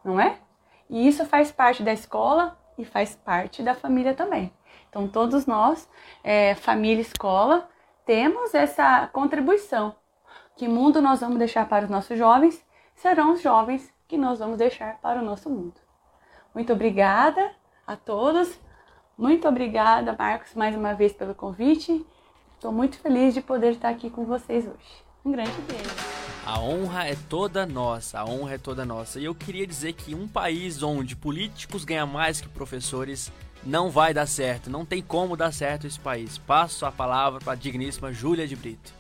não 0.04 0.20
é? 0.20 0.38
E 0.90 1.08
isso 1.08 1.26
faz 1.26 1.52
parte 1.52 1.84
da 1.84 1.94
escola 1.94 2.58
e 2.78 2.86
faz 2.86 3.16
parte 3.16 3.64
da 3.64 3.74
família 3.74 4.14
também. 4.14 4.54
Então, 4.90 5.08
todos 5.08 5.46
nós, 5.46 5.90
é, 6.24 6.54
família 6.56 7.00
e 7.00 7.02
escola, 7.02 7.68
temos 8.06 8.54
essa 8.54 9.08
contribuição. 9.08 9.96
Que 10.56 10.68
mundo 10.68 11.02
nós 11.02 11.22
vamos 11.22 11.38
deixar 11.38 11.68
para 11.68 11.86
os 11.86 11.90
nossos 11.90 12.18
jovens 12.18 12.64
serão 12.96 13.34
os 13.34 13.42
jovens 13.42 13.92
que 14.08 14.18
nós 14.18 14.40
vamos 14.40 14.58
deixar 14.58 15.00
para 15.02 15.20
o 15.20 15.26
nosso 15.26 15.50
mundo. 15.50 15.82
Muito 16.54 16.72
obrigada 16.72 17.52
a 17.88 17.96
todos. 17.96 18.60
Muito 19.18 19.48
obrigada, 19.48 20.16
Marcos, 20.18 20.54
mais 20.54 20.76
uma 20.76 20.94
vez 20.94 21.14
pelo 21.14 21.36
convite. 21.36 22.06
Estou 22.54 22.72
muito 22.72 22.98
feliz 23.00 23.34
de 23.34 23.42
poder 23.42 23.72
estar 23.72 23.90
aqui 23.90 24.10
com 24.10 24.26
vocês 24.26 24.66
hoje. 24.66 25.04
Um 25.26 25.32
grande 25.32 25.60
beijo. 25.62 26.13
A 26.46 26.60
honra 26.60 27.08
é 27.08 27.16
toda 27.30 27.66
nossa, 27.66 28.20
a 28.20 28.26
honra 28.26 28.56
é 28.56 28.58
toda 28.58 28.84
nossa. 28.86 29.20
E 29.20 29.24
eu 29.26 29.34
queria 29.34 29.66
dizer 29.66 29.94
que 29.94 30.14
um 30.14 30.28
país 30.28 30.84
onde 30.84 31.16
políticos 31.16 31.86
ganham 31.86 32.08
mais 32.08 32.42
que 32.42 32.50
professores 32.50 33.32
não 33.64 33.90
vai 33.90 34.14
dar 34.14 34.26
certo, 34.26 34.70
não 34.70 34.86
tem 34.86 35.02
como 35.02 35.38
dar 35.38 35.54
certo 35.54 35.88
esse 35.88 36.00
país. 36.00 36.38
Passo 36.38 36.86
a 36.86 36.92
palavra 36.92 37.40
para 37.40 37.54
a 37.54 37.56
digníssima 37.56 38.12
Júlia 38.12 38.46
de 38.46 38.58
Brito. 38.58 38.94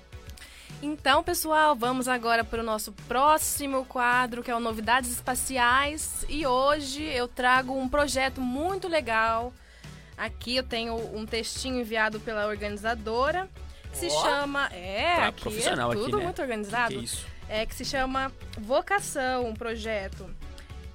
Então, 0.81 1.21
pessoal, 1.23 1.75
vamos 1.75 2.07
agora 2.07 2.43
para 2.43 2.61
o 2.61 2.63
nosso 2.65 2.91
próximo 3.07 3.85
quadro, 3.85 4.41
que 4.41 4.51
é 4.51 4.55
o 4.55 4.59
Novidades 4.59 5.11
Espaciais. 5.11 6.25
E 6.29 6.45
hoje 6.45 7.03
eu 7.03 7.27
trago 7.27 7.77
um 7.77 7.89
projeto 7.89 8.39
muito 8.39 8.87
legal. 8.87 9.53
Aqui 10.17 10.55
eu 10.57 10.63
tenho 10.63 10.95
um 11.15 11.25
textinho 11.25 11.79
enviado 11.79 12.19
pela 12.19 12.47
organizadora, 12.47 13.49
que 13.91 13.97
se 13.97 14.09
chama. 14.09 14.69
É, 14.73 15.15
Tá 15.15 15.27
aqui 15.27 15.59
é 15.59 15.71
tudo 15.71 15.91
aqui, 15.91 16.15
né? 16.15 16.23
muito 16.23 16.41
organizado. 16.41 16.93
Que 16.95 17.03
isso? 17.03 17.25
É 17.27 17.32
que 17.65 17.75
se 17.75 17.85
chama 17.85 18.31
Vocação, 18.57 19.47
um 19.47 19.53
projeto. 19.53 20.27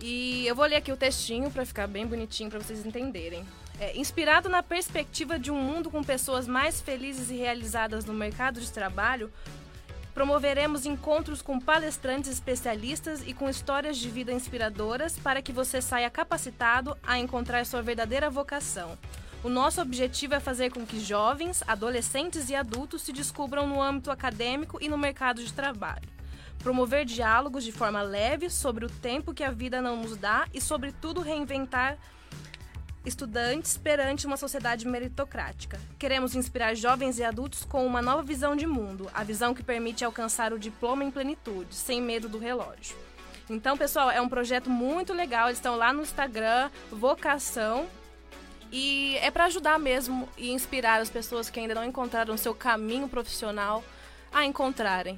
E 0.01 0.47
eu 0.47 0.55
vou 0.55 0.65
ler 0.65 0.77
aqui 0.77 0.93
o 0.93 0.97
textinho 0.97 1.51
para 1.51 1.65
ficar 1.65 1.87
bem 1.87 2.07
bonitinho 2.07 2.51
para 2.51 2.59
vocês 2.59 2.85
entenderem. 2.85 3.47
É, 3.81 3.97
inspirado 3.97 4.49
na 4.49 4.63
perspectiva 4.63 5.39
de 5.39 5.51
um 5.53 5.61
mundo 5.61 5.89
com 5.89 6.03
pessoas 6.03 6.49
mais 6.49 6.81
felizes 6.81 7.31
e 7.31 7.37
realizadas 7.37 8.05
no 8.05 8.13
mercado 8.13 8.61
de 8.61 8.73
trabalho, 8.73 9.33
promoveremos 10.13 10.85
encontros 10.85 11.41
com 11.41 11.61
palestrantes 11.61 12.29
especialistas 12.29 13.23
e 13.25 13.33
com 13.33 13.49
histórias 13.49 13.97
de 13.97 14.11
vida 14.11 14.33
inspiradoras 14.33 15.17
para 15.17 15.41
que 15.41 15.53
você 15.53 15.81
saia 15.81 16.11
capacitado 16.11 16.97
a 17.05 17.21
encontrar 17.21 17.65
sua 17.65 17.83
verdadeira 17.83 18.29
vocação. 18.29 18.99
O 19.45 19.49
nosso 19.49 19.81
objetivo 19.81 20.35
é 20.35 20.41
fazer 20.41 20.73
com 20.73 20.85
que 20.85 20.99
jovens, 20.99 21.63
adolescentes 21.69 22.51
e 22.51 22.57
adultos 22.57 23.03
se 23.03 23.13
descubram 23.13 23.69
no 23.69 23.81
âmbito 23.81 24.11
acadêmico 24.11 24.79
e 24.81 24.89
no 24.89 24.99
mercado 24.99 25.45
de 25.45 25.53
trabalho. 25.53 26.18
Promover 26.59 27.05
diálogos 27.05 27.65
de 27.65 27.73
forma 27.73 28.03
leve 28.03 28.51
sobre 28.51 28.85
o 28.85 28.91
tempo 28.91 29.33
que 29.33 29.45
a 29.45 29.51
vida 29.51 29.81
não 29.81 29.97
nos 29.97 30.17
dá 30.17 30.47
e, 30.53 30.61
sobretudo, 30.61 31.21
reinventar 31.21 31.97
estudantes 33.05 33.77
perante 33.77 34.27
uma 34.27 34.37
sociedade 34.37 34.87
meritocrática. 34.87 35.81
Queremos 35.99 36.35
inspirar 36.35 36.75
jovens 36.75 37.19
e 37.19 37.25
adultos 37.25 37.65
com 37.65 37.87
uma 37.87 38.03
nova 38.03 38.23
visão 38.23 38.55
de 38.55 38.67
mundo, 38.67 39.11
a 39.15 39.25
visão 39.25 39.55
que 39.55 39.63
permite 39.63 40.05
alcançar 40.05 40.53
o 40.53 40.59
diploma 40.59 41.05
em 41.05 41.11
plenitude, 41.11 41.75
sem 41.75 42.03
medo 42.03 42.29
do 42.29 42.39
relógio. 42.39 42.97
Então, 43.49 43.79
pessoal, 43.79 44.11
é 44.11 44.21
um 44.21 44.29
projeto 44.29 44.69
muito 44.69 45.15
legal. 45.15 45.47
Eles 45.47 45.59
estão 45.59 45.77
lá 45.77 45.93
no 45.93 46.03
Instagram, 46.03 46.71
Vocação. 46.91 47.87
E 48.71 49.17
é 49.23 49.31
para 49.31 49.47
ajudar 49.47 49.79
mesmo 49.79 50.29
e 50.37 50.51
inspirar 50.51 51.01
as 51.01 51.09
pessoas 51.09 51.49
que 51.49 51.59
ainda 51.59 51.75
não 51.75 51.85
encontraram 51.85 52.37
seu 52.37 52.55
caminho 52.55 53.09
profissional 53.09 53.83
a 54.31 54.45
encontrarem. 54.45 55.17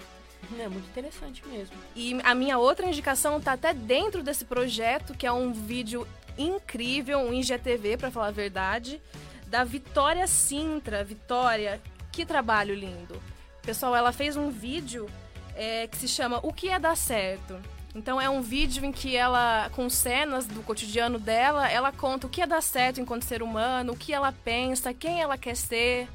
É 0.58 0.68
muito 0.68 0.88
interessante 0.88 1.46
mesmo. 1.46 1.76
E 1.94 2.18
a 2.24 2.34
minha 2.34 2.58
outra 2.58 2.86
indicação 2.86 3.38
está 3.38 3.52
até 3.52 3.72
dentro 3.72 4.22
desse 4.22 4.44
projeto, 4.44 5.14
que 5.14 5.26
é 5.26 5.32
um 5.32 5.52
vídeo 5.52 6.06
incrível, 6.36 7.18
um 7.18 7.32
IGTV, 7.32 7.96
para 7.96 8.10
falar 8.10 8.28
a 8.28 8.32
verdade, 8.32 9.00
da 9.46 9.64
Vitória 9.64 10.26
Sintra. 10.26 11.04
Vitória, 11.04 11.80
que 12.10 12.24
trabalho 12.24 12.74
lindo. 12.74 13.20
Pessoal, 13.62 13.94
ela 13.94 14.12
fez 14.12 14.36
um 14.36 14.50
vídeo 14.50 15.08
é, 15.54 15.86
que 15.86 15.96
se 15.96 16.08
chama 16.08 16.40
O 16.42 16.52
que 16.52 16.68
é 16.68 16.78
dar 16.78 16.96
certo. 16.96 17.58
Então 17.94 18.20
é 18.20 18.30
um 18.30 18.40
vídeo 18.40 18.84
em 18.84 18.92
que 18.92 19.16
ela, 19.16 19.68
com 19.74 19.90
cenas 19.90 20.46
do 20.46 20.62
cotidiano 20.62 21.18
dela, 21.18 21.68
ela 21.68 21.90
conta 21.90 22.26
o 22.26 22.30
que 22.30 22.40
é 22.40 22.46
dar 22.46 22.62
certo 22.62 23.00
enquanto 23.00 23.24
ser 23.24 23.42
humano, 23.42 23.92
o 23.92 23.96
que 23.96 24.12
ela 24.12 24.32
pensa, 24.32 24.94
quem 24.94 25.20
ela 25.20 25.36
quer 25.36 25.56
ser. 25.56 26.08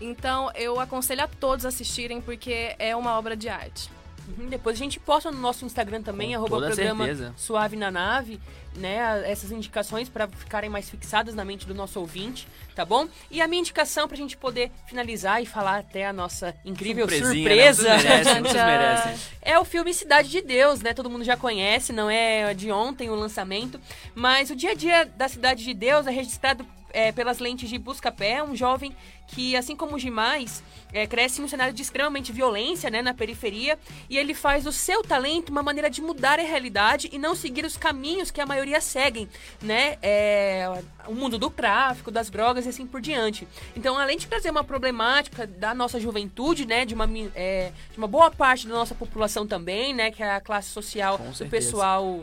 Então 0.00 0.50
eu 0.54 0.80
aconselho 0.80 1.22
a 1.24 1.28
todos 1.28 1.66
assistirem 1.66 2.20
porque 2.20 2.74
é 2.78 2.94
uma 2.96 3.18
obra 3.18 3.36
de 3.36 3.48
arte. 3.48 3.90
Uhum, 4.38 4.46
Depois 4.48 4.76
a 4.76 4.78
gente 4.78 5.00
posta 5.00 5.30
no 5.30 5.38
nosso 5.40 5.64
Instagram 5.64 6.02
também, 6.02 6.28
Com 6.30 6.36
arroba 6.36 6.56
toda 6.56 6.66
programa 6.68 7.04
certeza. 7.04 7.34
Suave 7.36 7.74
na 7.76 7.90
Nave, 7.90 8.40
né? 8.76 9.02
a- 9.02 9.28
Essas 9.28 9.50
indicações 9.50 10.08
para 10.08 10.28
ficarem 10.28 10.70
mais 10.70 10.88
fixadas 10.88 11.34
na 11.34 11.44
mente 11.44 11.66
do 11.66 11.74
nosso 11.74 11.98
ouvinte, 11.98 12.46
tá 12.76 12.84
bom? 12.84 13.08
E 13.28 13.42
a 13.42 13.48
minha 13.48 13.58
indicação 13.60 14.06
pra 14.06 14.16
gente 14.16 14.36
poder 14.36 14.70
finalizar 14.86 15.42
e 15.42 15.46
falar 15.46 15.78
até 15.80 16.06
a 16.06 16.12
nossa 16.12 16.54
incrível 16.64 17.08
Surpresinha, 17.08 17.56
né? 17.56 17.72
surpresa. 17.74 17.98
Merecem, 17.98 18.42
merecem. 18.64 19.14
É 19.42 19.58
o 19.58 19.64
filme 19.64 19.92
Cidade 19.92 20.28
de 20.28 20.40
Deus, 20.40 20.80
né? 20.80 20.94
Todo 20.94 21.10
mundo 21.10 21.24
já 21.24 21.36
conhece, 21.36 21.92
não 21.92 22.08
é 22.08 22.54
de 22.54 22.70
ontem 22.70 23.10
o 23.10 23.16
lançamento. 23.16 23.80
Mas 24.14 24.48
o 24.48 24.54
dia 24.54 24.70
a 24.70 24.74
dia 24.74 25.04
da 25.06 25.28
Cidade 25.28 25.64
de 25.64 25.74
Deus 25.74 26.06
é 26.06 26.10
registrado 26.12 26.64
é, 26.92 27.12
pelas 27.12 27.38
lentes 27.38 27.68
de 27.68 27.78
Buscapé, 27.78 28.42
um 28.42 28.54
jovem 28.54 28.94
que, 29.26 29.56
assim 29.56 29.76
como 29.76 29.96
os 29.96 30.02
demais, 30.02 30.62
é, 30.92 31.06
cresce 31.06 31.40
em 31.40 31.44
um 31.44 31.48
cenário 31.48 31.72
de 31.72 31.82
extremamente 31.82 32.32
violência 32.32 32.90
né, 32.90 33.00
na 33.00 33.14
periferia 33.14 33.78
e 34.08 34.18
ele 34.18 34.34
faz 34.34 34.64
do 34.64 34.72
seu 34.72 35.02
talento 35.02 35.50
uma 35.50 35.62
maneira 35.62 35.88
de 35.88 36.02
mudar 36.02 36.38
a 36.38 36.42
realidade 36.42 37.08
e 37.12 37.18
não 37.18 37.34
seguir 37.34 37.64
os 37.64 37.76
caminhos 37.76 38.30
que 38.30 38.40
a 38.40 38.46
maioria 38.46 38.80
seguem, 38.80 39.28
né? 39.62 39.98
É, 40.02 40.68
o 41.06 41.14
mundo 41.14 41.38
do 41.38 41.48
tráfico, 41.48 42.10
das 42.10 42.28
drogas 42.28 42.66
e 42.66 42.68
assim 42.68 42.86
por 42.86 43.00
diante. 43.00 43.46
Então, 43.76 43.96
além 43.96 44.18
de 44.18 44.26
trazer 44.26 44.50
uma 44.50 44.64
problemática 44.64 45.46
da 45.46 45.74
nossa 45.74 46.00
juventude, 46.00 46.66
né, 46.66 46.84
de 46.84 46.94
uma, 46.94 47.08
é, 47.34 47.72
de 47.92 47.98
uma 47.98 48.06
boa 48.06 48.30
parte 48.30 48.66
da 48.66 48.74
nossa 48.74 48.94
população 48.94 49.46
também, 49.46 49.94
né, 49.94 50.10
que 50.10 50.22
é 50.22 50.34
a 50.34 50.40
classe 50.40 50.68
social 50.70 51.18
do 51.18 51.46
pessoal 51.46 52.22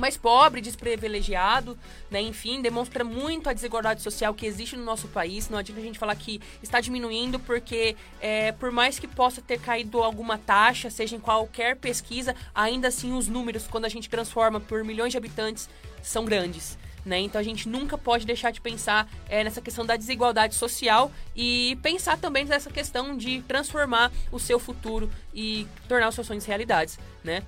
mais 0.00 0.16
pobre, 0.16 0.60
desprivilegiado, 0.60 1.78
né? 2.10 2.20
Enfim, 2.20 2.60
demonstra 2.60 3.04
muito 3.04 3.48
a 3.48 3.52
desigualdade 3.52 4.02
social 4.02 4.34
que 4.34 4.46
existe 4.46 4.76
no 4.76 4.84
nosso 4.84 5.08
país. 5.08 5.48
Não 5.48 5.58
adianta 5.58 5.80
a 5.80 5.84
gente 5.84 5.98
falar 5.98 6.14
que 6.16 6.40
está 6.62 6.80
diminuindo, 6.80 7.38
porque 7.38 7.96
é, 8.20 8.52
por 8.52 8.72
mais 8.72 8.98
que 8.98 9.06
possa 9.06 9.40
ter 9.40 9.60
caído 9.60 10.02
alguma 10.02 10.38
taxa, 10.38 10.90
seja 10.90 11.14
em 11.14 11.20
qualquer 11.20 11.76
pesquisa, 11.76 12.34
ainda 12.54 12.88
assim 12.88 13.12
os 13.12 13.28
números, 13.28 13.66
quando 13.68 13.84
a 13.84 13.88
gente 13.88 14.08
transforma 14.08 14.58
por 14.58 14.82
milhões 14.82 15.12
de 15.12 15.18
habitantes, 15.18 15.68
são 16.02 16.24
grandes. 16.24 16.78
Né? 17.04 17.20
Então 17.20 17.40
a 17.40 17.44
gente 17.44 17.68
nunca 17.68 17.96
pode 17.96 18.26
deixar 18.26 18.50
de 18.50 18.60
pensar 18.60 19.08
é, 19.28 19.42
nessa 19.42 19.60
questão 19.60 19.86
da 19.86 19.96
desigualdade 19.96 20.54
social 20.54 21.10
e 21.34 21.78
pensar 21.82 22.18
também 22.18 22.44
nessa 22.44 22.70
questão 22.70 23.16
de 23.16 23.40
transformar 23.42 24.12
o 24.30 24.38
seu 24.38 24.58
futuro 24.58 25.10
e 25.34 25.66
tornar 25.88 26.08
os 26.08 26.14
seus 26.14 26.26
sonhos 26.26 26.44
realidades, 26.44 26.98
né? 27.24 27.42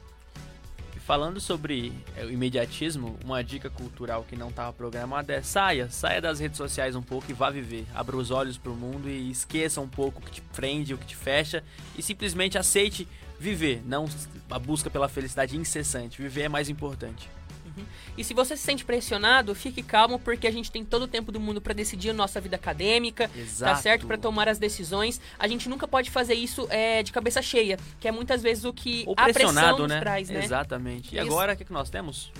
Falando 1.07 1.41
sobre 1.41 1.93
é, 2.17 2.25
o 2.25 2.31
imediatismo, 2.31 3.19
uma 3.25 3.43
dica 3.43 3.69
cultural 3.69 4.25
que 4.29 4.37
não 4.37 4.51
estava 4.51 4.73
programada 4.73 5.33
é 5.33 5.43
saia, 5.43 5.91
saia 5.91 6.21
das 6.21 6.39
redes 6.39 6.57
sociais 6.57 6.95
um 6.95 7.03
pouco 7.03 7.29
e 7.29 7.35
vá 7.35 7.51
viver. 7.51 7.87
Abra 7.93 8.17
os 8.17 8.31
olhos 8.31 8.57
para 8.57 8.71
o 8.71 8.77
mundo 8.77 9.09
e 9.09 9.31
esqueça 9.31 9.81
um 9.81 9.89
pouco 9.89 10.21
o 10.21 10.23
que 10.23 10.31
te 10.31 10.41
prende, 10.41 10.95
o 10.95 10.99
que 10.99 11.07
te 11.07 11.17
fecha 11.17 11.65
e 11.99 12.03
simplesmente 12.03 12.57
aceite 12.57 13.09
viver, 13.39 13.83
não 13.85 14.09
a 14.49 14.59
busca 14.59 14.89
pela 14.89 15.09
felicidade 15.09 15.57
incessante. 15.57 16.23
Viver 16.23 16.43
é 16.43 16.49
mais 16.49 16.69
importante. 16.69 17.29
Uhum. 17.77 17.85
E 18.17 18.25
se 18.25 18.35
você 18.35 18.57
se 18.57 18.63
sente 18.63 18.85
pressionado, 18.85 19.55
fique 19.55 19.83
calmo, 19.83 20.19
porque 20.19 20.47
a 20.47 20.51
gente 20.51 20.71
tem 20.71 20.85
todo 20.85 21.03
o 21.03 21.09
tempo 21.09 21.33
do 21.33 21.41
mundo 21.41 21.61
para 21.61 21.73
decidir 21.73 22.11
a 22.11 22.15
nossa 22.15 22.41
vida 22.41 22.57
acadêmica, 22.57 23.31
Exato. 23.37 23.75
tá 23.75 23.81
certo? 23.81 24.07
Para 24.07 24.19
tomar 24.19 24.49
as 24.49 24.59
decisões. 24.59 25.21
A 25.39 25.49
gente 25.49 25.69
nunca 25.69 25.89
pode 25.89 26.11
fazer 26.11 26.35
isso 26.35 26.67
é, 26.71 27.03
de 27.03 27.13
cabeça 27.13 27.41
cheia, 27.41 27.79
que 28.01 28.09
é 28.09 28.13
muitas 28.13 28.43
vezes 28.43 28.65
o 28.65 28.73
que 28.73 29.05
Ou 29.07 29.15
a 29.17 29.33
pressão 29.33 29.87
né? 29.87 30.01
traz, 30.01 30.29
né? 30.29 30.45
Exatamente. 30.45 31.15
E 31.15 31.19
Isso. 31.19 31.27
agora, 31.27 31.55
o 31.55 31.57
que, 31.57 31.65
que 31.65 31.73
nós 31.73 31.91
temos? 31.91 32.33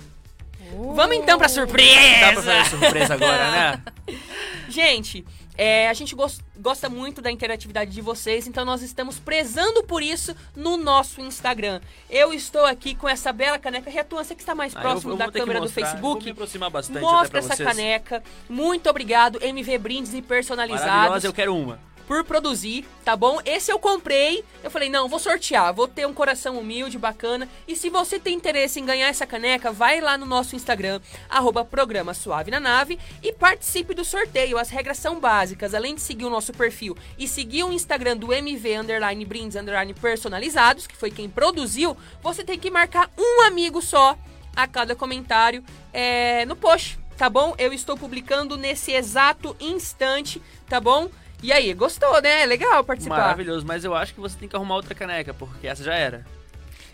Vamos 0.95 1.15
então 1.17 1.37
pra 1.37 1.49
surpresa! 1.49 2.19
Dá 2.19 2.33
pra 2.33 2.41
fazer 2.41 2.69
surpresa 2.69 3.13
agora, 3.13 3.51
né? 3.51 3.83
Gente, 4.69 5.25
é, 5.57 5.87
a 5.89 5.93
gente 5.93 6.15
gos- 6.15 6.39
gosta 6.57 6.89
muito 6.89 7.21
da 7.21 7.31
interatividade 7.31 7.91
de 7.91 8.01
vocês, 8.01 8.47
então 8.47 8.63
nós 8.65 8.81
estamos 8.81 9.19
prezando 9.19 9.83
por 9.83 10.01
isso 10.01 10.35
no 10.55 10.77
nosso 10.77 11.21
Instagram. 11.21 11.79
Eu 12.09 12.33
estou 12.33 12.65
aqui 12.65 12.95
com 12.95 13.07
essa 13.07 13.31
bela 13.31 13.57
caneca. 13.59 13.89
Reatuan, 13.89 14.23
você 14.23 14.35
que 14.35 14.41
está 14.41 14.55
mais 14.55 14.75
Ah, 14.75 14.79
eu- 14.79 14.81
próximo 14.81 15.13
eu 15.13 15.17
da 15.17 15.25
ter 15.25 15.31
que 15.33 15.39
câmera 15.39 15.61
do 15.61 15.69
Facebook. 15.69 16.01
Vou 16.01 16.21
me 16.23 16.31
aproximar 16.31 16.69
bastante 16.69 17.01
Mostra 17.01 17.39
essa 17.39 17.55
vocês. 17.55 17.67
caneca. 17.67 18.23
Muito 18.49 18.89
obrigado, 18.89 19.39
MV 19.43 19.77
Brindes 19.77 20.13
e 20.13 20.21
personalizados. 20.21 21.23
Eu 21.23 21.33
quero 21.33 21.55
uma. 21.55 21.92
Por 22.07 22.23
produzir, 22.23 22.85
tá 23.05 23.15
bom? 23.15 23.39
Esse 23.45 23.71
eu 23.71 23.79
comprei. 23.79 24.43
Eu 24.63 24.69
falei, 24.69 24.89
não, 24.89 25.07
vou 25.07 25.19
sortear. 25.19 25.73
Vou 25.73 25.87
ter 25.87 26.05
um 26.05 26.13
coração 26.13 26.57
humilde, 26.57 26.97
bacana. 26.97 27.47
E 27.67 27.75
se 27.75 27.89
você 27.89 28.19
tem 28.19 28.35
interesse 28.35 28.79
em 28.79 28.85
ganhar 28.85 29.07
essa 29.07 29.25
caneca, 29.25 29.71
vai 29.71 30.01
lá 30.01 30.17
no 30.17 30.25
nosso 30.25 30.55
Instagram, 30.55 30.99
arroba 31.29 31.63
programa 31.63 32.13
Suave 32.13 32.51
na 32.51 32.59
Nave, 32.59 32.99
e 33.21 33.31
participe 33.31 33.93
do 33.93 34.03
sorteio. 34.03 34.57
As 34.57 34.69
regras 34.69 34.97
são 34.97 35.19
básicas. 35.19 35.73
Além 35.73 35.95
de 35.95 36.01
seguir 36.01 36.25
o 36.25 36.29
nosso 36.29 36.53
perfil 36.53 36.97
e 37.17 37.27
seguir 37.27 37.63
o 37.63 37.71
Instagram 37.71 38.17
do 38.17 38.33
MV 38.33 38.77
Underline 38.77 39.25
Brindes 39.25 39.55
Underline 39.55 39.93
Personalizados, 39.93 40.87
que 40.87 40.95
foi 40.95 41.09
quem 41.09 41.29
produziu, 41.29 41.95
você 42.21 42.43
tem 42.43 42.59
que 42.59 42.69
marcar 42.69 43.09
um 43.17 43.41
amigo 43.43 43.81
só 43.81 44.17
a 44.55 44.67
cada 44.67 44.95
comentário 44.95 45.63
é, 45.91 46.45
no 46.45 46.55
post, 46.55 46.99
tá 47.17 47.29
bom? 47.29 47.55
Eu 47.57 47.73
estou 47.73 47.97
publicando 47.97 48.57
nesse 48.57 48.91
exato 48.91 49.55
instante, 49.59 50.41
tá 50.67 50.79
bom? 50.79 51.09
E 51.43 51.51
aí, 51.51 51.73
gostou, 51.73 52.21
né? 52.21 52.45
Legal 52.45 52.83
participar. 52.85 53.17
Maravilhoso, 53.17 53.65
mas 53.65 53.83
eu 53.83 53.93
acho 53.93 54.13
que 54.13 54.19
você 54.21 54.37
tem 54.37 54.47
que 54.47 54.55
arrumar 54.55 54.75
outra 54.75 54.95
caneca, 54.95 55.33
porque 55.33 55.67
essa 55.67 55.83
já 55.83 55.93
era. 55.93 56.25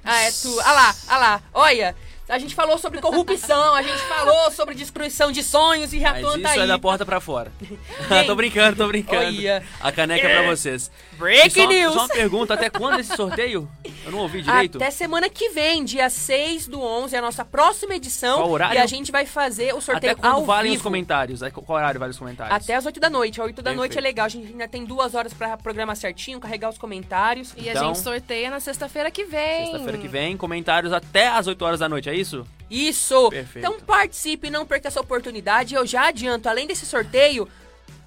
Ah, 0.03 0.21
é 0.21 0.31
tu. 0.31 0.59
Ah 0.61 0.71
lá, 0.71 0.95
ah 1.07 1.17
lá. 1.17 1.41
Olha, 1.53 1.95
a 2.27 2.39
gente 2.39 2.55
falou 2.55 2.77
sobre 2.77 2.99
corrupção, 2.99 3.75
a 3.75 3.81
gente 3.83 3.99
falou 4.03 4.51
sobre 4.51 4.73
destruição 4.73 5.31
de 5.31 5.43
sonhos 5.43 5.93
e 5.93 5.99
Mas 5.99 6.13
Reatuan 6.13 6.37
isso 6.37 6.47
aí. 6.47 6.59
é 6.61 6.67
da 6.67 6.79
porta 6.79 7.05
pra 7.05 7.19
fora. 7.19 7.51
Tô 8.25 8.35
brincando, 8.35 8.77
tô 8.77 8.87
brincando. 8.87 9.25
olha. 9.25 9.63
A 9.79 9.91
caneca 9.91 10.27
é 10.27 10.37
pra 10.37 10.47
vocês. 10.47 10.91
Break 11.19 11.47
E 11.47 11.49
só, 11.63 11.67
news. 11.67 11.93
Só 11.93 11.99
uma 11.99 12.07
pergunta, 12.07 12.53
até 12.53 12.69
quando 12.69 12.99
esse 12.99 13.13
sorteio? 13.15 13.69
Eu 14.05 14.11
não 14.11 14.19
ouvi 14.19 14.41
direito. 14.41 14.77
Até 14.77 14.89
semana 14.89 15.29
que 15.29 15.49
vem, 15.49 15.83
dia 15.83 16.09
6 16.09 16.67
do 16.67 16.81
11, 16.81 17.13
é 17.15 17.19
a 17.19 17.21
nossa 17.21 17.43
próxima 17.43 17.93
edição. 17.95 18.37
Qual 18.37 18.49
horário? 18.49 18.75
E 18.77 18.81
a 18.81 18.85
gente 18.85 19.11
vai 19.11 19.25
fazer 19.25 19.75
o 19.75 19.81
sorteio 19.81 20.13
Até 20.13 20.21
quando 20.21 20.33
ao 20.33 20.45
valem 20.45 20.75
os 20.75 20.81
comentários? 20.81 21.41
Qual 21.53 21.77
horário 21.77 21.99
vale 21.99 22.11
os 22.11 22.17
comentários? 22.17 22.55
Até 22.55 22.75
as 22.75 22.85
8 22.85 22.99
da 22.99 23.09
noite. 23.09 23.41
Às 23.41 23.47
8 23.47 23.61
da 23.61 23.73
noite 23.73 23.91
é 23.91 23.95
Perfeito. 23.95 24.03
legal. 24.03 24.25
A 24.25 24.29
gente 24.29 24.47
ainda 24.47 24.67
tem 24.67 24.85
duas 24.85 25.13
horas 25.13 25.33
pra 25.33 25.57
programar 25.57 25.95
certinho, 25.97 26.39
carregar 26.39 26.69
os 26.69 26.77
comentários. 26.77 27.53
E 27.57 27.67
a 27.69 27.73
Então- 27.73 27.87
gente 27.93 27.99
sorteia 27.99 28.49
na 28.49 28.61
sexta-feira 28.61 29.11
que 29.11 29.25
vem. 29.25 29.65
Sexta-feira 29.65 29.97
que 29.97 30.07
vem, 30.07 30.37
comentários 30.37 30.93
até 30.93 31.27
às 31.27 31.45
8 31.47 31.61
horas 31.65 31.79
da 31.81 31.89
noite, 31.89 32.09
é 32.09 32.15
isso? 32.15 32.47
Isso! 32.69 33.29
Perfeito. 33.29 33.59
Então 33.67 33.79
participe, 33.81 34.49
não 34.49 34.65
perca 34.65 34.87
essa 34.87 35.01
oportunidade. 35.01 35.75
Eu 35.75 35.85
já 35.85 36.07
adianto, 36.07 36.47
além 36.47 36.65
desse 36.65 36.85
sorteio, 36.85 37.47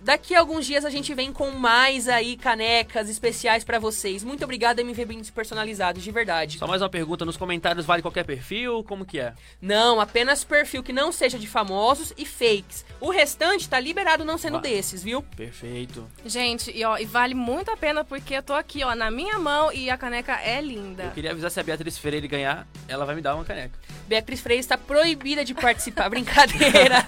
daqui 0.02 0.34
a 0.34 0.40
alguns 0.40 0.66
dias 0.66 0.84
a 0.84 0.90
gente 0.90 1.14
vem 1.14 1.32
com 1.32 1.50
mais 1.50 2.08
aí 2.08 2.36
canecas 2.36 3.08
especiais 3.08 3.64
pra 3.64 3.78
vocês. 3.78 4.24
Muito 4.24 4.44
obrigada, 4.44 4.80
MV 4.80 5.04
Brindes 5.04 5.30
personalizados, 5.30 6.02
de 6.02 6.10
verdade. 6.10 6.58
Só 6.58 6.66
mais 6.66 6.82
uma 6.82 6.88
pergunta, 6.88 7.24
nos 7.24 7.36
comentários 7.36 7.86
vale 7.86 8.02
qualquer 8.02 8.24
perfil? 8.24 8.84
Como 8.84 9.04
que 9.04 9.18
é? 9.20 9.34
Não, 9.60 10.00
apenas 10.00 10.44
perfil 10.44 10.82
que 10.82 10.92
não 10.92 11.12
seja 11.12 11.38
de 11.38 11.46
famosos 11.46 12.12
e 12.16 12.26
fakes. 12.26 12.84
O 13.00 13.10
restante 13.10 13.68
tá 13.68 13.78
liberado 13.78 14.24
não 14.24 14.38
sendo 14.38 14.60
desses, 14.60 15.02
viu? 15.02 15.22
Perfeito. 15.22 16.06
Gente, 16.24 16.70
e, 16.76 16.84
ó, 16.84 16.98
e 16.98 17.04
vale 17.04 17.34
muito 17.34 17.70
a 17.70 17.76
pena 17.76 18.04
porque 18.04 18.34
eu 18.34 18.42
tô 18.42 18.54
aqui, 18.54 18.82
ó, 18.84 18.94
na 18.94 19.10
minha 19.10 19.38
mão 19.38 19.72
e 19.72 19.90
a 19.90 19.96
caneca 19.96 20.34
é 20.40 20.60
linda. 20.60 21.04
Eu 21.04 21.10
queria 21.10 21.30
avisar 21.30 21.50
se 21.50 21.60
a 21.60 21.62
Beatriz 21.62 21.98
Ferreira 21.98 22.26
ganhar, 22.26 22.66
ela 22.88 23.04
vai 23.04 23.14
me 23.14 23.20
dar 23.20 23.34
uma 23.34 23.44
caneca. 23.44 23.78
Beatriz 24.06 24.40
Freire 24.40 24.60
está 24.60 24.76
proibida 24.76 25.44
de 25.44 25.54
participar. 25.54 26.08
Brincadeira. 26.10 27.04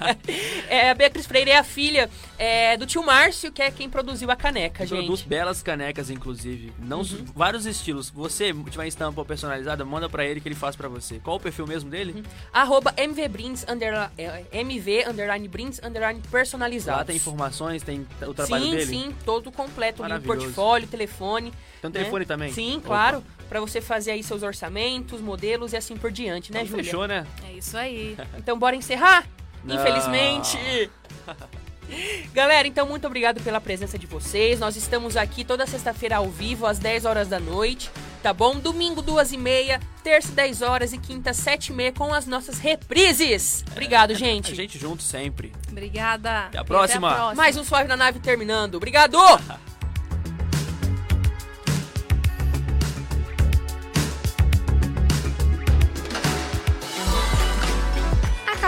É, 0.69 0.91
a 0.91 0.95
Beatriz 0.95 1.27
Freire 1.27 1.51
é 1.51 1.59
a 1.59 1.65
filha 1.65 2.09
é, 2.39 2.77
do 2.77 2.87
tio 2.87 3.03
Márcio, 3.05 3.53
que 3.53 3.63
é 3.63 3.71
quem 3.71 3.89
produziu 3.91 4.31
a 4.31 4.37
caneca, 4.37 4.87
gente. 4.87 4.99
Produz 4.99 5.23
belas 5.23 5.63
canecas, 5.63 6.11
inclusive. 6.11 6.73
Não, 6.79 7.01
Uhum. 7.05 7.25
Vários 7.35 7.67
estilos. 7.67 8.09
Você 8.11 8.55
tiver 8.71 8.87
estampa 8.87 9.25
personalizada, 9.25 9.85
manda 9.85 10.09
pra 10.09 10.25
ele 10.25 10.41
que 10.41 10.49
ele 10.49 10.55
faz 10.55 10.75
pra 10.75 10.89
você. 10.89 11.21
Qual 11.23 11.37
o 11.37 11.41
perfil 11.41 11.67
mesmo 11.67 11.91
dele? 11.91 12.25
Arroba 12.53 12.95
MVBrinds, 12.97 13.65
underla- 13.69 14.11
é, 14.17 14.45
MV, 14.53 15.05
underline 15.09 15.47
Brinds, 15.49 15.81
underline 15.85 16.21
personalizados. 16.31 16.99
Lá 17.01 17.05
tem 17.05 17.17
informações, 17.17 17.83
tem 17.83 18.07
o 18.27 18.33
trabalho 18.33 18.65
sim, 18.65 18.71
dele? 18.71 18.87
Sim, 18.87 19.15
todo 19.25 19.53
completo. 19.53 20.03
portfólio, 20.25 20.89
telefone. 20.89 21.53
Tem 21.85 21.91
um 21.91 21.93
né? 21.93 21.99
telefone 22.01 22.25
também? 22.25 22.53
Sim, 22.53 22.77
Opa. 22.77 22.87
claro. 22.87 23.25
Pra 23.49 23.61
você 23.61 23.81
fazer 23.81 24.13
aí 24.13 24.23
seus 24.23 24.43
orçamentos, 24.43 25.21
modelos 25.21 25.73
e 25.73 25.77
assim 25.77 25.97
por 25.97 26.11
diante, 26.11 26.51
né, 26.53 26.61
Então 26.61 26.71
Júlia? 26.71 26.85
fechou, 26.85 27.07
né? 27.07 27.27
É 27.49 27.53
isso 27.53 27.77
aí. 27.77 28.17
Então 28.39 28.59
bora 28.59 28.75
encerrar? 28.75 29.27
Não. 29.63 29.77
Infelizmente. 29.77 30.91
Galera, 32.33 32.67
então 32.67 32.87
muito 32.89 33.07
obrigado 33.07 33.41
pela 33.43 33.61
presença 33.61 33.99
de 33.99 34.07
vocês. 34.07 34.59
Nós 34.59 34.75
estamos 34.75 35.17
aqui 35.17 35.45
toda 35.45 35.67
sexta-feira 35.67 36.17
ao 36.17 36.29
vivo, 36.29 36.67
às 36.67 36.79
10 36.79 37.05
horas 37.05 37.29
da 37.29 37.39
noite, 37.39 37.91
tá 38.23 38.33
bom? 38.33 38.59
Domingo, 38.59 39.03
2 39.03 39.33
e 39.35 39.37
meia, 39.37 39.79
terça, 40.03 40.33
10 40.33 40.63
horas 40.63 40.93
e 40.95 40.99
quinta, 40.99 41.35
7 41.35 41.69
e 41.69 41.73
meia, 41.75 41.93
com 41.93 42.13
as 42.15 42.27
nossas 42.27 42.59
reprises. 42.59 43.63
Obrigado, 43.71 44.15
gente. 44.17 44.53
A 44.53 44.57
gente 44.57 44.79
junto 44.79 45.03
sempre. 45.03 45.53
Obrigada. 45.71 46.47
Até 46.47 46.59
a 46.59 46.65
próxima. 46.65 47.09
Até 47.09 47.17
a 47.17 47.21
próxima. 47.21 47.43
Mais 47.43 47.57
um 47.59 47.65
Suave 47.65 47.87
na 47.87 47.97
Nave 47.97 48.19
terminando. 48.19 48.77
Obrigado! 48.77 49.19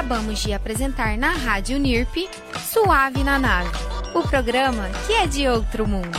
Acabamos 0.07 0.38
de 0.38 0.52
apresentar 0.52 1.18
na 1.18 1.32
Rádio 1.32 1.80
NIRP 1.80 2.28
Suave 2.61 3.24
na 3.24 3.40
Nave, 3.40 3.76
o 4.14 4.22
programa 4.22 4.88
que 5.04 5.12
é 5.12 5.26
de 5.26 5.48
outro 5.48 5.84
mundo. 5.84 6.16